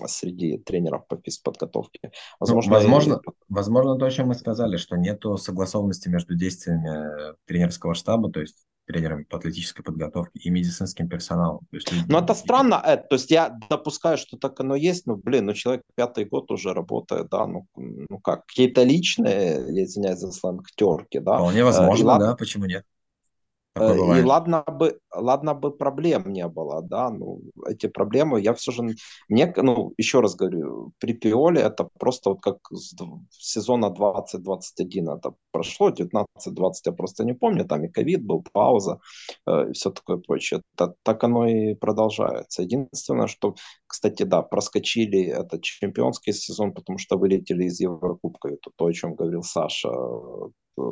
среди 0.06 0.58
тренеров 0.58 1.06
по 1.06 1.16
физподготовке. 1.16 2.10
Возможно, 2.40 2.72
ну, 2.72 2.78
возможно, 2.78 3.14
и... 3.14 3.30
возможно, 3.48 3.98
то, 3.98 4.06
о 4.06 4.10
чем 4.10 4.28
мы 4.28 4.34
сказали, 4.34 4.76
что 4.76 4.96
нет 4.96 5.22
согласованности 5.36 6.08
между 6.08 6.34
действиями 6.34 7.36
тренерского 7.46 7.94
штаба, 7.94 8.30
то 8.30 8.40
есть 8.40 8.64
тренерами 8.86 9.24
по 9.24 9.38
атлетической 9.38 9.82
подготовке 9.82 10.38
и 10.38 10.50
медицинским 10.50 11.08
персоналом. 11.08 11.60
То 11.70 11.76
есть, 11.76 11.92
ну, 12.08 12.18
это 12.18 12.34
странно, 12.34 12.82
Эд, 12.84 13.08
то 13.08 13.14
есть 13.14 13.30
я 13.30 13.58
допускаю, 13.70 14.18
что 14.18 14.36
так 14.36 14.58
оно 14.60 14.74
есть, 14.74 15.06
но, 15.06 15.16
блин, 15.16 15.46
ну, 15.46 15.54
человек 15.54 15.82
пятый 15.94 16.24
год 16.24 16.50
уже 16.50 16.72
работает, 16.72 17.28
да, 17.30 17.46
ну, 17.46 17.66
ну 17.76 18.18
как, 18.18 18.46
какие-то 18.46 18.82
личные, 18.82 19.64
я 19.68 19.84
извиняюсь 19.84 20.18
за 20.18 20.32
сленг, 20.32 20.66
терки, 20.74 21.20
да. 21.20 21.36
Вполне 21.36 21.64
возможно, 21.64 22.12
э, 22.12 22.18
да, 22.18 22.36
почему 22.36 22.66
нет? 22.66 22.84
Такое 23.74 24.20
и 24.20 24.24
ладно 24.24 24.62
бы, 24.62 24.98
ладно 25.14 25.54
бы 25.54 25.70
проблем 25.70 26.30
не 26.30 26.46
было, 26.46 26.82
да, 26.82 27.08
ну, 27.08 27.40
эти 27.66 27.86
проблемы, 27.88 28.38
я 28.40 28.52
все 28.52 28.70
же, 28.70 28.82
мне, 29.28 29.52
ну, 29.56 29.94
еще 29.96 30.20
раз 30.20 30.34
говорю, 30.34 30.92
при 30.98 31.14
Пиоле 31.14 31.62
это 31.62 31.88
просто 31.98 32.30
вот 32.30 32.42
как 32.42 32.58
с 32.70 32.94
сезона 33.30 33.88
2021 33.90 35.08
это 35.08 35.34
прошло, 35.52 35.88
19-20 35.88 36.26
я 36.84 36.92
просто 36.92 37.24
не 37.24 37.32
помню, 37.32 37.64
там 37.64 37.84
и 37.84 37.88
ковид 37.88 38.22
был, 38.26 38.44
пауза, 38.52 39.00
э, 39.46 39.70
и 39.70 39.72
все 39.72 39.90
такое 39.90 40.18
прочее. 40.18 40.60
Это, 40.76 40.94
так 41.02 41.24
оно 41.24 41.46
и 41.46 41.74
продолжается. 41.74 42.62
Единственное, 42.62 43.26
что, 43.26 43.54
кстати, 43.86 44.24
да, 44.24 44.42
проскочили 44.42 45.24
этот 45.24 45.62
чемпионский 45.62 46.34
сезон, 46.34 46.72
потому 46.72 46.98
что 46.98 47.16
вылетели 47.16 47.64
из 47.64 47.80
Еврокубка, 47.80 48.48
это 48.48 48.70
то, 48.76 48.84
о 48.84 48.92
чем 48.92 49.14
говорил 49.14 49.42
Саша, 49.42 49.88
э, 50.78 50.82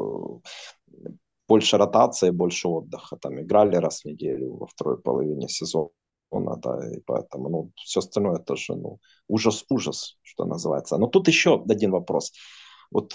больше 1.50 1.78
ротации, 1.78 2.30
больше 2.30 2.68
отдыха. 2.68 3.16
Там 3.16 3.40
играли 3.40 3.76
раз 3.76 4.02
в 4.02 4.04
неделю 4.04 4.56
во 4.56 4.66
второй 4.66 4.96
половине 5.02 5.48
сезона, 5.48 6.56
да, 6.62 6.78
и 6.94 7.00
поэтому, 7.06 7.48
ну, 7.48 7.70
все 7.76 7.98
остальное 7.98 8.38
тоже, 8.38 8.74
ну, 8.76 8.98
ужас-ужас, 9.28 10.18
что 10.22 10.44
называется. 10.44 10.98
Но 10.98 11.08
тут 11.08 11.28
еще 11.28 11.64
один 11.68 11.90
вопрос. 11.90 12.32
Вот 12.92 13.14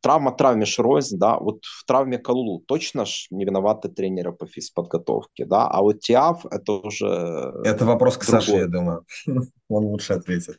травма 0.00 0.32
травме 0.32 0.66
Шроз, 0.66 1.10
да, 1.10 1.38
вот 1.38 1.64
в 1.64 1.84
травме 1.86 2.18
Калулу 2.18 2.60
точно 2.66 3.04
ж 3.04 3.26
не 3.30 3.44
виноваты 3.44 3.88
тренеры 3.88 4.32
по 4.32 4.46
физподготовке, 4.46 5.46
да, 5.46 5.68
а 5.68 5.80
вот 5.80 6.00
Тиаф 6.00 6.46
это 6.46 6.72
уже... 6.72 7.52
Это 7.64 7.84
вопрос 7.84 8.16
к 8.16 8.26
другой. 8.26 8.40
Саше, 8.42 8.58
я 8.58 8.66
думаю. 8.66 9.04
Он 9.68 9.84
лучше 9.84 10.14
ответит. 10.14 10.58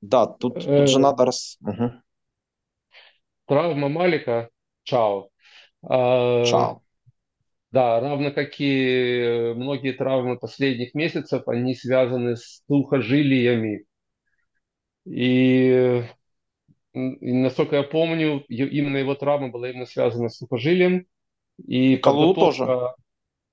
Да, 0.00 0.26
тут, 0.26 0.54
тут 0.54 0.88
же 0.88 0.98
э, 0.98 1.02
надо... 1.02 1.24
Раз... 1.24 1.58
Угу. 1.60 1.90
Травма 3.46 3.88
Малика, 3.88 4.48
чао. 4.84 5.28
А. 5.82 6.78
Да, 7.72 8.00
равно 8.00 8.30
как 8.30 8.58
и 8.58 9.52
многие 9.54 9.92
травмы 9.92 10.38
последних 10.38 10.94
месяцев, 10.94 11.46
они 11.46 11.74
связаны 11.74 12.36
с 12.36 12.62
сухожилиями. 12.66 13.84
И, 15.04 16.02
и 16.94 17.32
насколько 17.32 17.76
я 17.76 17.82
помню, 17.82 18.44
именно 18.48 18.96
его 18.96 19.14
травма 19.14 19.48
была 19.48 19.70
именно 19.70 19.86
связана 19.86 20.28
с 20.28 20.38
сухожилием. 20.38 21.06
И 21.66 21.96
Калу 21.96 22.34
тоже. 22.34 22.94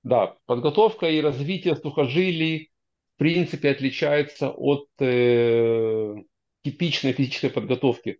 Да, 0.03 0.35
подготовка 0.45 1.07
и 1.07 1.21
развитие 1.21 1.75
сухожилий 1.75 2.71
в 3.15 3.19
принципе 3.19 3.69
отличается 3.69 4.49
от 4.49 4.87
э, 4.99 6.15
типичной 6.61 7.13
физической 7.13 7.49
подготовки. 7.49 8.19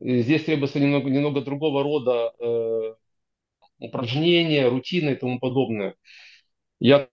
Здесь 0.00 0.44
требуется 0.44 0.78
немного, 0.78 1.10
немного 1.10 1.40
другого 1.40 1.82
рода 1.82 2.32
э, 2.38 2.94
упражнения, 3.78 4.68
рутины 4.68 5.10
и 5.10 5.14
тому 5.16 5.38
подобное. 5.38 5.94
Я 6.80 7.08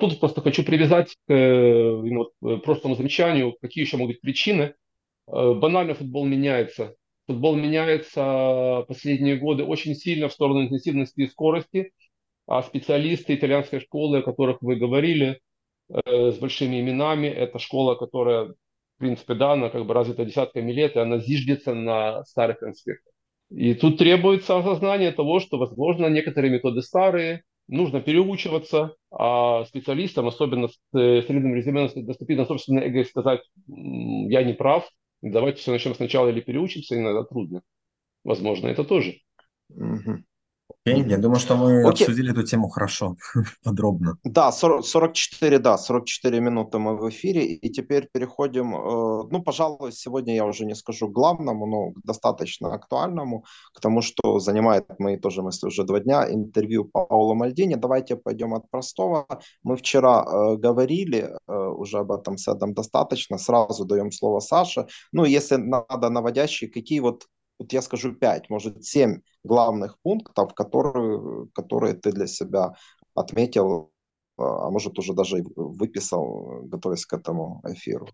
тут 0.00 0.20
просто 0.20 0.40
хочу 0.40 0.64
привязать 0.64 1.16
к 1.26 1.32
э, 1.32 1.92
вот, 1.94 2.32
э, 2.44 2.56
простому 2.58 2.94
замечанию, 2.94 3.56
какие 3.60 3.84
еще 3.84 3.96
могут 3.96 4.16
быть 4.16 4.20
причины. 4.20 4.74
Э, 5.26 5.54
банально 5.54 5.94
футбол 5.94 6.24
меняется. 6.26 6.94
Футбол 7.26 7.56
меняется 7.56 8.84
последние 8.88 9.36
годы 9.36 9.64
очень 9.64 9.94
сильно 9.94 10.28
в 10.28 10.32
сторону 10.32 10.62
интенсивности 10.62 11.20
и 11.22 11.26
скорости, 11.26 11.92
а 12.46 12.62
специалисты 12.62 13.34
итальянской 13.34 13.80
школы, 13.80 14.18
о 14.18 14.22
которых 14.22 14.62
вы 14.62 14.76
говорили, 14.76 15.40
с 15.90 16.38
большими 16.38 16.80
именами, 16.80 17.28
это 17.28 17.58
школа, 17.58 17.94
которая, 17.94 18.48
в 18.48 18.54
принципе, 18.98 19.34
да, 19.34 19.52
она 19.52 19.70
как 19.70 19.86
бы 19.86 19.94
развита 19.94 20.24
десятками 20.24 20.70
лет, 20.72 20.96
и 20.96 21.00
она 21.00 21.18
зиждется 21.18 21.74
на 21.74 22.24
старых 22.24 22.58
конспектах. 22.58 23.12
И 23.50 23.74
тут 23.74 23.98
требуется 23.98 24.58
осознание 24.58 25.12
того, 25.12 25.40
что, 25.40 25.58
возможно, 25.58 26.06
некоторые 26.06 26.52
методы 26.52 26.82
старые, 26.82 27.42
нужно 27.66 28.00
переучиваться, 28.00 28.94
а 29.10 29.64
специалистам, 29.64 30.26
особенно 30.26 30.68
с 30.68 30.78
э, 30.94 31.22
средним 31.22 31.54
резюме, 31.54 31.88
наступить 31.94 32.38
на 32.38 32.46
собственное 32.46 32.84
эго 32.84 33.00
и 33.00 33.04
сказать, 33.04 33.40
я 33.66 34.42
не 34.42 34.52
прав, 34.52 34.88
давайте 35.22 35.60
все 35.60 35.70
начнем 35.70 35.94
сначала 35.94 36.28
или 36.28 36.40
переучимся, 36.40 36.98
иногда 36.98 37.24
трудно. 37.24 37.62
Возможно, 38.24 38.68
это 38.68 38.84
тоже. 38.84 39.14
Угу. 39.70 40.24
Окей, 40.84 41.04
я 41.08 41.18
думаю, 41.18 41.40
что 41.40 41.56
мы 41.56 41.80
Окей. 41.80 42.06
обсудили 42.06 42.32
эту 42.32 42.42
тему 42.42 42.68
хорошо, 42.68 43.16
подробно. 43.64 44.16
Да, 44.24 44.52
40, 44.52 44.84
44, 44.84 45.58
да, 45.58 45.78
44 45.78 46.40
минуты 46.40 46.78
мы 46.78 46.96
в 46.96 47.08
эфире, 47.08 47.44
и 47.44 47.70
теперь 47.70 48.08
переходим, 48.12 48.74
э, 48.74 49.28
ну, 49.30 49.42
пожалуй, 49.42 49.92
сегодня 49.92 50.34
я 50.34 50.44
уже 50.44 50.64
не 50.64 50.74
скажу 50.74 51.08
главному, 51.08 51.66
но 51.66 51.92
достаточно 52.04 52.74
актуальному, 52.74 53.44
к 53.74 53.80
тому, 53.80 54.02
что 54.02 54.38
занимает 54.40 54.84
мои 54.98 55.16
тоже 55.16 55.42
мысли 55.42 55.66
уже 55.66 55.84
два 55.84 56.00
дня, 56.00 56.30
интервью 56.30 56.84
Паула 56.84 57.34
Мальдини. 57.34 57.74
Давайте 57.74 58.16
пойдем 58.16 58.54
от 58.54 58.70
простого. 58.70 59.26
Мы 59.62 59.76
вчера 59.76 60.24
э, 60.24 60.56
говорили 60.56 61.30
э, 61.46 61.52
уже 61.52 61.98
об 61.98 62.12
этом 62.12 62.36
с 62.36 62.48
Эдом 62.48 62.74
достаточно, 62.74 63.38
сразу 63.38 63.84
даем 63.84 64.12
слово 64.12 64.40
Саше. 64.40 64.86
Ну, 65.12 65.24
если 65.24 65.56
надо 65.56 66.10
наводящие, 66.10 66.70
какие 66.70 67.00
вот 67.00 67.26
вот 67.58 67.72
я 67.72 67.82
скажу 67.82 68.14
пять, 68.14 68.48
может, 68.50 68.84
семь 68.84 69.20
главных 69.44 69.98
пунктов, 70.02 70.54
которые, 70.54 71.48
которые 71.54 71.94
ты 71.94 72.12
для 72.12 72.26
себя 72.26 72.74
отметил, 73.14 73.92
а, 74.36 74.66
а 74.66 74.70
может, 74.70 74.98
уже 74.98 75.12
даже 75.12 75.42
выписал, 75.56 76.62
готовясь 76.64 77.06
к 77.06 77.12
этому 77.12 77.60
эфиру. 77.66 78.08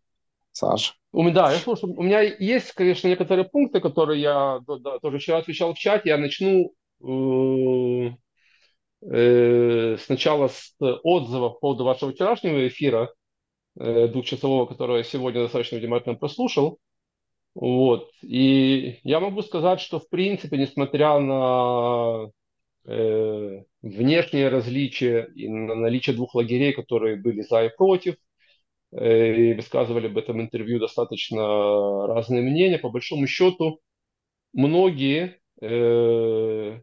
Саш? 0.52 0.96
У 1.12 1.22
меня, 1.22 1.34
да, 1.34 1.52
я 1.52 1.58
слушаю. 1.58 1.94
У 1.98 2.02
меня 2.02 2.20
есть, 2.20 2.72
конечно, 2.72 3.08
некоторые 3.08 3.44
пункты, 3.44 3.80
которые 3.80 4.22
я 4.22 4.60
да, 4.66 5.00
тоже 5.00 5.18
вчера 5.18 5.38
отвечал 5.38 5.74
в 5.74 5.78
чате. 5.78 6.10
Я 6.10 6.16
начну 6.16 6.72
э, 7.02 8.14
э, 9.02 9.96
сначала 9.98 10.48
с 10.48 10.76
отзывов 10.78 11.54
по 11.54 11.58
поводу 11.58 11.84
вашего 11.84 12.12
вчерашнего 12.12 12.68
эфира, 12.68 13.12
э, 13.80 14.06
двухчасового, 14.06 14.66
который 14.66 14.98
я 14.98 15.02
сегодня 15.02 15.42
достаточно 15.42 15.78
внимательно 15.78 16.14
прослушал. 16.14 16.78
Вот. 17.54 18.10
И 18.22 18.98
я 19.04 19.20
могу 19.20 19.42
сказать, 19.42 19.80
что 19.80 20.00
в 20.00 20.08
принципе, 20.08 20.58
несмотря 20.58 21.18
на 21.20 22.30
э, 22.86 23.62
внешние 23.82 24.48
различия 24.48 25.28
и 25.34 25.48
на 25.48 25.74
наличие 25.74 26.16
двух 26.16 26.34
лагерей, 26.34 26.72
которые 26.72 27.16
были 27.16 27.42
за 27.42 27.64
и 27.66 27.70
против, 27.76 28.16
э, 28.92 29.52
и 29.52 29.54
высказывали 29.54 30.06
об 30.08 30.18
этом 30.18 30.40
интервью 30.40 30.80
достаточно 30.80 32.06
разные 32.08 32.42
мнения, 32.42 32.78
по 32.78 32.90
большому 32.90 33.26
счету 33.26 33.80
многие, 34.52 35.40
э, 35.60 36.80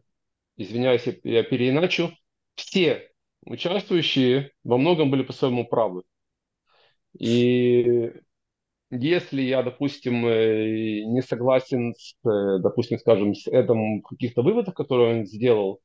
извиняюсь, 0.56 1.06
я 1.24 1.42
переиначу, 1.44 2.12
все 2.54 3.10
участвующие 3.44 4.52
во 4.64 4.78
многом 4.78 5.10
были 5.10 5.22
по-своему 5.22 5.66
правы. 5.66 6.02
И 7.18 8.12
если 8.92 9.40
я, 9.40 9.62
допустим, 9.62 10.26
э, 10.26 11.00
не 11.04 11.22
согласен 11.22 11.94
с, 11.94 12.14
э, 12.28 12.58
допустим, 12.58 12.98
скажем, 12.98 13.34
с 13.34 13.46
Эдом 13.48 14.02
каких-то 14.02 14.42
выводах, 14.42 14.74
которые 14.74 15.20
он 15.20 15.26
сделал, 15.26 15.80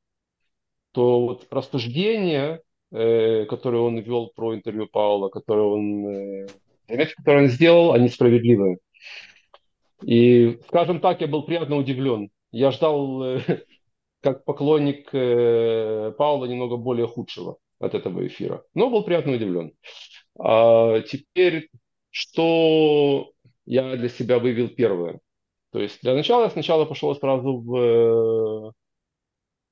то 0.92 1.20
вот 1.20 1.46
рассуждения, 1.50 2.60
э, 2.92 3.46
которые 3.46 3.82
он 3.82 3.98
вел 3.98 4.30
про 4.34 4.54
интервью 4.54 4.88
Паула, 4.88 5.30
которые 5.30 5.66
он, 5.66 6.48
заметки, 6.86 7.14
которые 7.16 7.44
он 7.44 7.50
сделал, 7.50 7.92
они 7.92 8.08
справедливые. 8.08 8.78
И, 10.04 10.58
скажем 10.68 11.00
так, 11.00 11.22
я 11.22 11.28
был 11.28 11.44
приятно 11.44 11.76
удивлен. 11.76 12.30
Я 12.52 12.70
ждал, 12.72 13.40
как 14.20 14.44
поклонник 14.44 15.10
Паула, 15.10 16.44
немного 16.44 16.76
более 16.76 17.06
худшего 17.06 17.56
от 17.80 17.94
этого 17.94 18.26
эфира. 18.26 18.64
Но 18.74 18.90
был 18.90 19.02
приятно 19.02 19.32
удивлен. 19.32 19.72
А 20.38 21.00
теперь 21.00 21.70
что 22.18 23.30
я 23.64 23.94
для 23.96 24.08
себя 24.08 24.40
вывел 24.40 24.68
первое. 24.68 25.20
То 25.70 25.78
есть 25.78 26.02
для 26.02 26.14
начала 26.14 26.44
я 26.44 26.50
сначала 26.50 26.84
пошел 26.84 27.14
сразу 27.14 27.58
в... 27.58 27.76
Э, 27.76 28.72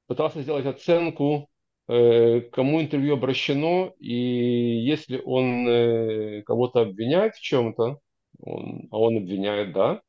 пытался 0.07 0.43
сделать 0.43 0.65
оценку, 0.65 1.49
э, 1.89 2.43
кому 2.53 2.81
интервью 2.81 3.15
обращено, 3.15 3.95
и 3.99 4.15
если 4.15 5.21
он 5.25 5.67
э, 5.69 6.43
кого-то 6.43 6.83
обвиняет 6.83 7.35
в 7.35 7.41
чем-то, 7.41 7.99
он, 8.39 8.89
а 8.93 8.99
он 8.99 9.17
обвиняет, 9.17 9.73
да, 9.73 10.03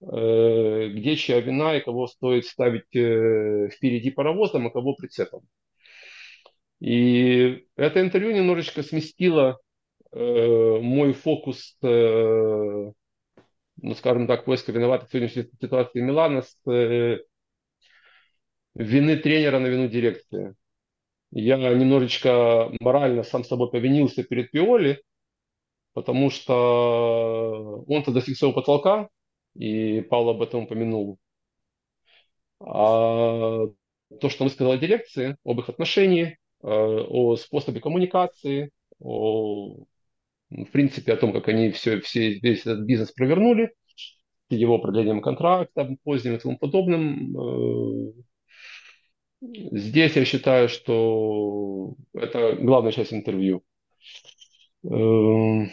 где 0.00 1.16
чья 1.16 1.40
вина 1.40 1.76
и 1.76 1.80
кого 1.80 2.06
стоит 2.06 2.46
ставить 2.46 2.86
впереди 2.86 4.10
паровозом, 4.10 4.68
а 4.68 4.70
кого 4.70 4.94
прицепом. 4.94 5.42
И 6.80 7.66
это 7.76 8.00
интервью 8.00 8.30
немножечко 8.32 8.84
сместило 8.84 9.58
мой 10.12 11.12
фокус 11.12 11.76
ну, 13.80 13.94
скажем 13.94 14.26
так, 14.26 14.44
поиска 14.44 14.72
виноватых 14.72 15.08
в 15.08 15.12
сегодняшней 15.12 15.48
ситуации 15.60 16.00
Милана 16.00 16.42
с 16.42 16.56
э, 16.68 17.18
вины 18.74 19.16
тренера 19.16 19.58
на 19.58 19.66
вину 19.66 19.88
дирекции. 19.88 20.54
Я 21.30 21.56
немножечко 21.56 22.72
морально 22.80 23.22
сам 23.22 23.44
собой 23.44 23.70
повинился 23.70 24.24
перед 24.24 24.50
Пиоли, 24.50 25.02
потому 25.92 26.30
что 26.30 27.84
он-то 27.86 28.12
достиг 28.12 28.36
своего 28.36 28.54
потолка, 28.54 29.08
и 29.54 30.00
Павел 30.00 30.30
об 30.30 30.42
этом 30.42 30.64
упомянул. 30.64 31.18
А 32.60 33.66
то, 34.20 34.28
что 34.28 34.44
он 34.44 34.50
сказал 34.50 34.72
о 34.72 34.78
дирекции, 34.78 35.36
об 35.44 35.60
их 35.60 35.68
отношении, 35.68 36.38
э, 36.62 36.66
о 36.66 37.36
способе 37.36 37.80
коммуникации, 37.80 38.70
о 38.98 39.84
в 40.50 40.66
принципе, 40.66 41.12
о 41.12 41.16
том, 41.16 41.32
как 41.32 41.48
они 41.48 41.70
все, 41.70 42.00
все, 42.00 42.38
весь 42.38 42.60
этот 42.60 42.80
бизнес 42.80 43.12
провернули, 43.12 43.72
его 44.50 44.78
продлением 44.78 45.20
контракта 45.20 45.96
поздним 46.04 46.36
и 46.36 46.38
тому 46.38 46.58
подобным. 46.58 47.36
Э, 47.36 48.12
здесь 49.42 50.16
я 50.16 50.24
считаю, 50.24 50.68
что 50.68 51.94
это 52.14 52.56
главная 52.56 52.92
часть 52.92 53.12
интервью. 53.12 53.62
Э, 54.84 55.66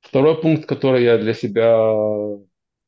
второй 0.00 0.40
пункт, 0.40 0.66
который 0.66 1.04
я 1.04 1.18
для 1.18 1.34
себя 1.34 1.92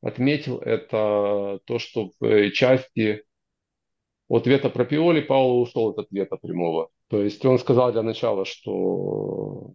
отметил, 0.01 0.57
это 0.59 1.59
то, 1.65 1.79
что 1.79 2.11
в 2.19 2.51
части 2.51 3.23
ответа 4.29 4.69
про 4.69 4.85
Пиоли 4.85 5.21
Пауло 5.21 5.61
ушел 5.61 5.89
от 5.89 5.99
ответа 5.99 6.37
прямого. 6.37 6.89
То 7.07 7.21
есть 7.21 7.45
он 7.45 7.59
сказал 7.59 7.91
для 7.91 8.01
начала, 8.03 8.45
что 8.45 9.73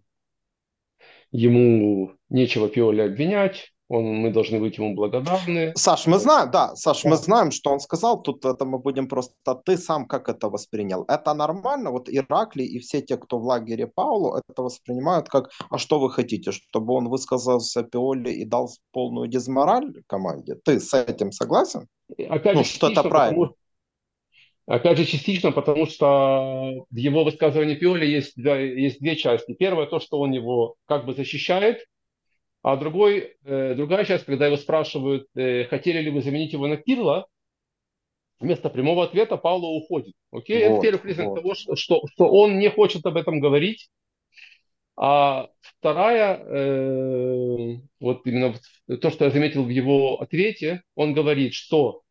ему 1.32 2.12
нечего 2.28 2.68
Пиоли 2.68 3.02
обвинять, 3.02 3.72
он, 3.90 4.04
мы 4.04 4.30
должны 4.30 4.60
быть 4.60 4.78
ему 4.78 4.94
благодарны. 4.94 5.72
Саш, 5.74 6.06
мы 6.06 6.18
знаем, 6.18 6.50
да, 6.52 6.76
Саш, 6.76 7.04
мы 7.04 7.16
знаем, 7.16 7.50
что 7.50 7.72
он 7.72 7.80
сказал, 7.80 8.22
тут 8.22 8.44
это 8.44 8.64
мы 8.64 8.78
будем 8.78 9.08
просто, 9.08 9.34
ты 9.64 9.76
сам 9.76 10.06
как 10.06 10.28
это 10.28 10.48
воспринял? 10.48 11.04
Это 11.08 11.34
нормально? 11.34 11.90
Вот 11.90 12.08
Иракли 12.08 12.62
и 12.62 12.78
все 12.78 13.02
те, 13.02 13.16
кто 13.16 13.38
в 13.38 13.44
лагере 13.44 13.88
Паулу, 13.88 14.36
это 14.36 14.62
воспринимают 14.62 15.28
как, 15.28 15.50
а 15.70 15.78
что 15.78 15.98
вы 15.98 16.10
хотите, 16.10 16.52
чтобы 16.52 16.94
он 16.94 17.08
высказался 17.08 17.82
Пиоли 17.82 18.30
и 18.30 18.44
дал 18.44 18.70
полную 18.92 19.26
дезмораль 19.26 19.92
команде? 20.06 20.54
Ты 20.64 20.78
с 20.78 20.94
этим 20.94 21.32
согласен? 21.32 21.88
Опять 22.28 22.54
ну, 22.54 22.64
что 22.64 22.90
это 22.90 23.02
правильно. 23.02 23.46
Потому, 23.46 23.56
Опять 24.70 24.98
же, 24.98 25.04
частично, 25.04 25.50
потому 25.50 25.84
что 25.86 26.86
в 26.88 26.96
его 26.96 27.24
высказывании 27.24 27.74
Пиоли 27.74 28.06
есть, 28.06 28.36
есть 28.36 29.00
две 29.00 29.16
части. 29.16 29.52
Первое, 29.52 29.86
то, 29.86 29.98
что 29.98 30.20
он 30.20 30.30
его 30.30 30.76
как 30.86 31.06
бы 31.06 31.12
защищает, 31.12 31.84
а 32.62 32.76
другой, 32.76 33.36
э, 33.42 33.74
другая 33.74 34.04
часть, 34.04 34.26
когда 34.26 34.46
его 34.46 34.56
спрашивают, 34.56 35.26
э, 35.34 35.64
хотели 35.64 35.98
ли 36.02 36.10
вы 36.12 36.22
заменить 36.22 36.52
его 36.52 36.68
на 36.68 36.76
Кирла, 36.76 37.26
вместо 38.38 38.70
прямого 38.70 39.02
ответа 39.02 39.36
Пауло 39.36 39.66
уходит. 39.66 40.14
Окей? 40.30 40.68
Вот, 40.68 40.74
Это 40.74 40.82
первый 40.82 41.00
признак 41.00 41.26
вот. 41.30 41.40
того, 41.40 41.54
что, 41.54 41.74
что, 41.74 42.02
что 42.06 42.30
он 42.30 42.60
не 42.60 42.70
хочет 42.70 43.04
об 43.06 43.16
этом 43.16 43.40
говорить. 43.40 43.90
А 44.96 45.48
вторая, 45.62 46.36
э, 46.36 47.76
вот 47.98 48.24
именно 48.24 48.54
то, 49.00 49.10
что 49.10 49.24
я 49.24 49.32
заметил 49.32 49.64
в 49.64 49.68
его 49.68 50.20
ответе, 50.20 50.84
он 50.94 51.12
говорит, 51.12 51.54
что 51.54 52.02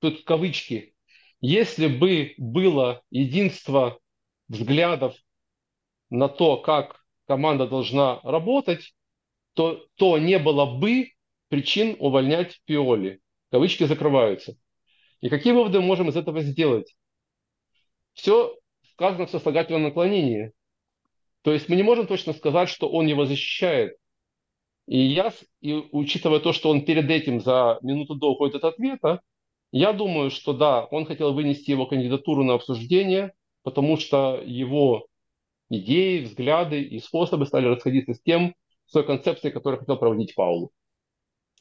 тут 0.00 0.24
кавычки 0.24 0.94
если 1.40 1.86
бы 1.86 2.34
было 2.38 3.02
единство 3.10 3.98
взглядов 4.48 5.14
на 6.10 6.28
то, 6.28 6.56
как 6.58 7.04
команда 7.26 7.66
должна 7.66 8.20
работать, 8.22 8.94
то, 9.54 9.86
то 9.96 10.18
не 10.18 10.38
было 10.38 10.66
бы 10.66 11.12
причин 11.48 11.96
увольнять 11.98 12.60
Пиоли. 12.64 13.20
Кавычки 13.50 13.84
закрываются. 13.84 14.56
И 15.20 15.28
какие 15.28 15.52
выводы 15.52 15.80
можем 15.80 16.08
из 16.08 16.16
этого 16.16 16.40
сделать? 16.42 16.94
Все 18.12 18.56
сказано 18.92 19.26
в 19.26 19.30
сослагательном 19.30 19.82
наклонении. 19.82 20.52
То 21.42 21.52
есть 21.52 21.68
мы 21.68 21.76
не 21.76 21.82
можем 21.82 22.06
точно 22.06 22.32
сказать, 22.32 22.68
что 22.68 22.88
он 22.88 23.06
его 23.06 23.24
защищает. 23.24 23.96
И 24.86 24.98
я, 24.98 25.32
и 25.60 25.72
учитывая 25.92 26.40
то, 26.40 26.52
что 26.52 26.70
он 26.70 26.84
перед 26.84 27.10
этим 27.10 27.40
за 27.40 27.78
минуту 27.82 28.14
до 28.14 28.32
уходит 28.32 28.56
от 28.56 28.74
ответа, 28.74 29.20
я 29.78 29.92
думаю, 29.92 30.30
что 30.30 30.54
да, 30.54 30.84
он 30.86 31.04
хотел 31.04 31.34
вынести 31.34 31.70
его 31.70 31.86
кандидатуру 31.86 32.44
на 32.44 32.54
обсуждение, 32.54 33.32
потому 33.62 33.98
что 33.98 34.40
его 34.42 35.06
идеи, 35.68 36.24
взгляды 36.24 36.80
и 36.80 36.98
способы 36.98 37.46
стали 37.46 37.66
расходиться 37.66 38.14
с 38.14 38.20
тем, 38.22 38.54
с 38.86 38.92
той 38.92 39.04
концепцией, 39.04 39.52
которую 39.52 39.80
хотел 39.80 39.98
проводить 39.98 40.34
Паулу. 40.34 40.70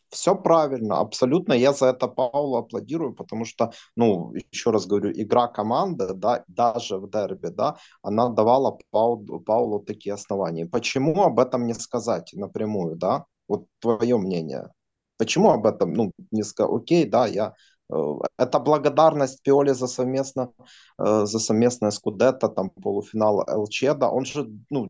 Все 0.10 0.34
правильно, 0.34 1.00
абсолютно. 1.00 1.52
Я 1.54 1.74
за 1.74 1.88
это 1.88 2.08
Паулу 2.08 2.56
аплодирую, 2.56 3.14
потому 3.14 3.44
что, 3.44 3.72
ну, 3.98 4.34
еще 4.52 4.72
раз 4.72 4.86
говорю, 4.86 5.12
игра 5.12 5.48
команды, 5.48 6.14
да, 6.14 6.46
даже 6.48 6.98
в 6.98 7.10
дерби, 7.10 7.48
да, 7.48 7.76
она 8.02 8.30
давала 8.30 8.78
Паулу, 8.92 9.42
Паулу 9.42 9.80
такие 9.80 10.14
основания. 10.14 10.68
Почему 10.68 11.24
об 11.24 11.40
этом 11.40 11.68
не 11.68 11.74
сказать 11.74 12.32
напрямую, 12.34 12.96
да? 12.96 13.26
Вот 13.50 13.66
твое 13.80 14.18
мнение. 14.18 14.70
Почему 15.18 15.52
об 15.52 15.66
этом, 15.66 15.94
ну, 15.94 16.12
не 16.32 16.44
сказать, 16.44 16.72
окей, 16.74 17.06
да, 17.06 17.28
я 17.28 17.54
это 17.90 18.60
благодарность 18.60 19.44
Пиоли 19.44 19.72
за 19.72 19.88
совместно, 19.88 20.52
э, 20.98 21.26
за 21.26 21.40
совместное 21.40 21.92
Скудетто, 21.92 22.50
там 22.50 22.70
полуфинал 22.70 23.46
ЛЧ, 23.48 23.84
он 24.02 24.26
же, 24.26 24.48
ну, 24.70 24.90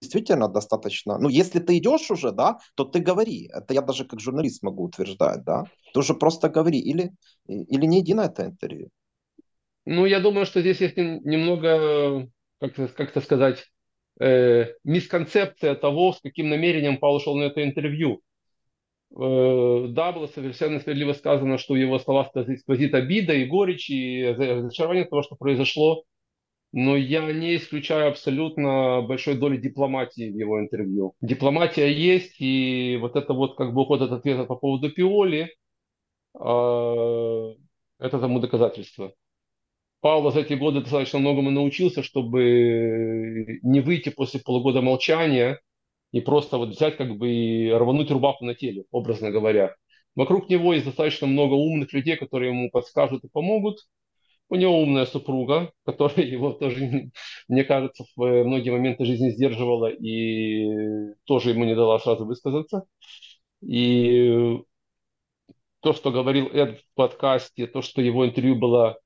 действительно 0.00 0.48
достаточно, 0.48 1.18
ну, 1.18 1.28
если 1.28 1.58
ты 1.58 1.78
идешь 1.78 2.10
уже, 2.10 2.32
да, 2.32 2.58
то 2.74 2.84
ты 2.84 3.00
говори. 3.00 3.50
Это 3.52 3.74
я 3.74 3.82
даже 3.82 4.04
как 4.04 4.20
журналист 4.20 4.62
могу 4.62 4.84
утверждать, 4.84 5.44
да. 5.44 5.64
Ты 5.92 6.00
уже 6.00 6.14
просто 6.14 6.48
говори. 6.48 6.78
Или, 6.78 7.10
или 7.46 7.86
не 7.86 8.00
иди 8.00 8.14
на 8.14 8.26
это 8.26 8.46
интервью. 8.46 8.90
Ну, 9.84 10.06
я 10.06 10.20
думаю, 10.20 10.46
что 10.46 10.60
здесь 10.60 10.80
есть 10.80 10.96
немного, 10.96 12.28
как, 12.60 12.74
как 12.74 13.10
это 13.10 13.20
сказать, 13.20 13.64
э, 14.20 14.74
мисконцепция 14.84 15.74
того, 15.74 16.12
с 16.12 16.20
каким 16.20 16.50
намерением 16.50 16.98
Павел 16.98 17.20
шел 17.20 17.36
на 17.36 17.44
это 17.44 17.64
интервью. 17.64 18.20
Э, 19.16 19.86
да, 19.88 20.12
было 20.12 20.26
совершенно 20.26 20.80
справедливо 20.80 21.12
сказано, 21.12 21.58
что 21.58 21.76
его 21.76 21.98
словах 21.98 22.28
сквозит 22.58 22.94
обида 22.94 23.34
и 23.34 23.46
горечь, 23.46 23.90
и 23.90 24.24
разочарование 24.24 25.04
того, 25.04 25.22
что 25.22 25.36
произошло. 25.36 26.04
Но 26.72 26.96
я 26.96 27.32
не 27.32 27.56
исключаю 27.56 28.10
абсолютно 28.10 29.02
большой 29.02 29.36
доли 29.36 29.56
дипломатии 29.56 30.30
в 30.30 30.36
его 30.36 30.60
интервью. 30.60 31.14
Дипломатия 31.22 31.90
есть, 31.90 32.40
и 32.40 32.98
вот 33.00 33.16
это 33.16 33.32
вот 33.32 33.56
как 33.56 33.72
бы 33.72 33.82
уход 33.82 34.02
от 34.02 34.12
ответа 34.12 34.44
по 34.44 34.54
поводу 34.56 34.90
Пиоли, 34.90 35.54
э, 36.38 37.54
это 37.98 38.18
тому 38.20 38.40
доказательство. 38.40 39.14
Павло 40.00 40.30
за 40.30 40.40
эти 40.40 40.54
годы 40.54 40.80
достаточно 40.80 41.18
многому 41.18 41.50
научился, 41.50 42.02
чтобы 42.02 43.58
не 43.62 43.80
выйти 43.80 44.10
после 44.10 44.40
полугода 44.40 44.80
молчания 44.82 45.60
и 46.12 46.20
просто 46.20 46.58
вот 46.58 46.70
взять 46.70 46.96
как 46.96 47.16
бы 47.16 47.30
и 47.30 47.70
рвануть 47.70 48.10
рубаху 48.10 48.44
на 48.44 48.54
теле, 48.54 48.84
образно 48.90 49.30
говоря. 49.30 49.74
Вокруг 50.14 50.48
него 50.48 50.72
есть 50.72 50.86
достаточно 50.86 51.26
много 51.26 51.54
умных 51.54 51.92
людей, 51.92 52.16
которые 52.16 52.50
ему 52.50 52.70
подскажут 52.70 53.24
и 53.24 53.28
помогут. 53.28 53.78
У 54.48 54.54
него 54.56 54.80
умная 54.80 55.06
супруга, 55.06 55.72
которая 55.84 56.26
его 56.26 56.52
тоже, 56.52 57.10
мне 57.48 57.64
кажется, 57.64 58.04
в 58.16 58.44
многие 58.44 58.70
моменты 58.70 59.04
жизни 59.04 59.30
сдерживала 59.30 59.86
и 59.86 61.14
тоже 61.24 61.50
ему 61.50 61.64
не 61.64 61.74
дала 61.74 61.98
сразу 61.98 62.24
высказаться. 62.24 62.84
И 63.60 64.58
то, 65.80 65.92
что 65.92 66.10
говорил 66.10 66.46
Эд 66.46 66.80
в 66.80 66.94
подкасте, 66.94 67.66
то, 67.66 67.82
что 67.82 68.00
его 68.02 68.26
интервью 68.26 68.56
было, 68.56 68.98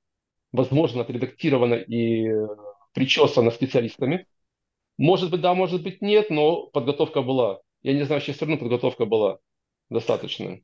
возможно, 0.53 1.03
отредактировано 1.03 1.75
и 1.75 2.31
причесано 2.95 3.51
специалистами, 3.51 4.27
может 4.99 5.31
быть, 5.31 5.41
да, 5.41 5.55
может 5.55 5.83
быть, 5.83 6.03
нет, 6.03 6.31
но 6.31 6.67
подготовка 6.67 7.23
была. 7.23 7.61
Я 7.83 7.95
не 7.95 8.05
знаю, 8.05 8.21
сейчас 8.21 8.37
все 8.37 8.47
равно 8.47 8.59
подготовка 8.59 9.07
была 9.07 9.39
достаточно. 9.91 10.61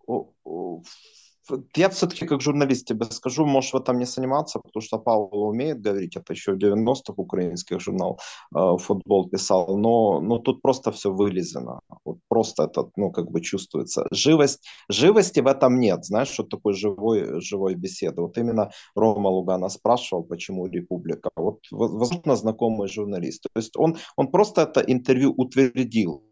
Я 1.77 1.89
все-таки 1.89 2.27
как 2.27 2.41
журналист 2.41 2.87
тебе 2.87 3.07
скажу, 3.07 3.47
можешь 3.47 3.73
в 3.73 3.77
этом 3.77 3.99
не 3.99 4.05
заниматься, 4.05 4.59
потому 4.59 4.83
что 4.83 4.99
Павел 4.99 5.29
умеет 5.33 5.81
говорить, 5.81 6.17
это 6.17 6.33
еще 6.33 6.53
в 6.53 6.59
90-х 6.59 7.15
украинских 7.17 7.81
журнал 7.81 8.19
э, 8.55 8.77
футбол 8.79 9.29
писал, 9.29 9.77
но, 9.79 10.21
но 10.21 10.39
тут 10.39 10.63
просто 10.63 10.91
все 10.91 11.11
вылезено, 11.11 11.81
вот 12.05 12.19
просто 12.29 12.65
это, 12.65 12.91
ну, 12.97 13.11
как 13.11 13.31
бы 13.31 13.41
чувствуется. 13.41 14.07
Живость, 14.11 14.67
живости 14.89 15.41
в 15.41 15.47
этом 15.47 15.81
нет, 15.81 16.05
знаешь, 16.05 16.29
что 16.29 16.43
такое 16.43 16.75
живой, 16.75 17.41
живой 17.41 17.75
беседы. 17.75 18.23
Вот 18.23 18.39
именно 18.39 18.71
Рома 18.95 19.29
Лугана 19.29 19.69
спрашивал, 19.69 20.25
почему 20.25 20.67
Республика. 20.67 21.31
Вот, 21.37 21.61
возможно, 21.71 22.37
знакомый 22.37 22.89
журналист. 22.89 23.43
То 23.43 23.61
есть 23.61 23.77
он, 23.77 23.97
он 24.17 24.29
просто 24.31 24.63
это 24.63 24.81
интервью 24.81 25.35
утвердил. 25.37 26.23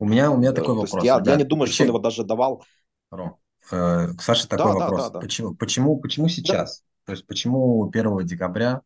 У 0.00 0.06
меня, 0.06 0.30
у 0.30 0.36
меня 0.36 0.52
такой 0.52 0.74
вопрос. 0.74 1.04
Я, 1.04 1.20
я 1.24 1.36
не 1.36 1.44
думаю, 1.44 1.66
Почему? 1.66 1.74
что 1.74 1.82
он 1.84 1.88
его 1.88 1.98
даже 1.98 2.24
давал. 2.24 2.62
Ром, 3.10 3.28
Э, 3.28 3.47
к 3.68 4.16
Саше 4.20 4.48
такой 4.48 4.72
Да, 4.72 4.72
да, 4.72 4.78
да, 4.78 4.84
вопрос. 4.86 5.10
да. 5.12 5.20
Почему, 5.20 5.54
почему, 5.54 5.96
почему 5.98 6.26
Да. 6.26 6.32
сейчас? 6.32 6.82
То 7.04 7.12
есть 7.12 7.26
почему 7.26 7.88
1 7.90 8.24
декабря? 8.24 8.82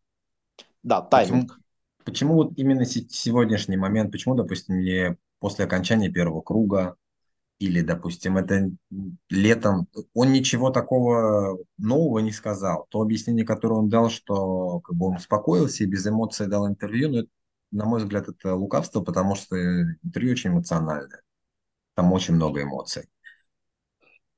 Да, 0.83 1.01
Почему, 1.01 1.47
тайминг. 1.47 1.61
почему 2.05 2.35
вот 2.35 2.53
именно 2.57 2.85
се- 2.85 3.07
сегодняшний 3.09 3.77
момент? 3.77 4.11
Почему, 4.13 4.35
допустим, 4.35 4.81
не 4.81 5.17
после 5.39 5.65
окончания 5.65 6.11
первого 6.11 6.41
круга? 6.41 6.97
Или, 7.59 7.81
допустим, 7.81 8.39
это 8.39 8.71
летом? 9.31 9.87
Он 10.15 10.33
ничего 10.33 10.71
такого 10.71 11.59
нового 11.79 12.19
не 12.19 12.33
сказал. 12.33 12.87
То 12.89 13.01
объяснение, 13.01 13.47
которое 13.47 13.75
он 13.77 13.89
дал, 13.89 14.11
что 14.11 14.81
как 14.81 14.97
бы 14.97 15.07
он 15.07 15.17
успокоился 15.17 15.85
и 15.85 15.87
без 15.87 16.05
эмоций 16.05 16.49
дал 16.49 16.67
интервью, 16.67 17.11
но 17.11 17.19
это, 17.21 17.29
на 17.71 17.85
мой 17.85 18.03
взгляд, 18.03 18.29
это 18.29 18.57
лукавство, 18.57 19.01
потому 19.01 19.37
что 19.37 19.57
интервью 20.03 20.33
очень 20.33 20.51
эмоциональное. 20.51 21.23
Там 21.95 22.13
очень 22.13 22.35
много 22.35 22.63
эмоций. 22.63 23.09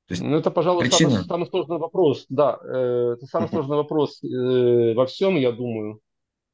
Есть 0.08 0.22
Ну, 0.22 0.36
это, 0.36 0.50
пожалуй, 0.50 0.84
самый, 0.84 0.90
причина... 0.90 1.24
самый 1.24 1.46
сложный 1.48 1.78
вопрос. 1.78 2.26
Да, 2.28 2.58
э, 2.62 3.14
это 3.16 3.26
самый 3.26 3.48
сложный 3.48 3.76
вопрос 3.76 4.22
э, 4.22 4.94
во 4.94 5.06
всем, 5.06 5.36
я 5.36 5.50
думаю, 5.50 6.00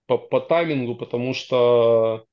по, 0.06 0.18
по 0.18 0.40
таймингу, 0.40 0.94
потому 0.94 1.34
что 1.34 2.24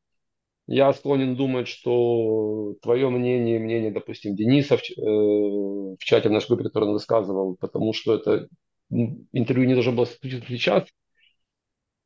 я 0.68 0.94
склонен 0.94 1.36
думать, 1.36 1.68
что 1.68 2.76
твое 2.82 3.10
мнение, 3.10 3.58
мнение, 3.58 3.90
допустим, 3.90 4.36
Дениса 4.36 4.78
в, 4.78 4.82
э, 4.82 5.02
в 5.02 5.98
чате 6.00 6.30
в 6.30 6.32
нашей 6.32 6.50
группе, 6.50 6.66
который 6.66 6.86
он 6.86 6.94
высказывал, 6.94 7.56
потому 7.56 7.94
что 7.94 8.16
это 8.16 8.48
интервью 8.90 9.68
не 9.68 9.74
должно 9.74 9.94
было 9.94 10.06
случиться 10.06 10.48
сейчас, 10.48 10.84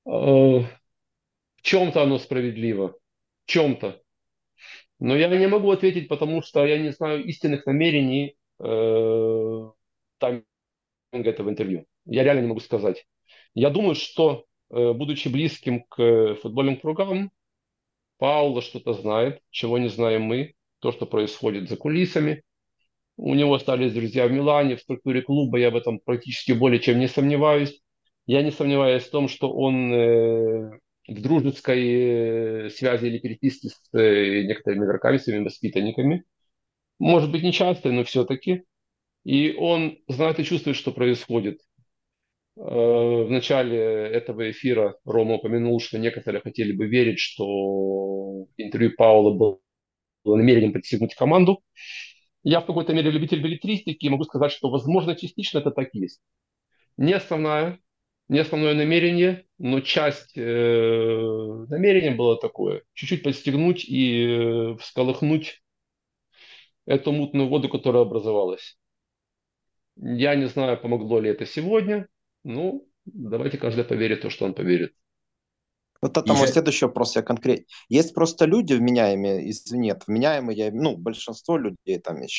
э, 0.05 0.09
в 0.09 1.62
чем-то 1.62 2.03
оно 2.03 2.18
справедливо, 2.18 2.95
в 3.45 3.49
чем-то. 3.49 3.99
Но 4.99 5.16
я 5.16 5.28
не 5.28 5.47
могу 5.47 5.72
ответить, 5.72 6.07
потому 6.07 6.43
что 6.43 6.66
я 6.66 6.78
не 6.78 6.91
знаю 6.91 7.26
истинных 7.26 7.66
намерений 7.66 8.36
э, 8.64 9.72
тайминга 10.18 11.30
этого 11.30 11.49
интервью. 11.49 11.86
Я 12.05 12.24
реально 12.24 12.41
не 12.41 12.47
могу 12.47 12.59
сказать. 12.59 13.05
Я 13.53 13.70
думаю, 13.70 13.95
что, 13.95 14.45
э, 14.70 14.93
будучи 14.93 15.28
близким 15.28 15.84
к 15.84 16.36
футбольным 16.41 16.78
кругам, 16.78 17.32
Паула 18.18 18.62
что-то 18.62 18.93
знает, 18.93 19.41
чего 19.49 19.80
не 19.80 19.89
знаем 19.89 20.22
мы, 20.22 20.53
то, 20.80 20.91
что 20.91 21.05
происходит 21.05 21.70
за 21.70 21.76
кулисами. 21.76 22.43
У 23.18 23.34
него 23.34 23.55
остались 23.55 23.93
друзья 23.93 24.28
в 24.28 24.32
Милане, 24.32 24.76
в 24.76 24.82
структуре 24.82 25.22
клуба, 25.22 25.57
я 25.57 25.72
в 25.72 25.76
этом 25.76 25.99
практически 25.99 26.51
более 26.51 26.80
чем 26.80 26.99
не 26.99 27.07
сомневаюсь. 27.07 27.82
Я 28.28 28.43
не 28.43 28.51
сомневаюсь 28.51 29.03
в 29.03 29.09
том, 29.12 29.28
что 29.28 29.51
он 29.51 29.93
э, 29.93 30.80
в 31.07 31.22
дружеской 31.22 32.68
э, 32.68 32.70
связи 32.70 33.07
или 33.07 33.20
переписке 33.20 33.70
с 33.70 33.80
э, 33.93 34.43
некоторыми 34.43 34.86
игроками, 34.86 35.18
своими 35.18 35.43
воспитанниками. 35.45 36.24
Может 37.02 37.32
быть, 37.32 37.41
не 37.41 37.52
часто, 37.52 37.91
но 37.91 38.04
все-таки. 38.04 38.64
И 39.24 39.54
он 39.54 39.97
знает 40.08 40.39
и 40.39 40.43
чувствует, 40.43 40.78
что 40.78 40.91
происходит. 40.91 41.60
Э, 42.58 42.62
В 42.62 43.30
начале 43.32 43.78
этого 43.80 44.52
эфира 44.52 44.95
Рома 45.04 45.36
упомянул, 45.36 45.80
что 45.80 45.97
некоторые 45.97 46.41
хотели 46.41 46.72
бы 46.74 46.86
верить, 46.86 47.18
что 47.20 48.45
интервью 48.58 48.91
Паула 48.95 49.34
было 49.34 49.60
намерением 50.38 50.74
подстегнуть 50.74 51.16
команду. 51.16 51.64
Я 52.43 52.62
в 52.62 52.68
какой-то 52.68 52.93
мере 52.93 53.10
любитель 53.10 53.41
билетристики 53.41 54.06
и 54.06 54.10
могу 54.10 54.26
сказать, 54.26 54.52
что, 54.52 54.70
возможно, 54.70 55.16
частично 55.16 55.58
это 55.58 55.72
так 55.72 55.89
есть. 55.93 56.22
Не 56.97 57.14
основная, 57.14 57.80
не 58.30 58.38
основное 58.39 58.76
намерение, 58.76 59.45
но 59.58 59.82
часть 59.82 60.38
э, 60.38 60.41
намерения 61.70 62.12
было 62.12 62.38
такое. 62.39 62.84
Чуть-чуть 62.93 63.24
подстегнуть 63.24 63.86
и 63.86 64.26
э, 64.28 64.78
всколыхнуть 64.80 65.64
эту 66.92 67.12
мутную 67.12 67.50
воду, 67.50 67.70
которая 67.70 68.04
образовалась. 68.04 68.78
Я 69.96 70.36
не 70.36 70.48
знаю, 70.48 70.80
помогло 70.80 71.20
ли 71.20 71.30
это 71.30 71.46
сегодня. 71.46 72.08
Ну, 72.44 72.88
давайте 73.06 73.58
каждый 73.58 73.84
поверит 73.84 74.22
то, 74.22 74.30
что 74.30 74.46
он 74.46 74.54
поверит. 74.54 74.94
Вот 76.02 76.18
это 76.18 76.34
мой 76.34 76.48
следующий 76.48 76.86
вопрос, 76.86 77.16
я 77.16 77.22
конкретно. 77.22 77.66
Есть 77.88 78.16
просто 78.16 78.46
люди 78.46 78.74
вменяемые, 78.74 79.48
извини, 79.52 79.94
вменяемые, 80.08 80.58
я, 80.58 80.72
ну, 80.72 80.98
большинство 80.98 81.58
людей 81.58 82.00
там 82.00 82.24
из 82.24 82.32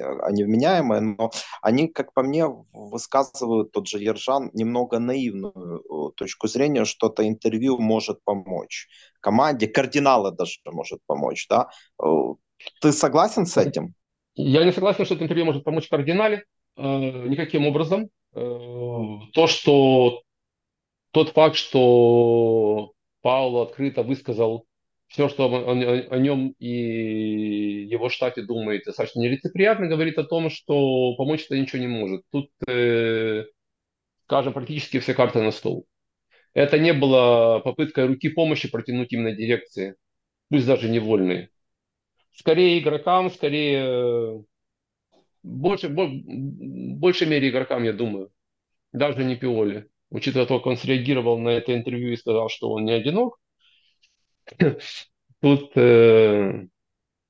они 0.00 0.42
вменяемые, 0.42 1.00
но 1.00 1.30
они, 1.62 1.86
как 1.86 2.12
по 2.12 2.24
мне, 2.24 2.44
высказывают 2.72 3.70
тот 3.70 3.86
же 3.86 3.98
Ержан 4.00 4.50
немного 4.52 4.98
наивную 4.98 5.52
э, 5.54 6.12
точку 6.16 6.48
зрения, 6.48 6.84
что 6.84 7.06
это 7.06 7.28
интервью 7.28 7.78
может 7.78 8.18
помочь 8.24 8.88
команде, 9.24 9.66
кардиналы 9.66 10.32
даже 10.32 10.58
может 10.66 11.00
помочь, 11.06 11.46
да? 11.48 11.70
Ты 12.80 12.92
согласен 12.92 13.46
с 13.46 13.56
этим? 13.56 13.94
Я 14.36 14.64
не 14.64 14.72
согласен, 14.72 15.04
что 15.04 15.14
это 15.14 15.24
интервью 15.24 15.44
может 15.46 15.64
помочь 15.64 15.88
кардинале 15.88 16.44
э, 16.76 16.82
никаким 16.82 17.66
образом. 17.66 18.08
Э, 18.34 18.38
то, 19.32 19.46
что 19.46 20.22
тот 21.12 21.30
факт, 21.30 21.56
что 21.56 22.92
Пауло 23.22 23.64
открыто 23.64 24.02
высказал 24.02 24.66
все, 25.08 25.28
что 25.28 25.46
о, 25.46 25.72
о- 25.72 26.14
о 26.16 26.18
нем 26.18 26.54
и 26.58 26.68
его 27.90 28.08
штате 28.08 28.42
думает, 28.42 28.84
достаточно 28.86 29.20
нелицеприятно, 29.20 29.86
говорит 29.88 30.18
о 30.18 30.24
том, 30.24 30.50
что 30.50 31.14
помочь 31.16 31.44
это 31.46 31.58
ничего 31.58 31.80
не 31.80 31.88
может. 31.88 32.22
Тут, 32.32 32.50
э, 32.68 33.44
скажем, 34.26 34.52
практически 34.52 35.00
все 35.00 35.14
карты 35.14 35.42
на 35.42 35.50
стол. 35.52 35.86
Это 36.54 36.78
не 36.78 36.92
было 36.94 37.60
попыткой 37.64 38.06
руки 38.06 38.28
помощи 38.30 38.70
протянуть 38.70 39.12
именно 39.12 39.32
дирекции, 39.32 39.96
пусть 40.50 40.66
даже 40.66 40.88
невольной. 40.90 41.50
Скорее 42.34 42.80
игрокам, 42.80 43.30
скорее 43.30 43.78
э, 43.86 44.42
больше, 45.42 45.88
бо- 45.88 46.06
в 46.06 46.96
большей 46.98 47.26
мере 47.26 47.48
игрокам, 47.50 47.84
я 47.84 47.92
думаю, 47.92 48.30
даже 48.92 49.24
не 49.24 49.36
Пиоли. 49.36 49.88
Учитывая 50.10 50.46
то, 50.46 50.58
как 50.58 50.66
он 50.68 50.76
среагировал 50.78 51.38
на 51.38 51.50
это 51.50 51.74
интервью 51.76 52.12
и 52.12 52.16
сказал, 52.16 52.48
что 52.50 52.70
он 52.72 52.84
не 52.86 52.92
одинок, 52.92 53.38
тут 55.40 55.72
э, 55.76 56.66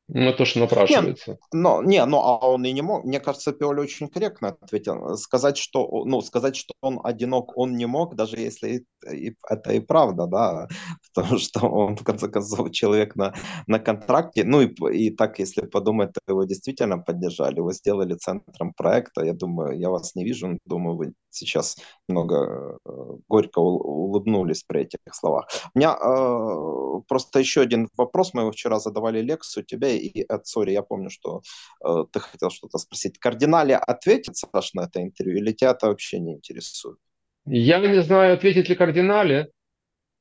ну, 0.08 0.32
то, 0.34 0.44
что 0.44 0.60
напрашивается. 0.60 1.38
но, 1.52 1.82
не, 1.82 2.04
ну, 2.04 2.18
а 2.18 2.36
он 2.48 2.64
и 2.64 2.72
не 2.72 2.82
мог. 2.82 3.04
Мне 3.04 3.20
кажется, 3.20 3.52
Пиоли 3.52 3.80
очень 3.80 4.08
корректно 4.08 4.48
ответил. 4.60 5.16
Сказать, 5.16 5.56
что, 5.56 6.04
ну, 6.04 6.20
сказать, 6.20 6.56
что 6.56 6.74
он 6.82 7.00
одинок, 7.02 7.56
он 7.56 7.76
не 7.76 7.86
мог, 7.86 8.14
даже 8.14 8.36
если 8.36 8.84
и- 9.10 9.34
это 9.48 9.72
и 9.72 9.80
правда, 9.80 10.26
да, 10.26 10.68
потому 11.14 11.38
что 11.38 11.66
он, 11.68 11.96
в 11.96 12.04
конце 12.04 12.28
концов, 12.28 12.70
человек 12.72 13.16
на, 13.16 13.34
на 13.66 13.78
контракте. 13.78 14.44
Ну, 14.44 14.60
и, 14.60 14.74
и 14.92 15.10
так, 15.10 15.38
если 15.38 15.62
подумать, 15.66 16.12
то 16.12 16.20
его 16.28 16.44
действительно 16.44 16.98
поддержали, 16.98 17.56
его 17.56 17.72
сделали 17.72 18.14
центром 18.14 18.74
проекта. 18.74 19.24
Я 19.24 19.32
думаю, 19.32 19.78
я 19.78 19.88
вас 19.90 20.14
не 20.14 20.24
вижу, 20.24 20.48
но 20.48 20.58
думаю, 20.66 20.96
вы 20.96 21.14
сейчас 21.34 21.76
немного 22.08 22.78
э, 22.84 22.90
горько 23.28 23.58
ул- 23.58 23.82
улыбнулись 23.82 24.62
при 24.62 24.82
этих 24.82 24.98
словах. 25.12 25.48
У 25.74 25.78
меня 25.78 25.94
э, 25.94 27.02
просто 27.08 27.38
еще 27.38 27.60
один 27.62 27.88
вопрос. 27.96 28.34
Мы 28.34 28.42
его 28.42 28.52
вчера 28.52 28.78
задавали 28.78 29.20
Лексу, 29.20 29.62
тебе 29.62 29.98
и 29.98 30.22
от 30.22 30.46
Сори. 30.46 30.72
Я 30.72 30.82
помню, 30.82 31.10
что 31.10 31.42
э, 31.84 32.04
ты 32.12 32.20
хотел 32.20 32.50
что-то 32.50 32.78
спросить. 32.78 33.18
Кардинале 33.18 33.76
ответит 33.76 34.36
Саш 34.36 34.74
на 34.74 34.82
это 34.82 35.02
интервью 35.02 35.38
или 35.38 35.52
тебя 35.52 35.70
это 35.70 35.88
вообще 35.88 36.18
не 36.18 36.34
интересует? 36.34 36.98
Я 37.46 37.78
не 37.80 38.02
знаю, 38.02 38.34
ответит 38.34 38.68
ли 38.68 38.74
кардинале, 38.74 39.50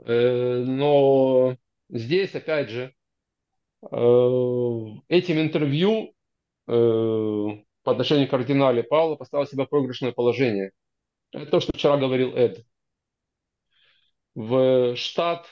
э, 0.06 0.64
но 0.68 1.56
здесь, 1.90 2.36
опять 2.36 2.70
же, 2.70 2.94
э, 3.82 3.96
этим 5.08 5.40
интервью 5.40 6.14
э, 6.68 7.64
по 7.84 7.92
отношению 7.92 8.28
к 8.28 8.32
кардинале 8.32 8.84
Павло 8.84 9.16
поставил 9.16 9.46
себя 9.46 9.66
в 9.66 9.70
проигрышное 9.70 10.12
положение. 10.12 10.72
Это 11.34 11.48
то, 11.48 11.60
что 11.60 11.72
вчера 11.74 11.98
говорил 11.98 12.36
Эд. 12.36 12.64
В 14.36 14.96
штат, 14.96 15.48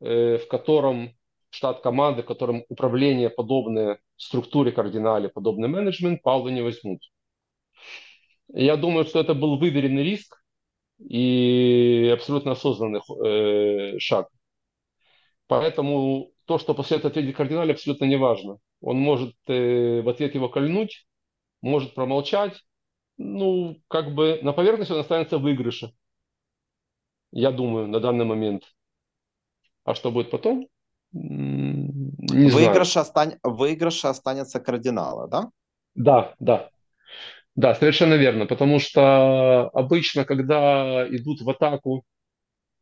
э, 0.00 0.38
в 0.38 0.48
котором 0.48 1.16
штат 1.50 1.80
команды, 1.80 2.22
в 2.22 2.26
котором 2.26 2.64
управление 2.68 3.30
подобное 3.30 4.00
структуре 4.16 4.72
кардинале, 4.72 5.28
подобный 5.28 5.68
менеджмент, 5.68 6.22
Павла 6.22 6.48
не 6.48 6.62
возьмут. 6.62 7.00
Я 8.52 8.76
думаю, 8.76 9.04
что 9.04 9.20
это 9.20 9.34
был 9.34 9.58
выверенный 9.58 10.02
риск 10.02 10.42
и 10.98 12.10
абсолютно 12.12 12.52
осознанный 12.52 13.00
э, 13.24 13.98
шаг. 13.98 14.28
Поэтому 15.46 16.32
то, 16.46 16.58
что 16.58 16.74
после 16.74 16.96
этого 16.96 17.10
ответит 17.10 17.36
кардинале, 17.36 17.72
абсолютно 17.72 18.06
не 18.06 18.16
важно. 18.16 18.58
Он 18.80 18.98
может 18.98 19.34
э, 19.46 20.00
в 20.02 20.08
ответ 20.08 20.34
его 20.34 20.48
кольнуть, 20.48 21.06
может 21.60 21.94
промолчать. 21.94 22.62
Ну, 23.24 23.76
как 23.88 24.14
бы 24.14 24.40
на 24.42 24.52
поверхности 24.52 24.92
он 24.92 24.98
останется 24.98 25.38
в 25.38 25.42
выигрыше. 25.42 25.92
Я 27.30 27.52
думаю, 27.52 27.86
на 27.86 28.00
данный 28.00 28.24
момент. 28.24 28.64
А 29.84 29.94
что 29.94 30.10
будет 30.10 30.30
потом? 30.30 30.66
Не 31.12 32.50
знаю. 32.50 32.66
Выигрыш, 32.66 32.96
остань... 32.96 33.38
Выигрыш 33.42 34.04
останется 34.04 34.60
кардинала, 34.60 35.28
да? 35.28 35.50
Да, 35.94 36.34
да. 36.40 36.70
Да, 37.54 37.74
совершенно 37.74 38.14
верно. 38.14 38.46
Потому 38.46 38.80
что 38.80 39.68
обычно, 39.68 40.24
когда 40.24 41.06
идут 41.08 41.42
в 41.42 41.50
атаку 41.50 42.04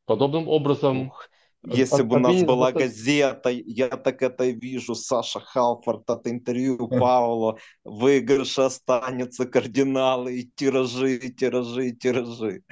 подобным 0.06 0.48
образом, 0.48 1.08
Ух, 1.08 1.28
Если 1.62 2.02
бы 2.02 2.16
у 2.16 2.18
нас 2.18 2.42
была 2.42 2.72
газета, 2.72 3.50
я 3.50 3.88
так 3.88 4.22
это 4.22 4.46
вижу, 4.46 4.94
Саша 4.94 5.40
Халфорд 5.40 6.08
от 6.08 6.26
интервью 6.26 6.88
Пауло, 6.88 7.58
выигрыш 7.84 8.58
останется, 8.58 9.44
кардиналы, 9.46 10.40
и 10.40 10.50
тиражи, 10.54 11.16
и 11.16 11.32
тиражи, 11.32 11.88
и 11.88 11.96
тиражи. 11.96 12.62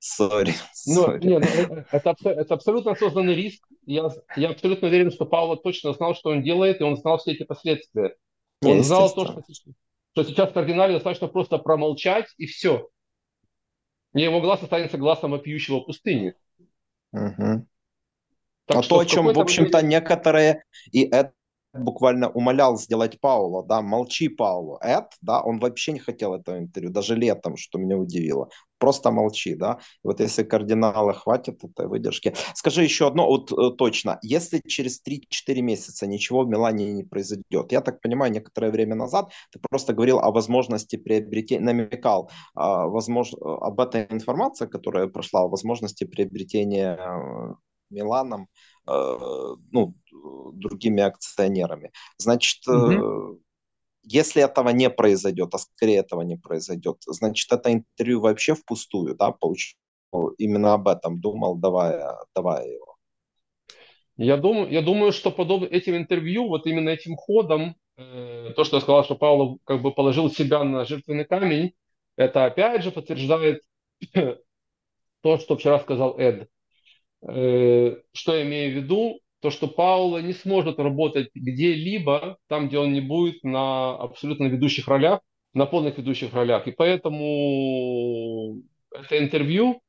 Сори. 0.00 0.54
Ну, 0.86 1.16
не, 1.18 1.38
ну, 1.38 1.46
э, 1.46 1.84
это, 1.92 2.14
это 2.24 2.54
абсолютно 2.54 2.92
осознанный 2.92 3.34
риск. 3.34 3.66
Я, 3.84 4.08
я 4.36 4.50
абсолютно 4.50 4.88
уверен, 4.88 5.10
что 5.10 5.26
Пауло 5.26 5.56
точно 5.56 5.92
знал, 5.92 6.14
что 6.14 6.30
он 6.30 6.42
делает, 6.42 6.80
и 6.80 6.84
он 6.84 6.96
знал 6.96 7.18
все 7.18 7.32
эти 7.32 7.42
последствия. 7.42 8.16
Он 8.64 8.82
знал 8.82 9.12
то, 9.14 9.26
что, 9.26 9.42
что 10.12 10.24
сейчас 10.24 10.52
кардинале 10.52 10.94
достаточно 10.94 11.28
просто 11.28 11.58
промолчать, 11.58 12.26
и 12.38 12.46
все. 12.46 12.88
И 14.14 14.22
его 14.22 14.40
глаз 14.40 14.62
останется 14.62 14.96
глазом 14.96 15.34
опьющего 15.34 15.80
пустыни. 15.80 16.34
Угу. 17.12 17.66
Так 18.68 18.76
а 18.76 18.82
то, 18.82 18.98
о 18.98 19.04
чем, 19.06 19.32
в 19.32 19.40
общем-то, 19.40 19.78
момент... 19.78 19.90
некоторые, 19.90 20.62
и 20.92 21.04
это 21.04 21.32
буквально 21.72 22.28
умолял 22.30 22.76
сделать 22.78 23.20
Паула, 23.20 23.64
да, 23.64 23.82
молчи, 23.82 24.28
Пауло. 24.28 24.78
Эд, 24.82 25.06
да, 25.22 25.40
он 25.40 25.58
вообще 25.58 25.92
не 25.92 25.98
хотел 25.98 26.34
этого 26.34 26.58
интервью, 26.58 26.92
даже 26.92 27.14
летом, 27.14 27.56
что 27.56 27.78
меня 27.78 27.96
удивило. 27.96 28.48
Просто 28.78 29.10
молчи, 29.10 29.54
да. 29.54 29.78
Вот 30.04 30.20
если 30.20 30.44
кардинала 30.44 31.12
хватит 31.12 31.64
этой 31.64 31.88
выдержки. 31.88 32.34
Скажи 32.54 32.84
еще 32.84 33.08
одно, 33.08 33.26
вот 33.26 33.50
э, 33.52 33.76
точно, 33.76 34.18
если 34.22 34.60
через 34.66 35.02
3-4 35.02 35.60
месяца 35.60 36.06
ничего 36.06 36.42
в 36.42 36.48
Милане 36.48 36.92
не 36.92 37.04
произойдет, 37.04 37.72
я 37.72 37.80
так 37.80 38.00
понимаю, 38.00 38.32
некоторое 38.32 38.70
время 38.70 38.94
назад 38.94 39.32
ты 39.50 39.60
просто 39.68 39.94
говорил 39.94 40.20
о 40.20 40.30
возможности 40.30 40.96
приобретения, 40.96 41.64
намекал 41.64 42.30
а, 42.54 42.86
возможно, 42.86 43.38
об 43.40 43.80
этой 43.80 44.06
информации, 44.10 44.66
которая 44.66 45.08
прошла, 45.08 45.42
о 45.42 45.48
возможности 45.48 46.04
приобретения 46.04 46.96
э, 46.98 47.54
Миланом, 47.90 48.48
э, 48.86 49.16
ну, 49.72 49.94
другими 50.52 51.02
акционерами. 51.02 51.92
Значит, 52.18 52.66
угу. 52.66 53.40
если 54.02 54.42
этого 54.42 54.70
не 54.70 54.90
произойдет, 54.90 55.54
а 55.54 55.58
скорее 55.58 55.98
этого 55.98 56.22
не 56.22 56.36
произойдет, 56.36 56.96
значит, 57.06 57.52
это 57.52 57.72
интервью 57.72 58.20
вообще 58.20 58.54
впустую, 58.54 59.14
да, 59.14 59.30
получил. 59.30 59.78
Именно 60.38 60.74
об 60.74 60.88
этом 60.88 61.20
думал, 61.20 61.56
давая, 61.56 62.16
давая 62.34 62.66
его. 62.66 62.96
Я 64.18 64.36
думаю, 64.36 64.70
я 64.70 64.82
думаю, 64.82 65.12
что 65.12 65.30
подобно 65.30 65.66
этим 65.66 65.96
интервью, 65.96 66.48
вот 66.48 66.66
именно 66.66 66.88
этим 66.88 67.14
ходом, 67.14 67.76
э, 67.96 68.52
то, 68.56 68.64
что 68.64 68.78
я 68.78 68.80
сказал, 68.80 69.04
что 69.04 69.14
Павлов 69.14 69.58
как 69.64 69.80
бы 69.80 69.92
положил 69.92 70.28
себя 70.28 70.64
на 70.64 70.84
жертвенный 70.84 71.24
камень, 71.24 71.72
это 72.16 72.44
опять 72.44 72.82
же 72.82 72.90
подтверждает 72.90 73.62
то, 75.22 75.38
что 75.38 75.56
вчера 75.56 75.78
сказал 75.78 76.18
Эд. 76.18 76.48
Э, 77.26 77.96
что 78.12 78.34
я 78.34 78.42
имею 78.44 78.72
в 78.72 78.82
виду? 78.82 79.20
То, 79.40 79.50
что 79.50 79.68
Паула 79.68 80.18
не 80.18 80.32
сможет 80.32 80.78
работать 80.78 81.30
где-либо, 81.34 82.38
там, 82.48 82.68
где 82.68 82.78
он 82.78 82.92
не 82.92 83.00
будет 83.00 83.44
на 83.44 83.96
абсолютно 83.96 84.46
ведущих 84.46 84.88
ролях, 84.88 85.20
на 85.54 85.66
полных 85.66 85.98
ведущих 85.98 86.34
ролях. 86.34 86.66
И 86.66 86.72
поэтому 86.72 88.60
это 88.92 89.18
интервью, 89.18 89.80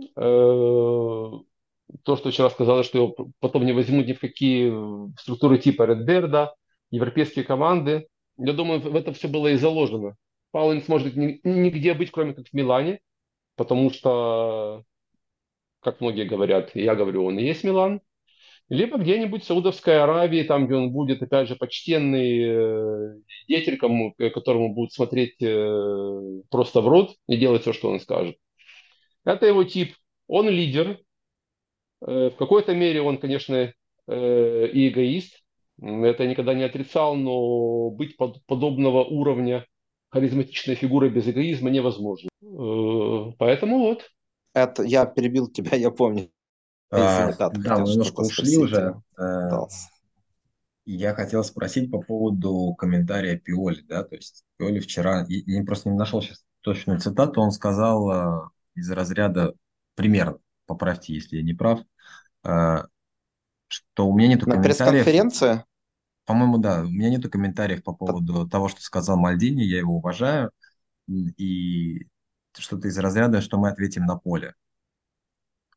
э, 0.00 0.04
то, 0.16 2.16
что 2.16 2.30
вчера 2.30 2.50
сказала, 2.50 2.84
что 2.84 2.98
его 2.98 3.14
потом 3.40 3.64
не 3.64 3.72
возьмут 3.72 4.06
ни 4.06 4.12
в 4.12 4.20
какие 4.20 4.72
структуры 5.20 5.58
типа 5.58 5.84
Редберда, 5.84 6.54
европейские 6.90 7.44
команды, 7.44 8.08
я 8.38 8.52
думаю, 8.52 8.80
в 8.80 8.96
это 8.96 9.12
все 9.12 9.28
было 9.28 9.48
и 9.48 9.56
заложено. 9.56 10.16
Паула 10.50 10.72
не 10.72 10.80
сможет 10.80 11.14
нигде 11.16 11.94
быть, 11.94 12.10
кроме 12.10 12.34
как 12.34 12.48
в 12.48 12.52
Милане, 12.52 13.00
потому 13.56 13.90
что 13.90 14.84
как 15.80 16.00
многие 16.00 16.24
говорят, 16.24 16.74
я 16.74 16.94
говорю, 16.94 17.24
он 17.24 17.38
и 17.38 17.44
есть 17.44 17.64
Милан, 17.64 18.00
либо 18.68 18.98
где-нибудь 18.98 19.42
в 19.42 19.46
Саудовской 19.46 19.98
Аравии, 20.00 20.42
там, 20.42 20.66
где 20.66 20.76
он 20.76 20.92
будет, 20.92 21.22
опять 21.22 21.48
же, 21.48 21.56
почтенный 21.56 22.42
э, 22.42 23.14
деятель, 23.48 23.78
кому, 23.78 24.14
которому 24.34 24.74
будут 24.74 24.92
смотреть 24.92 25.40
э, 25.40 26.42
просто 26.50 26.82
в 26.82 26.88
рот 26.88 27.16
и 27.28 27.36
делать 27.38 27.62
все, 27.62 27.72
что 27.72 27.90
он 27.90 27.98
скажет. 27.98 28.36
Это 29.24 29.46
его 29.46 29.64
тип. 29.64 29.94
Он 30.26 30.48
лидер. 30.50 30.98
Э, 32.06 32.30
в 32.30 32.36
какой-то 32.36 32.74
мере 32.74 33.00
он, 33.00 33.16
конечно, 33.16 33.72
э, 34.06 34.68
и 34.72 34.88
эгоист. 34.88 35.42
Это 35.80 36.24
я 36.24 36.28
никогда 36.28 36.52
не 36.52 36.64
отрицал, 36.64 37.14
но 37.14 37.90
быть 37.90 38.18
под, 38.18 38.44
подобного 38.44 39.02
уровня 39.02 39.64
харизматичной 40.10 40.74
фигурой 40.74 41.08
без 41.08 41.26
эгоизма 41.26 41.70
невозможно. 41.70 42.28
Э, 42.42 43.32
поэтому 43.38 43.78
вот. 43.78 44.10
Это 44.64 44.82
я 44.82 45.06
перебил 45.06 45.48
тебя, 45.48 45.76
я 45.76 45.90
помню. 45.90 46.30
А, 46.90 47.32
да, 47.32 47.50
мы 47.50 47.88
немножко 47.88 48.20
ушли 48.20 48.56
уже. 48.56 49.00
Пытался. 49.14 49.88
Я 50.90 51.14
хотел 51.14 51.44
спросить 51.44 51.90
по 51.90 52.00
поводу 52.00 52.74
комментария 52.78 53.36
Пиоли, 53.36 53.82
да, 53.82 54.04
то 54.04 54.16
есть 54.16 54.44
Пиоли 54.56 54.80
вчера, 54.80 55.26
я 55.28 55.62
просто 55.62 55.90
не 55.90 55.96
нашел 55.98 56.22
сейчас 56.22 56.42
точную 56.62 56.98
цитату, 56.98 57.42
он 57.42 57.50
сказал 57.50 58.10
а, 58.10 58.50
из 58.74 58.90
разряда, 58.90 59.52
примерно, 59.96 60.38
поправьте, 60.64 61.12
если 61.12 61.36
я 61.36 61.42
не 61.42 61.52
прав, 61.52 61.80
а, 62.42 62.86
что 63.66 64.08
у 64.08 64.16
меня 64.16 64.28
нету 64.28 64.48
На 64.48 64.54
комментариев. 64.54 65.04
пресс-конференции? 65.04 65.64
По-моему, 66.24 66.56
да, 66.56 66.80
у 66.80 66.88
меня 66.88 67.10
нету 67.10 67.28
комментариев 67.28 67.82
по 67.82 67.92
поводу 67.92 68.48
того, 68.48 68.68
что 68.68 68.80
сказал 68.80 69.18
Мальдини, 69.18 69.62
я 69.62 69.78
его 69.78 69.96
уважаю, 69.96 70.52
и 71.06 72.06
что-то 72.62 72.88
из 72.88 72.98
разряда, 72.98 73.40
что 73.40 73.58
мы 73.58 73.68
ответим 73.70 74.04
на 74.04 74.16
поле. 74.16 74.54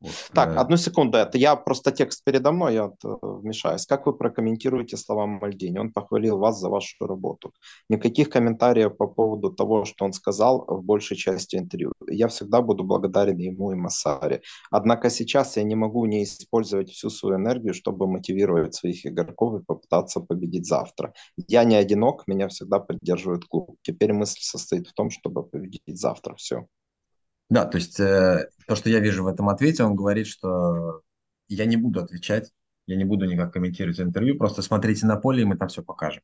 Вот, 0.02 0.12
так, 0.34 0.50
э... 0.50 0.56
одну 0.56 0.76
секунду, 0.76 1.18
это 1.18 1.38
я 1.38 1.56
просто 1.56 1.92
текст 1.92 2.24
передо 2.24 2.52
мной, 2.52 2.74
я 2.74 2.84
э, 2.86 3.08
вмешаюсь. 3.22 3.86
Как 3.86 4.06
вы 4.06 4.12
прокомментируете 4.12 4.96
слова 4.96 5.26
Мальдини? 5.26 5.78
Он 5.78 5.92
похвалил 5.92 6.38
вас 6.38 6.58
за 6.58 6.68
вашу 6.68 7.06
работу. 7.06 7.52
Никаких 7.88 8.28
комментариев 8.28 8.96
по 8.96 9.06
поводу 9.06 9.50
того, 9.50 9.84
что 9.84 10.04
он 10.04 10.12
сказал 10.12 10.64
в 10.66 10.82
большей 10.82 11.16
части 11.16 11.56
интервью. 11.56 11.92
Я 12.08 12.26
всегда 12.26 12.62
буду 12.62 12.84
благодарен 12.84 13.38
ему 13.38 13.72
и 13.72 13.76
Массаре. 13.76 14.42
Однако 14.70 15.10
сейчас 15.10 15.56
я 15.56 15.62
не 15.62 15.76
могу 15.76 16.04
не 16.06 16.24
использовать 16.24 16.90
всю 16.90 17.10
свою 17.10 17.36
энергию, 17.36 17.74
чтобы 17.74 18.06
мотивировать 18.06 18.74
своих 18.74 19.06
игроков 19.06 19.60
и 19.60 19.64
попытаться 19.64 20.20
победить 20.20 20.66
завтра. 20.66 21.12
Я 21.48 21.64
не 21.64 21.76
одинок, 21.76 22.26
меня 22.26 22.48
всегда 22.48 22.80
поддерживает 22.80 23.44
клуб. 23.44 23.76
Теперь 23.82 24.12
мысль 24.12 24.40
состоит 24.40 24.88
в 24.88 24.94
том, 24.94 25.10
чтобы 25.10 25.44
победить 25.44 25.98
завтра. 25.98 26.34
Все. 26.34 26.66
Да, 27.52 27.66
то 27.66 27.76
есть 27.76 28.00
э, 28.00 28.48
то, 28.66 28.74
что 28.76 28.88
я 28.88 28.98
вижу 28.98 29.24
в 29.24 29.26
этом 29.26 29.50
ответе, 29.50 29.84
он 29.84 29.94
говорит, 29.94 30.26
что 30.26 31.02
я 31.48 31.66
не 31.66 31.76
буду 31.76 32.00
отвечать, 32.00 32.50
я 32.86 32.96
не 32.96 33.04
буду 33.04 33.26
никак 33.26 33.52
комментировать 33.52 34.00
интервью, 34.00 34.38
просто 34.38 34.62
смотрите 34.62 35.04
на 35.04 35.16
поле, 35.16 35.42
и 35.42 35.44
мы 35.44 35.58
там 35.58 35.68
все 35.68 35.82
покажем. 35.82 36.22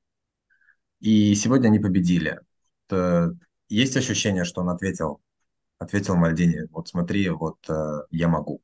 И 1.01 1.35
сегодня 1.35 1.69
они 1.69 1.81
победили. 1.81 2.41
То 2.87 3.35
есть 3.69 3.95
ощущение, 3.99 4.45
что 4.45 4.63
он 4.63 4.71
ответил, 4.71 5.21
ответил 5.79 6.17
Мальдини, 6.17 6.67
вот 6.71 6.89
смотри, 6.89 7.29
вот 7.29 7.59
э, 7.69 7.75
я 8.11 8.29
могу. 8.29 8.63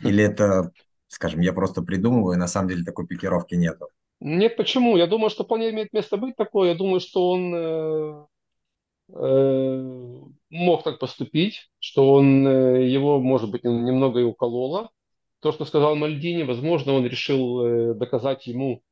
Или 0.00 0.24
это, 0.24 0.72
скажем, 1.08 1.40
я 1.40 1.52
просто 1.52 1.82
придумываю, 1.82 2.36
и 2.36 2.40
на 2.40 2.48
самом 2.48 2.70
деле 2.70 2.82
такой 2.82 3.06
пикировки 3.06 3.56
нету? 3.56 3.90
Нет, 4.20 4.56
почему? 4.56 4.96
Я 4.96 5.06
думаю, 5.06 5.28
что 5.28 5.44
вполне 5.44 5.68
имеет 5.68 5.92
место 5.92 6.16
быть 6.16 6.34
такое. 6.34 6.70
Я 6.70 6.74
думаю, 6.76 7.00
что 7.00 7.28
он 7.28 7.54
Э, 7.54 8.26
мог 9.08 10.82
так 10.82 10.98
поступить, 10.98 11.70
что 11.78 12.12
он 12.12 12.46
э, 12.46 12.86
его, 12.88 13.20
может 13.20 13.50
быть, 13.50 13.64
немного 13.64 14.20
и 14.20 14.24
укололо. 14.24 14.90
То, 15.40 15.52
что 15.52 15.64
сказал 15.64 15.94
Мальдини, 15.96 16.42
возможно, 16.42 16.92
он 16.92 17.06
решил 17.06 17.64
э, 17.64 17.94
доказать 17.94 18.46
ему 18.46 18.82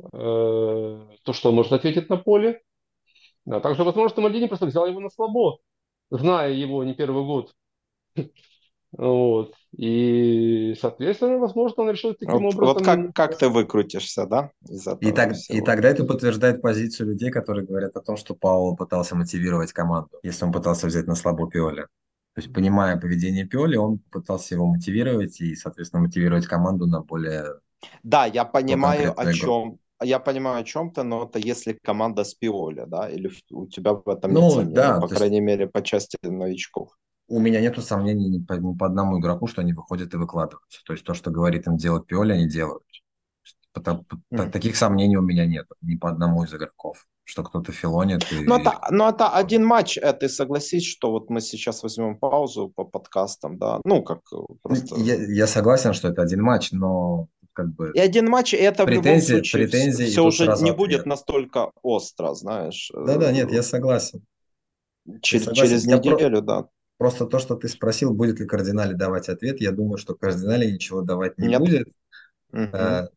то, 0.00 1.32
что 1.32 1.48
он 1.48 1.56
может 1.56 1.72
ответить 1.72 2.08
на 2.08 2.18
поле. 2.18 2.62
А 3.50 3.60
также, 3.60 3.82
возможно, 3.82 4.22
Мальдини 4.22 4.46
просто 4.46 4.66
взял 4.66 4.86
его 4.86 5.00
на 5.00 5.10
слабо, 5.10 5.58
зная 6.10 6.52
его 6.52 6.84
не 6.84 6.94
первый 6.94 7.24
год. 7.24 7.54
Вот. 8.92 9.54
И, 9.76 10.74
соответственно, 10.80 11.38
возможно, 11.38 11.82
он 11.82 11.90
решил 11.90 12.14
таким 12.14 12.42
вот, 12.42 12.54
образом... 12.54 12.74
Вот 12.74 12.84
как, 12.84 13.14
как 13.14 13.38
ты 13.38 13.48
выкрутишься, 13.48 14.26
да? 14.26 14.50
Из 14.68 14.86
и, 15.00 15.12
так, 15.12 15.34
и 15.48 15.60
тогда 15.60 15.90
это 15.90 16.04
подтверждает 16.04 16.62
позицию 16.62 17.10
людей, 17.10 17.30
которые 17.30 17.66
говорят 17.66 17.96
о 17.96 18.00
том, 18.00 18.16
что 18.16 18.34
Пауло 18.34 18.74
пытался 18.74 19.14
мотивировать 19.14 19.72
команду, 19.72 20.18
если 20.22 20.44
он 20.44 20.52
пытался 20.52 20.86
взять 20.86 21.06
на 21.06 21.14
слабо 21.14 21.50
Пиоли. 21.50 21.82
То 22.34 22.42
есть, 22.42 22.52
понимая 22.52 22.96
поведение 22.98 23.44
Пиоли, 23.44 23.76
он 23.76 23.98
пытался 24.10 24.54
его 24.54 24.66
мотивировать 24.66 25.40
и, 25.40 25.54
соответственно, 25.54 26.02
мотивировать 26.02 26.46
команду 26.46 26.86
на 26.86 27.02
более... 27.02 27.60
Да, 28.02 28.26
я 28.26 28.44
понимаю, 28.44 29.12
о 29.16 29.32
чем, 29.32 29.78
я 30.02 30.18
понимаю 30.18 30.62
о 30.62 30.64
чем-то, 30.64 31.02
но 31.02 31.24
это 31.24 31.38
если 31.38 31.78
команда 31.82 32.24
с 32.24 32.34
Пиоли, 32.34 32.84
да, 32.86 33.08
или 33.08 33.30
у 33.50 33.66
тебя 33.66 33.92
в 33.92 34.08
этом 34.08 34.32
ну, 34.32 34.62
нет 34.62 34.72
да, 34.72 35.00
по 35.00 35.08
крайней 35.08 35.36
есть... 35.36 35.46
мере, 35.46 35.66
по 35.66 35.82
части 35.82 36.16
новичков 36.22 36.96
у 37.28 37.40
меня 37.40 37.60
нету 37.60 37.82
сомнений 37.82 38.28
ни 38.28 38.38
по, 38.38 38.56
по 38.74 38.86
одному 38.86 39.20
игроку, 39.20 39.46
что 39.46 39.60
они 39.60 39.72
выходят 39.72 40.12
и 40.14 40.16
выкладываются. 40.16 40.82
То 40.84 40.94
есть 40.94 41.04
то, 41.04 41.14
что 41.14 41.30
говорит 41.30 41.66
им 41.66 41.76
делать 41.76 42.06
Пиоли, 42.06 42.32
они 42.32 42.48
делают. 42.48 42.82
Потому, 43.72 44.04
mm. 44.32 44.50
Таких 44.50 44.76
сомнений 44.76 45.16
у 45.16 45.22
меня 45.22 45.46
нет 45.46 45.66
ни 45.82 45.96
по 45.96 46.08
одному 46.08 46.44
из 46.44 46.54
игроков. 46.54 47.06
что 47.28 47.44
кто-то 47.44 47.72
филонит. 47.72 48.32
И... 48.32 48.46
Но, 48.46 48.58
это, 48.58 48.80
но 48.90 49.10
это 49.10 49.28
один 49.28 49.64
матч, 49.64 49.98
это 49.98 50.20
ты 50.20 50.28
согласись, 50.30 50.86
что 50.86 51.10
вот 51.10 51.28
мы 51.28 51.42
сейчас 51.42 51.82
возьмем 51.82 52.16
паузу 52.16 52.72
по 52.74 52.84
подкастам, 52.84 53.58
да, 53.58 53.80
ну 53.84 54.02
как 54.02 54.20
э, 54.32 54.36
просто... 54.62 54.96
Я, 54.96 55.14
я 55.14 55.46
согласен, 55.46 55.92
что 55.92 56.08
это 56.08 56.22
один 56.22 56.40
матч, 56.42 56.72
но 56.72 57.28
как 57.52 57.74
бы... 57.74 57.92
И 57.94 57.98
один 57.98 58.30
матч, 58.30 58.54
и 58.54 58.56
это 58.56 58.84
претензии, 58.86 59.26
в 59.26 59.28
любом 59.28 59.44
случае 59.44 59.66
претензии, 59.66 60.04
все 60.06 60.24
уже 60.24 60.46
не 60.46 60.52
ответ. 60.52 60.76
будет 60.76 61.06
настолько 61.06 61.70
остро, 61.82 62.32
знаешь. 62.32 62.90
Да-да, 62.94 63.30
нет, 63.30 63.52
я 63.52 63.62
согласен. 63.62 64.24
Через, 65.20 65.46
я 65.46 65.50
согласен. 65.50 65.68
через 65.68 65.86
неделю, 65.86 66.38
про... 66.38 66.40
да. 66.40 66.68
Просто 66.98 67.26
то, 67.26 67.38
что 67.38 67.54
ты 67.54 67.68
спросил, 67.68 68.12
будет 68.12 68.40
ли 68.40 68.46
кардинале 68.46 68.94
давать 68.94 69.28
ответ, 69.28 69.60
я 69.60 69.72
думаю, 69.72 69.98
что 69.98 70.14
кардинале 70.14 70.70
ничего 70.70 71.00
давать 71.00 71.38
не 71.38 71.48
Нет. 71.48 71.60
будет. 71.60 71.88
Угу 72.52 73.08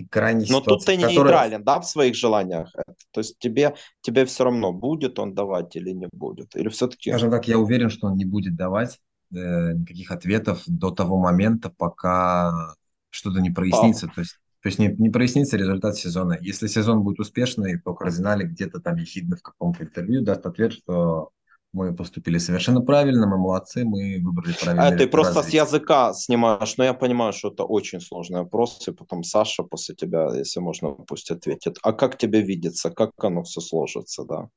и 0.00 0.06
крайней 0.06 0.46
Но 0.48 0.60
тут 0.60 0.84
ты 0.84 0.96
не 0.96 1.04
которая... 1.04 1.32
нейтрален, 1.32 1.64
да, 1.64 1.80
в 1.80 1.86
своих 1.86 2.14
желаниях. 2.14 2.72
То 3.12 3.20
есть 3.20 3.38
тебе, 3.38 3.74
тебе 4.00 4.24
все 4.24 4.44
равно, 4.44 4.72
будет 4.72 5.18
он 5.18 5.34
давать 5.34 5.76
или 5.76 5.90
не 5.90 6.08
будет. 6.12 6.56
Или 6.56 6.68
все-таки... 6.68 7.10
Скажем 7.10 7.30
так, 7.30 7.46
я 7.48 7.58
уверен, 7.58 7.90
что 7.90 8.08
он 8.08 8.16
не 8.16 8.24
будет 8.24 8.56
давать 8.56 8.98
э, 9.34 9.72
никаких 9.72 10.10
ответов 10.10 10.62
до 10.66 10.90
того 10.90 11.18
момента, 11.18 11.70
пока 11.70 12.74
что-то 13.10 13.40
не 13.40 13.50
прояснится. 13.50 14.06
А. 14.06 14.14
То 14.14 14.20
есть, 14.20 14.38
то 14.62 14.68
есть 14.68 14.78
не, 14.78 14.88
не 14.88 15.10
прояснится 15.10 15.56
результат 15.56 15.96
сезона. 15.96 16.38
Если 16.40 16.66
сезон 16.66 17.02
будет 17.02 17.20
успешный, 17.20 17.78
то 17.78 17.94
кардинале 17.94 18.46
где-то 18.46 18.80
там 18.80 18.96
ехидно 18.96 19.36
в 19.36 19.42
каком-то 19.42 19.84
интервью 19.84 20.22
даст 20.22 20.46
ответ, 20.46 20.72
что 20.72 21.30
мы 21.72 21.94
поступили 21.94 22.38
совершенно 22.38 22.80
правильно, 22.80 23.26
мы 23.26 23.38
молодцы, 23.38 23.84
мы 23.84 24.20
выбрали 24.22 24.54
правильно. 24.60 24.88
А 24.88 24.96
ты 24.96 25.06
просто 25.06 25.42
с 25.42 25.50
языка 25.50 26.12
снимаешь, 26.14 26.76
но 26.76 26.84
я 26.84 26.94
понимаю, 26.94 27.32
что 27.32 27.48
это 27.48 27.64
очень 27.64 28.00
сложный 28.00 28.40
вопрос, 28.40 28.86
и 28.88 28.92
потом 28.92 29.22
Саша 29.22 29.62
после 29.62 29.94
тебя, 29.94 30.34
если 30.34 30.60
можно, 30.60 30.90
пусть 30.90 31.30
ответит. 31.30 31.78
А 31.82 31.92
как 31.92 32.18
тебе 32.18 32.42
видится, 32.42 32.90
как 32.90 33.12
оно 33.22 33.44
все 33.44 33.60
сложится, 33.60 34.24
да, 34.24 34.48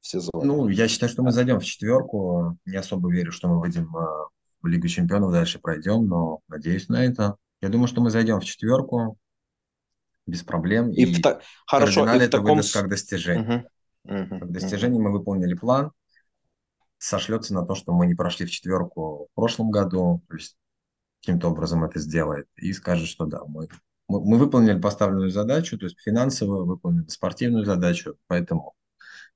в 0.00 0.06
сезоне? 0.06 0.44
Ну, 0.44 0.68
я 0.68 0.86
считаю, 0.86 1.10
что 1.10 1.22
мы 1.22 1.32
зайдем 1.32 1.58
в 1.58 1.64
четверку, 1.64 2.56
не 2.64 2.76
особо 2.76 3.12
верю, 3.12 3.32
что 3.32 3.48
мы 3.48 3.60
выйдем 3.60 3.94
а, 3.96 4.28
в 4.62 4.66
Лигу 4.66 4.86
Чемпионов, 4.86 5.32
дальше 5.32 5.58
пройдем, 5.58 6.06
но 6.06 6.40
надеюсь 6.48 6.88
на 6.88 7.04
это. 7.04 7.36
Я 7.60 7.70
думаю, 7.70 7.88
что 7.88 8.00
мы 8.00 8.10
зайдем 8.10 8.40
в 8.40 8.44
четверку 8.44 9.16
без 10.26 10.44
проблем. 10.44 10.90
И, 10.90 11.02
и 11.02 11.14
в 11.14 11.20
та... 11.20 11.40
Хорошо, 11.66 12.04
и 12.04 12.18
в 12.18 12.20
это 12.20 12.28
таком... 12.38 12.56
выдаст 12.56 12.72
как 12.72 12.88
достижение. 12.88 13.66
Угу. 14.04 14.14
Угу. 14.16 14.38
Как 14.40 14.52
достижение 14.52 15.00
мы 15.00 15.12
выполнили 15.12 15.54
план, 15.54 15.90
сошлется 17.02 17.52
на 17.52 17.66
то, 17.66 17.74
что 17.74 17.92
мы 17.92 18.06
не 18.06 18.14
прошли 18.14 18.46
в 18.46 18.50
четверку 18.50 19.28
в 19.32 19.34
прошлом 19.34 19.70
году, 19.70 20.22
то 20.28 20.36
есть 20.36 20.56
каким-то 21.20 21.48
образом 21.48 21.84
это 21.84 21.98
сделает, 21.98 22.46
и 22.56 22.72
скажет, 22.72 23.08
что 23.08 23.26
да, 23.26 23.44
мы, 23.44 23.68
мы, 24.08 24.24
мы 24.24 24.38
выполнили 24.38 24.80
поставленную 24.80 25.30
задачу, 25.30 25.78
то 25.78 25.86
есть 25.86 25.98
финансовую, 26.00 26.64
выполнили 26.64 27.08
спортивную 27.08 27.64
задачу, 27.64 28.16
поэтому 28.28 28.74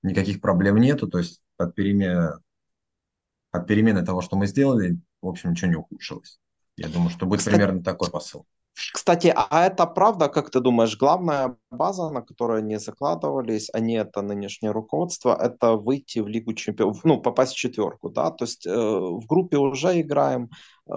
никаких 0.03 0.41
проблем 0.41 0.77
нету, 0.77 1.09
то 1.09 1.19
есть 1.19 1.43
от 1.59 1.75
перемены, 1.75 2.39
от 3.51 3.67
перемены 3.67 4.05
того, 4.05 4.21
что 4.21 4.37
мы 4.37 4.47
сделали, 4.47 5.01
в 5.21 5.27
общем, 5.27 5.51
ничего 5.51 5.71
не 5.71 5.77
ухудшилось. 5.77 6.39
Я 6.77 6.89
думаю, 6.89 7.11
что 7.11 7.27
будет 7.27 7.41
Кстати, 7.41 7.57
примерно 7.57 7.83
такой 7.83 8.11
посыл. 8.11 8.47
Кстати, 8.93 9.33
а 9.35 9.67
это 9.67 9.87
правда, 9.87 10.29
как 10.29 10.51
ты 10.51 10.61
думаешь, 10.61 10.99
главная 10.99 11.57
база, 11.71 12.11
на 12.11 12.21
которую 12.21 12.59
они 12.59 12.77
закладывались, 12.79 13.71
они 13.73 13.95
это 13.95 14.23
нынешнее 14.23 14.73
руководство, 14.73 15.35
это 15.35 15.77
выйти 15.77 16.19
в 16.19 16.29
Лигу 16.29 16.53
чемпионов, 16.53 17.05
ну, 17.05 17.21
попасть 17.21 17.53
в 17.53 17.57
четверку, 17.57 18.11
да, 18.11 18.31
то 18.31 18.45
есть 18.45 18.67
э, 18.67 18.71
в 18.71 19.27
группе 19.27 19.57
уже 19.57 20.01
играем, 20.01 20.51
э, 20.91 20.95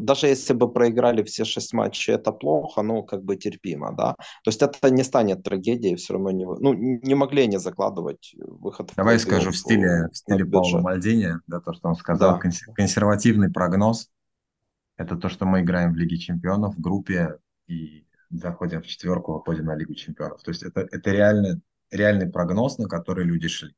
даже 0.00 0.28
если 0.28 0.54
бы 0.54 0.72
проиграли 0.72 1.22
все 1.22 1.44
шесть 1.44 1.74
матчей, 1.74 2.14
это 2.14 2.32
плохо, 2.32 2.82
но 2.82 3.02
как 3.02 3.22
бы 3.24 3.36
терпимо, 3.36 3.92
да, 3.92 4.14
то 4.44 4.48
есть 4.48 4.62
это 4.62 4.90
не 4.90 5.04
станет 5.04 5.42
трагедией, 5.42 5.96
все 5.96 6.14
равно 6.14 6.30
не, 6.30 6.46
ну, 6.46 6.72
не 6.72 7.14
могли 7.14 7.42
они 7.42 7.58
закладывать 7.58 8.34
выход 8.38 8.90
Давай 8.96 9.18
в 9.18 9.20
скажу 9.20 9.50
в 9.50 9.56
стиле, 9.56 10.08
в 10.10 10.16
стиле 10.16 10.46
Паула 10.46 10.80
Мальдини, 10.80 11.34
да, 11.46 11.60
то, 11.60 11.74
что 11.74 11.88
он 11.88 11.94
сказал, 11.94 12.38
да. 12.42 12.50
консервативный 12.74 13.50
прогноз, 13.50 14.08
это 14.98 15.16
то, 15.16 15.28
что 15.28 15.46
мы 15.46 15.62
играем 15.62 15.92
в 15.92 15.96
Лиге 15.96 16.18
Чемпионов 16.18 16.74
в 16.74 16.80
группе 16.80 17.38
и 17.68 18.04
заходим 18.30 18.82
в 18.82 18.86
четверку, 18.86 19.32
выходим 19.32 19.64
на 19.64 19.76
Лигу 19.76 19.94
Чемпионов. 19.94 20.42
То 20.42 20.50
есть 20.50 20.62
это, 20.62 20.80
это 20.80 21.10
реально, 21.10 21.60
реальный 21.90 22.28
прогноз, 22.28 22.78
на 22.78 22.88
который 22.88 23.24
люди 23.24 23.48
шли. 23.48 23.74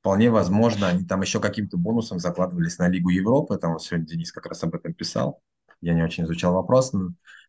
Вполне 0.00 0.30
возможно, 0.30 0.88
они 0.88 1.04
там 1.04 1.20
еще 1.20 1.40
каким-то 1.40 1.76
бонусом 1.76 2.20
закладывались 2.20 2.78
на 2.78 2.88
Лигу 2.88 3.10
Европы. 3.10 3.58
Там 3.58 3.72
вот 3.72 3.82
сегодня 3.82 4.06
Денис 4.06 4.32
как 4.32 4.46
раз 4.46 4.62
об 4.62 4.74
этом 4.74 4.94
писал. 4.94 5.42
Я 5.82 5.94
не 5.94 6.02
очень 6.02 6.24
изучал 6.24 6.54
вопрос, 6.54 6.92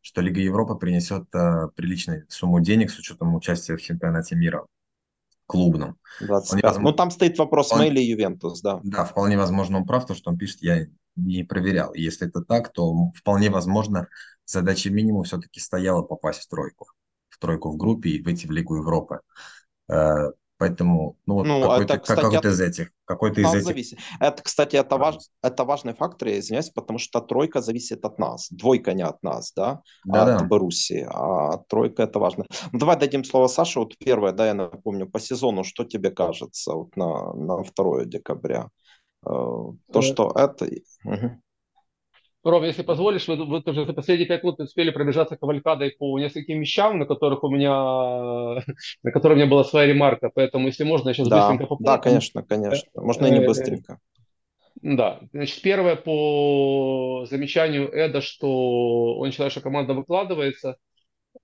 что 0.01 0.21
Лига 0.21 0.41
Европы 0.41 0.75
принесет 0.75 1.33
э, 1.33 1.67
приличную 1.75 2.25
сумму 2.29 2.59
денег 2.59 2.91
с 2.91 2.97
учетом 2.97 3.35
участия 3.35 3.77
в 3.77 3.81
чемпионате 3.81 4.35
мира 4.35 4.65
клубном. 5.45 5.97
25. 6.21 6.63
Возможно, 6.63 6.81
ну, 6.81 6.95
там 6.95 7.11
стоит 7.11 7.37
вопрос, 7.37 7.67
вполне, 7.67 7.89
мы 7.89 7.91
или 7.93 8.01
Ювентус, 8.01 8.61
да. 8.61 8.79
Да, 8.83 9.05
вполне 9.05 9.37
возможно, 9.37 9.77
он 9.77 9.85
прав, 9.85 10.05
то, 10.05 10.15
что 10.15 10.31
он 10.31 10.37
пишет, 10.37 10.61
я 10.61 10.87
не 11.15 11.43
проверял. 11.43 11.93
Если 11.93 12.27
это 12.27 12.41
так, 12.41 12.71
то 12.71 13.11
вполне 13.15 13.49
возможно, 13.49 14.07
задача 14.45 14.89
минимум 14.89 15.23
все-таки 15.23 15.59
стояла 15.59 16.01
попасть 16.01 16.43
в 16.43 16.47
тройку. 16.47 16.87
В 17.29 17.37
тройку 17.39 17.71
в 17.71 17.77
группе 17.77 18.09
и 18.09 18.23
выйти 18.23 18.47
в 18.47 18.51
Лигу 18.51 18.77
Европы. 18.77 19.21
Э, 19.89 20.31
поэтому, 20.57 21.17
ну, 21.25 21.43
ну 21.43 21.61
какой-то, 21.61 21.93
это, 21.93 22.03
кстати, 22.03 22.21
какой-то 22.21 22.49
из 22.49 22.61
этих. 22.61 22.91
Какой-то 23.05 23.41
из 23.41 23.53
этих. 23.53 23.63
Зависит. 23.63 23.99
Это, 24.19 24.43
кстати, 24.43 24.75
это, 24.75 24.97
важ, 24.97 25.15
это 25.41 25.63
важный 25.63 25.93
фактор, 25.93 26.27
я 26.29 26.39
извиняюсь, 26.39 26.69
потому 26.69 26.99
что 26.99 27.19
тройка 27.19 27.61
зависит 27.61 28.05
от 28.05 28.19
нас. 28.19 28.47
Двойка 28.51 28.93
не 28.93 29.03
от 29.03 29.23
нас, 29.23 29.53
да, 29.55 29.81
да, 30.05 30.35
от 30.35 30.41
да. 30.41 30.45
Боруссии, 30.45 31.07
а 31.09 31.57
тройка 31.67 32.03
это 32.03 32.19
важно. 32.19 32.45
Ну, 32.71 32.79
давай 32.79 32.97
дадим 32.97 33.23
слово 33.23 33.47
Саше. 33.47 33.79
Вот 33.79 33.97
первое, 33.97 34.33
да, 34.33 34.47
я 34.47 34.53
напомню, 34.53 35.09
по 35.09 35.19
сезону, 35.19 35.63
что 35.63 35.83
тебе 35.83 36.11
кажется 36.11 36.73
вот 36.73 36.95
на, 36.95 37.33
на 37.33 37.63
2 37.63 38.05
декабря? 38.05 38.69
Э, 39.25 39.29
то, 39.29 39.99
э, 39.99 40.01
что 40.01 40.31
это... 40.35 40.65
Угу. 41.05 41.41
Ром, 42.43 42.63
если 42.63 42.81
позволишь, 42.81 43.27
вы, 43.27 43.35
вы 43.45 43.61
тоже 43.61 43.85
за 43.85 43.93
последние 43.93 44.27
пять 44.27 44.41
минут 44.41 44.59
успели 44.59 44.89
пробежаться 44.89 45.37
кавалькадой 45.37 45.91
по 45.91 46.17
нескольким 46.17 46.59
вещам, 46.59 46.97
на 46.97 47.05
которых 47.05 47.43
у 47.43 47.49
меня, 47.49 47.71
на 49.03 49.11
которых 49.11 49.35
у 49.35 49.39
меня 49.39 49.49
была 49.49 49.63
своя 49.63 49.87
ремарка, 49.87 50.31
поэтому, 50.33 50.67
если 50.67 50.83
можно, 50.83 51.09
я 51.09 51.13
сейчас 51.13 51.27
да, 51.27 51.41
быстренько 51.41 51.63
попробую. 51.67 51.85
Да, 51.85 51.97
конечно, 51.99 52.43
конечно. 52.43 52.89
Можно 52.95 53.27
и 53.27 53.31
не 53.31 53.43
э, 53.43 53.45
быстренько. 53.45 53.99
Да, 54.81 55.19
значит, 55.31 55.61
первое 55.61 55.95
по 55.95 57.27
замечанию 57.29 57.91
Эда, 57.91 58.21
что 58.21 59.17
он 59.17 59.31
считает, 59.31 59.51
что 59.51 59.61
команда 59.61 59.93
выкладывается. 59.93 60.77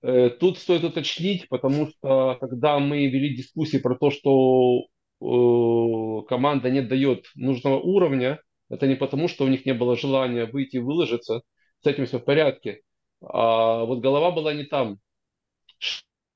Тут 0.02 0.58
стоит 0.58 0.84
уточнить, 0.84 1.48
потому 1.48 1.88
что 1.88 2.36
когда 2.40 2.78
мы 2.78 3.06
вели 3.06 3.36
дискуссии 3.36 3.78
про 3.78 3.94
то, 3.94 4.10
что 4.10 4.82
Э, 4.82 4.97
команда 5.20 6.70
не 6.70 6.82
дает 6.82 7.26
нужного 7.34 7.78
уровня, 7.78 8.40
это 8.68 8.86
не 8.86 8.94
потому, 8.94 9.28
что 9.28 9.44
у 9.44 9.48
них 9.48 9.66
не 9.66 9.74
было 9.74 9.96
желания 9.96 10.46
выйти 10.46 10.76
и 10.76 10.80
выложиться, 10.80 11.42
с 11.80 11.86
этим 11.86 12.06
все 12.06 12.18
в 12.18 12.24
порядке. 12.24 12.82
А 13.20 13.84
вот 13.84 14.00
голова 14.00 14.30
была 14.30 14.54
не 14.54 14.64
там. 14.64 14.98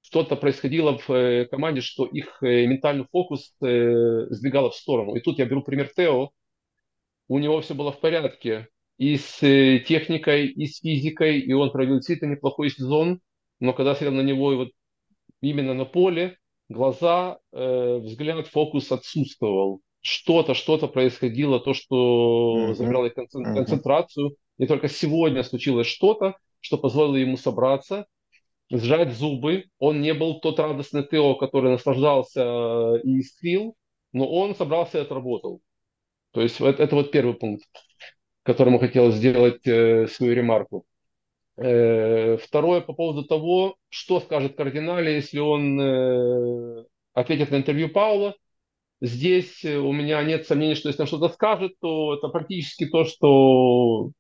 Что-то 0.01 0.37
происходило 0.37 0.99
в 0.99 1.11
э, 1.11 1.47
команде, 1.47 1.80
что 1.80 2.05
их 2.05 2.43
э, 2.43 2.66
ментальный 2.66 3.07
фокус 3.11 3.55
сдвигало 3.59 4.70
в 4.70 4.76
сторону. 4.76 5.14
И 5.14 5.20
тут 5.20 5.39
я 5.39 5.47
беру 5.47 5.62
пример 5.62 5.91
Тео. 5.95 6.30
У 7.28 7.39
него 7.39 7.61
все 7.61 7.74
было 7.74 7.93
в 7.93 8.01
порядке 8.01 8.68
и 8.99 9.16
с 9.16 9.39
техникой, 9.41 10.49
и 10.49 10.66
с 10.66 10.80
физикой, 10.80 11.41
и 11.41 11.53
он 11.53 11.70
провел 11.70 11.97
действительно 11.97 12.33
неплохой 12.33 12.70
сезон. 12.70 13.20
Но 13.59 13.72
когда 13.72 13.95
смотрел 13.95 14.12
на 14.12 14.26
него 14.26 14.53
и 14.53 14.57
вот 14.57 14.68
именно 15.41 15.74
на 15.74 15.85
поле, 15.85 16.39
глаза, 16.68 17.38
э, 17.52 17.98
взгляд, 18.02 18.46
фокус 18.48 18.90
отсутствовал. 18.92 19.80
Что-то, 20.00 20.54
что-то 20.54 20.88
происходило, 20.88 21.60
то, 21.60 21.74
что 21.74 22.56
mm-hmm. 22.56 22.74
забрало 22.74 23.08
концентрацию. 23.08 24.30
Mm-hmm. 24.30 24.64
И 24.64 24.66
только 24.66 24.88
сегодня 24.88 25.42
случилось 25.42 25.86
что-то, 25.86 26.36
что 26.60 26.78
позволило 26.78 27.16
ему 27.16 27.36
собраться, 27.36 28.06
сжать 28.70 29.12
зубы. 29.12 29.66
Он 29.78 30.00
не 30.00 30.14
был 30.14 30.40
тот 30.40 30.58
радостный 30.58 31.06
Тео, 31.06 31.34
который 31.34 31.70
наслаждался 31.70 32.42
э, 32.42 33.00
и 33.04 33.20
искрил, 33.20 33.76
но 34.12 34.28
он 34.28 34.54
собрался 34.54 34.98
и 34.98 35.02
отработал. 35.02 35.60
То 36.32 36.40
есть 36.40 36.60
это, 36.60 36.82
это 36.82 36.96
вот 36.96 37.10
первый 37.10 37.34
пункт, 37.34 37.66
которому 38.42 38.78
хотел 38.78 39.10
сделать 39.12 39.66
э, 39.66 40.06
свою 40.08 40.34
ремарку. 40.34 40.84
Э, 41.57 42.36
второе 42.38 42.80
по 42.80 42.94
поводу 42.94 43.24
того, 43.24 43.76
что 43.90 44.20
скажет 44.20 44.57
кардинале, 44.57 45.16
если 45.16 45.38
он 45.38 45.80
э, 45.80 46.84
ответит 47.12 47.50
на 47.50 47.57
интервью 47.57 47.90
Паула. 47.90 48.34
Здесь 49.00 49.64
э, 49.64 49.76
у 49.76 49.92
меня 49.92 50.22
нет 50.22 50.46
сомнений, 50.46 50.74
что 50.74 50.88
если 50.88 51.03
он 51.03 51.09
что-то 51.09 51.28
скажет, 51.28 51.72
то 51.80 52.14
это 52.14 52.28
практически 52.28 52.86
то, 52.86 53.05
что 53.05 54.12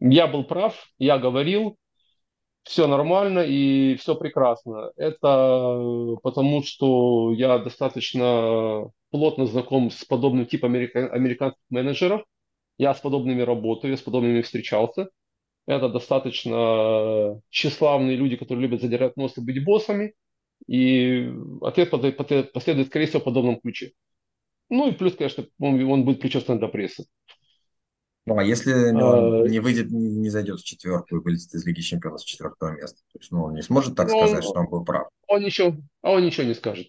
я 0.00 0.26
был 0.26 0.44
прав, 0.44 0.74
я 0.98 1.18
говорил, 1.18 1.76
все 2.64 2.86
нормально 2.86 3.40
и 3.40 3.96
все 3.96 4.14
прекрасно. 4.14 4.92
Это 4.96 6.16
потому, 6.22 6.62
что 6.62 7.32
я 7.32 7.58
достаточно 7.58 8.90
плотно 9.10 9.46
знаком 9.46 9.90
с 9.90 10.04
подобным 10.04 10.46
типом 10.46 10.74
американских 10.74 11.62
менеджеров. 11.70 12.22
Я 12.78 12.94
с 12.94 13.00
подобными 13.00 13.42
работаю, 13.42 13.90
я 13.92 13.96
с 13.96 14.02
подобными 14.02 14.42
встречался. 14.42 15.10
Это 15.66 15.88
достаточно 15.88 17.40
тщеславные 17.50 18.16
люди, 18.16 18.36
которые 18.36 18.62
любят 18.66 18.80
задирать 18.80 19.16
нос 19.16 19.36
и 19.36 19.40
быть 19.40 19.64
боссами. 19.64 20.14
И 20.66 21.32
ответ 21.60 21.90
последует, 21.90 22.86
скорее 22.86 23.06
всего, 23.06 23.20
в 23.20 23.24
подобном 23.24 23.60
ключе. 23.60 23.92
Ну 24.68 24.88
и 24.88 24.92
плюс, 24.92 25.14
конечно, 25.16 25.46
он, 25.58 25.82
он 25.84 26.04
будет 26.04 26.20
причастен 26.20 26.58
до 26.58 26.68
прессы. 26.68 27.04
Ну, 28.24 28.38
а 28.38 28.44
если 28.44 28.72
он 28.72 29.44
а, 29.44 29.48
не 29.48 29.58
выйдет, 29.58 29.90
не, 29.90 30.08
не 30.08 30.30
зайдет 30.30 30.60
в 30.60 30.64
четверку 30.64 31.16
и 31.16 31.20
вылетит 31.20 31.52
из 31.54 31.66
Лиги 31.66 31.80
Чемпионов 31.80 32.20
с 32.20 32.24
четвертого 32.24 32.70
места? 32.70 33.00
То 33.12 33.18
есть, 33.18 33.32
ну, 33.32 33.44
он 33.44 33.54
не 33.54 33.62
сможет 33.62 33.96
так 33.96 34.08
ну, 34.08 34.18
сказать, 34.18 34.44
он, 34.44 34.50
что 34.50 34.60
он 34.60 34.68
был 34.68 34.84
прав? 34.84 35.08
Он 35.26 35.42
ничего, 35.42 35.76
а 36.02 36.12
он 36.12 36.24
ничего 36.24 36.46
не 36.46 36.54
скажет. 36.54 36.86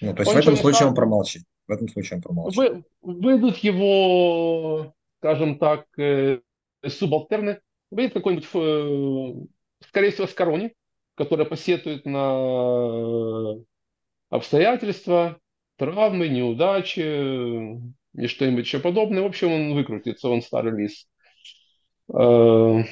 Ну, 0.00 0.14
то 0.14 0.22
есть 0.22 0.30
он 0.30 0.36
в 0.36 0.40
этом 0.40 0.56
случае 0.56 0.76
скажет. 0.76 0.88
он 0.88 0.94
промолчит. 0.94 1.42
В 1.66 1.72
этом 1.72 1.88
случае 1.88 2.16
он 2.16 2.22
промолчит. 2.22 2.56
Вы, 2.56 2.84
выйдут 3.02 3.56
его, 3.58 4.94
скажем 5.18 5.58
так, 5.58 5.86
э, 5.98 6.40
субалтерны. 6.86 7.60
Выйдет 7.90 8.14
какой-нибудь, 8.14 8.48
э, 8.54 9.84
скорее 9.88 10.10
всего, 10.10 10.26
с 10.26 10.34
корони, 10.34 10.72
который 11.14 11.46
посетует 11.46 12.06
на 12.06 13.56
обстоятельства, 14.28 15.38
травмы, 15.76 16.28
неудачи, 16.28 17.80
и 18.14 18.26
что-нибудь 18.26 18.64
еще 18.64 18.78
подобное. 18.78 19.22
В 19.22 19.26
общем, 19.26 19.52
он 19.52 19.74
выкрутится, 19.74 20.28
он 20.28 20.42
старый 20.42 20.76
лис. 20.76 21.06
Э, 22.12 22.82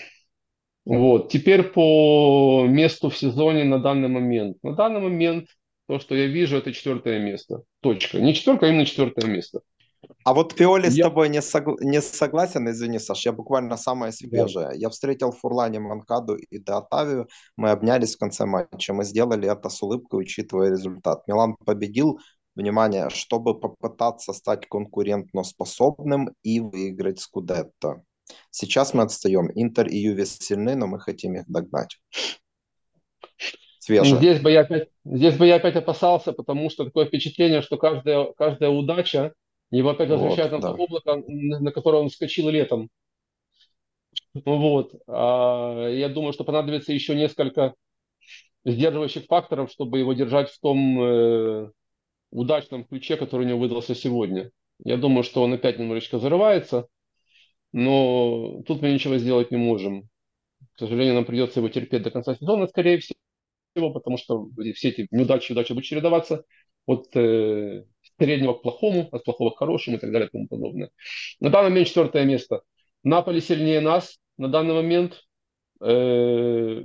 вот. 0.85 1.31
Теперь 1.31 1.65
по 1.65 2.65
месту 2.67 3.11
в 3.11 3.17
сезоне 3.17 3.65
на 3.65 3.79
данный 3.79 4.09
момент. 4.09 4.57
На 4.63 4.73
данный 4.73 5.01
момент 5.01 5.49
то, 5.87 5.99
что 5.99 6.15
я 6.15 6.27
вижу, 6.27 6.57
это 6.57 6.73
четвертое 6.73 7.19
место. 7.19 7.63
Точка. 7.81 8.21
Не 8.21 8.35
четвертое, 8.35 8.67
а 8.67 8.69
именно 8.71 8.87
четвертое 8.87 9.27
место. 9.27 9.61
А 10.25 10.35
вот 10.35 10.55
Пиоли 10.55 10.87
я... 10.87 10.91
с 10.91 11.09
тобой 11.09 11.29
не, 11.29 11.41
согла... 11.41 11.77
не 11.81 12.03
согласен, 12.03 12.69
извини, 12.69 12.99
Саш, 12.99 13.25
я 13.27 13.33
буквально 13.33 13.77
самое 13.77 14.13
свежее. 14.13 14.69
Да. 14.69 14.73
Я 14.75 14.89
встретил 14.91 15.33
Фурлане 15.33 15.81
Манкаду 15.81 16.37
и 16.37 16.59
Деотавию, 16.59 17.29
мы 17.57 17.71
обнялись 17.71 18.17
в 18.17 18.19
конце 18.19 18.45
матча, 18.45 18.93
мы 18.93 19.05
сделали 19.05 19.51
это 19.51 19.69
с 19.69 19.83
улыбкой, 19.83 20.21
учитывая 20.21 20.71
результат. 20.71 21.27
Милан 21.27 21.57
победил, 21.65 22.19
внимание, 22.59 23.09
чтобы 23.09 23.59
попытаться 23.59 24.33
стать 24.33 24.67
конкурентно-способным 24.69 26.35
и 26.43 26.61
выиграть 26.61 27.21
Скудетто. 27.21 28.03
Сейчас 28.51 28.93
мы 28.93 29.05
отстаем. 29.05 29.51
Интер 29.55 29.87
и 29.87 29.97
Юве 29.97 30.27
сильны, 30.27 30.75
но 30.75 30.87
мы 30.87 31.01
хотим 31.01 31.37
их 31.37 31.45
догнать. 31.47 31.99
Свежее. 33.79 34.17
Здесь 34.17 34.41
бы, 34.41 34.51
я 34.51 34.61
опять, 34.61 34.89
здесь 35.05 35.37
бы 35.37 35.47
я 35.47 35.55
опять 35.55 35.77
опасался, 35.77 36.33
потому 36.33 36.69
что 36.69 36.85
такое 36.85 37.07
впечатление, 37.07 37.63
что 37.63 37.79
каждая, 37.79 38.33
каждая 38.37 38.71
удача 38.71 39.33
его 39.71 39.91
опять 39.91 40.09
возвращает 40.09 40.53
вот, 40.53 40.63
на 40.63 40.63
да. 40.63 40.75
то 40.75 40.83
облако, 40.83 41.23
на 41.27 41.73
которое 41.73 42.03
он 42.03 42.09
вскочил 42.09 42.49
летом. 42.49 42.89
Вот. 44.45 44.95
А 45.07 45.89
я 45.89 46.09
думаю, 46.09 46.33
что 46.33 46.45
понадобится 46.45 46.93
еще 46.93 47.15
несколько 47.15 47.75
сдерживающих 48.65 49.27
факторов, 49.27 49.71
чтобы 49.71 49.99
его 49.99 50.13
держать 50.13 50.51
в 50.51 50.61
том 50.61 51.01
э, 51.01 51.71
удачном 52.31 52.85
ключе, 52.85 53.17
который 53.17 53.47
у 53.47 53.49
него 53.49 53.59
выдался 53.59 53.95
сегодня. 53.95 54.51
Я 54.85 54.97
думаю, 54.97 55.23
что 55.23 55.43
он 55.43 55.55
опять 55.55 55.79
немножечко 55.79 56.19
зарывается, 56.19 56.87
но 57.73 58.63
тут 58.67 58.83
мы 58.83 58.93
ничего 58.93 59.17
сделать 59.19 59.51
не 59.51 59.57
можем. 59.57 60.09
К 60.75 60.81
сожалению, 60.81 61.15
нам 61.15 61.25
придется 61.25 61.61
его 61.61 61.69
терпеть 61.69 62.03
до 62.03 62.11
конца 62.11 62.35
сезона, 62.35 62.67
скорее 62.69 63.01
всего, 63.01 63.93
потому 63.93 64.17
что 64.17 64.49
все 64.75 64.91
эти 64.91 65.09
неудачи 65.11 65.51
и 65.51 65.55
удачи 65.55 65.73
будут 65.73 65.85
чередоваться 65.85 66.45
от 66.87 67.09
э, 67.17 67.85
среднего 68.19 68.55
к 68.55 68.63
плохому, 68.63 69.09
от 69.13 69.25
плохого 69.25 69.51
к 69.51 69.59
хорошему 69.59 69.97
и 69.97 70.01
так 70.01 70.13
далее 70.13 70.29
и 70.29 70.31
тому 70.31 70.49
подобное. 70.49 70.91
На 71.41 71.51
данный 71.51 71.71
момент 71.71 71.89
четвертое 71.89 72.25
место. 72.25 72.63
Наполи 73.03 73.41
сильнее 73.41 73.81
нас 73.81 74.19
на 74.37 74.49
данный 74.49 74.75
момент. 74.75 75.23
Э, 75.81 76.85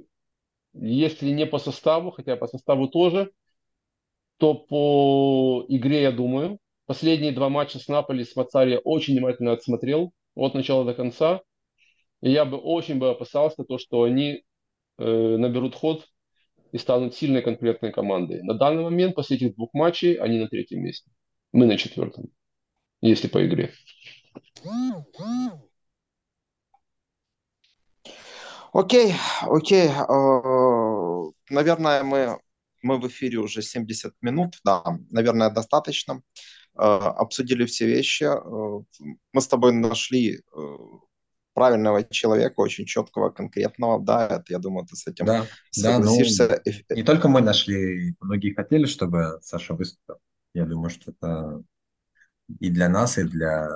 если 0.73 1.29
не 1.29 1.45
по 1.45 1.59
составу, 1.59 2.11
хотя 2.11 2.35
по 2.35 2.47
составу 2.47 2.87
тоже, 2.87 3.31
то 4.37 4.55
по 4.55 5.65
игре, 5.69 6.01
я 6.01 6.11
думаю, 6.11 6.59
последние 6.85 7.31
два 7.31 7.49
матча 7.49 7.79
с 7.79 7.87
Наполи, 7.87 8.23
с 8.23 8.35
Мацари 8.35 8.79
очень 8.83 9.13
внимательно 9.13 9.53
отсмотрел 9.53 10.11
от 10.35 10.53
начала 10.53 10.83
до 10.85 10.93
конца. 10.93 11.41
И 12.21 12.31
я 12.31 12.45
бы 12.45 12.57
очень 12.57 12.97
бы 12.99 13.09
опасался 13.09 13.63
то, 13.63 13.77
что 13.77 14.03
они 14.03 14.43
э, 14.97 15.37
наберут 15.37 15.75
ход 15.75 16.07
и 16.71 16.77
станут 16.77 17.15
сильной 17.15 17.41
конкретной 17.41 17.91
командой. 17.91 18.41
На 18.41 18.55
данный 18.55 18.83
момент, 18.83 19.15
после 19.15 19.37
этих 19.37 19.55
двух 19.55 19.73
матчей, 19.73 20.15
они 20.15 20.39
на 20.39 20.47
третьем 20.47 20.81
месте. 20.81 21.11
Мы 21.53 21.65
на 21.65 21.77
четвертом, 21.77 22.25
если 23.01 23.27
по 23.27 23.45
игре. 23.45 23.73
Окей, 28.73 29.13
окей. 29.43 29.87
Э, 29.87 31.31
наверное, 31.49 32.03
мы 32.03 32.39
мы 32.83 32.99
в 32.99 33.07
эфире 33.07 33.39
уже 33.39 33.61
70 33.61 34.13
минут, 34.21 34.59
да, 34.63 34.83
наверное, 35.09 35.49
достаточно. 35.49 36.21
Э, 36.75 36.81
обсудили 36.81 37.65
все 37.65 37.87
вещи. 37.87 38.25
Э, 38.25 38.83
мы 39.31 39.41
с 39.41 39.47
тобой 39.47 39.73
нашли 39.73 40.35
э, 40.35 40.77
правильного 41.53 42.03
человека, 42.03 42.59
очень 42.59 42.85
четкого, 42.85 43.29
конкретного, 43.29 44.03
да, 44.03 44.27
это, 44.27 44.45
я 44.49 44.59
думаю, 44.59 44.85
ты 44.85 44.95
с 44.95 45.07
этим 45.07 45.25
да, 45.25 45.47
согласишься. 45.71 46.47
Да, 46.47 46.61
ну, 46.89 46.95
не 46.95 47.03
только 47.03 47.29
мы 47.29 47.41
нашли, 47.41 48.15
многие 48.19 48.53
хотели, 48.53 48.85
чтобы 48.85 49.39
Саша 49.41 49.73
выступил. 49.73 50.15
Я 50.53 50.65
думаю, 50.65 50.89
что 50.89 51.11
это 51.11 51.63
и 52.59 52.69
для 52.69 52.89
нас, 52.89 53.17
и 53.17 53.23
для 53.23 53.67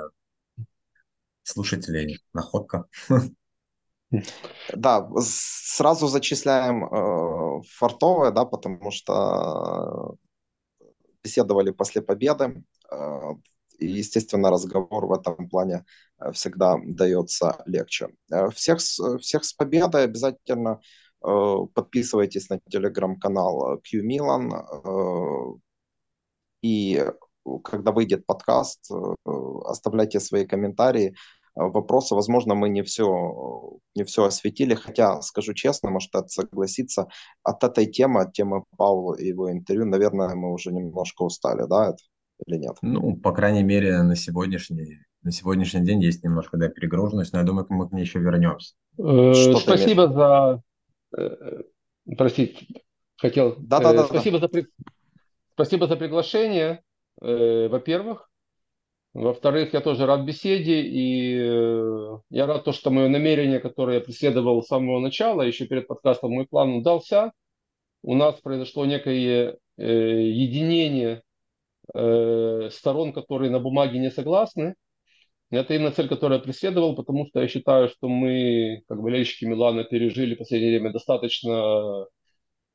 слушателей 1.43 2.19
находка. 2.34 2.86
Да, 4.73 5.05
сразу 5.19 6.07
зачисляем 6.07 6.86
э, 6.86 7.61
фартовое, 7.78 8.32
да, 8.32 8.45
потому 8.45 8.89
что 8.89 10.15
беседовали 11.21 11.71
после 11.71 12.01
победы. 12.01 12.63
Э, 12.89 13.34
и, 13.80 13.88
естественно, 13.88 14.49
разговор 14.49 15.07
в 15.07 15.11
этом 15.11 15.49
плане 15.49 15.84
э, 16.19 16.32
всегда 16.32 16.78
дается 16.86 17.61
легче. 17.65 18.07
Э, 18.32 18.49
всех, 18.51 18.80
всех 18.80 19.43
с 19.43 19.51
победой 19.51 20.05
обязательно 20.05 20.80
э, 21.21 21.55
подписывайтесь 21.73 22.49
на 22.49 22.61
телеграм-канал 22.69 23.82
Q 23.82 24.07
Milan. 24.07 24.53
Э, 24.53 25.59
и 26.68 27.03
когда 27.63 27.91
выйдет 27.91 28.26
подкаст, 28.26 28.91
э, 28.91 29.32
оставляйте 29.65 30.20
свои 30.20 30.45
комментарии. 30.45 31.15
Э, 31.55 31.63
вопросы. 31.63 32.15
Возможно, 32.15 32.55
мы 32.55 32.70
не 32.70 32.84
все, 32.84 33.80
не 33.95 34.03
все 34.03 34.26
осветили, 34.26 34.76
хотя, 34.76 35.22
скажу 35.22 35.53
честно, 35.53 35.89
может 35.89 36.11
согласиться, 36.28 37.07
от 37.43 37.63
этой 37.63 37.86
темы, 37.86 38.22
от 38.22 38.34
темы 38.34 38.63
Паула 38.78 39.15
и 39.15 39.28
его 39.28 39.51
интервью, 39.51 39.86
наверное, 39.86 40.36
мы 40.36 40.51
уже 40.51 40.72
немножко 40.72 41.24
устали, 41.24 41.68
да, 41.68 41.89
это, 41.89 42.03
или 42.45 42.57
нет? 42.57 42.78
Ну, 42.82 43.15
по 43.15 43.32
крайней 43.32 43.63
мере, 43.63 44.01
на 44.03 44.15
сегодняшний, 44.15 44.99
на 45.24 45.32
сегодняшний 45.32 45.86
день 45.86 46.03
есть 46.03 46.24
немножко, 46.24 46.57
да, 46.57 46.68
перегруженность, 46.68 47.34
но 47.34 47.39
я 47.39 47.45
думаю, 47.45 47.65
мы 47.70 47.88
к 47.88 47.91
ней 47.93 48.01
еще 48.01 48.20
вернемся. 48.20 48.76
Э, 48.97 49.34
спасибо 49.55 50.11
за... 50.11 50.61
Э, 51.18 51.61
простите, 52.18 52.65
хотел... 53.15 53.55
Да, 53.57 53.80
да, 53.80 53.93
да. 53.93 54.05
Спасибо 54.05 54.39
за, 54.39 54.49
спасибо 55.58 55.88
за 55.88 55.97
приглашение, 55.97 56.82
во-первых. 57.20 58.30
Во-вторых, 59.18 59.74
я 59.74 59.82
тоже 59.82 60.05
рад 60.05 60.26
беседе, 60.26 60.82
и 60.82 61.36
э, 61.39 62.18
я 62.30 62.45
рад 62.45 62.66
то, 62.66 62.72
что 62.72 62.91
мое 62.91 63.08
намерение, 63.08 63.60
которое 63.60 63.95
я 63.95 64.01
преследовал 64.01 64.62
с 64.62 64.68
самого 64.68 64.99
начала, 64.99 65.41
еще 65.41 65.65
перед 65.65 65.88
подкастом 65.88 66.34
мой 66.34 66.45
план 66.45 66.76
удался. 66.76 67.31
У 68.03 68.14
нас 68.14 68.40
произошло 68.41 68.86
некое 68.86 69.57
э, 69.77 69.84
единение 69.84 71.23
э, 71.95 72.69
сторон, 72.72 73.11
которые 73.11 73.49
на 73.49 73.60
бумаге 73.60 73.98
не 73.98 74.11
согласны. 74.11 74.76
Это 75.49 75.73
именно 75.73 75.91
цель, 75.91 76.10
которую 76.10 76.38
я 76.38 76.44
преследовал, 76.44 76.95
потому 76.95 77.26
что 77.26 77.41
я 77.41 77.48
считаю, 77.48 77.90
что 77.90 78.07
мы, 78.07 78.84
как 78.88 79.02
болельщики 79.02 79.45
Милана, 79.45 79.84
пережили 79.84 80.36
в 80.36 80.38
последнее 80.38 80.77
время 80.77 80.94
достаточно 80.94 82.06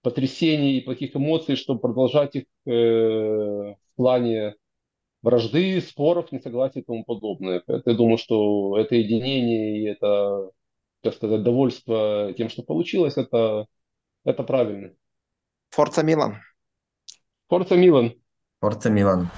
потрясений 0.02 0.78
и 0.78 0.80
плохих 0.80 1.16
эмоций, 1.16 1.56
чтобы 1.56 1.80
продолжать 1.80 2.36
их 2.36 2.44
э, 2.66 2.70
в 2.70 3.76
плане 3.96 4.56
вражды, 5.22 5.80
споров, 5.80 6.32
несогласий 6.32 6.80
и 6.80 6.84
тому 6.84 7.04
подобное. 7.04 7.62
Я 7.66 7.94
думаю, 7.94 8.18
что 8.18 8.76
это 8.76 8.96
единение 8.96 9.78
и 9.80 9.84
это, 9.86 10.50
так 11.00 11.14
сказать, 11.14 11.42
довольство 11.42 12.34
тем, 12.36 12.48
что 12.48 12.62
получилось, 12.62 13.16
это, 13.16 13.66
это 14.24 14.42
правильно. 14.42 14.92
Форца 15.70 16.02
Милан. 16.02 16.36
Форца 17.48 17.76
Милан. 17.76 18.14
Форца 18.60 18.90
Милан. 18.90 19.30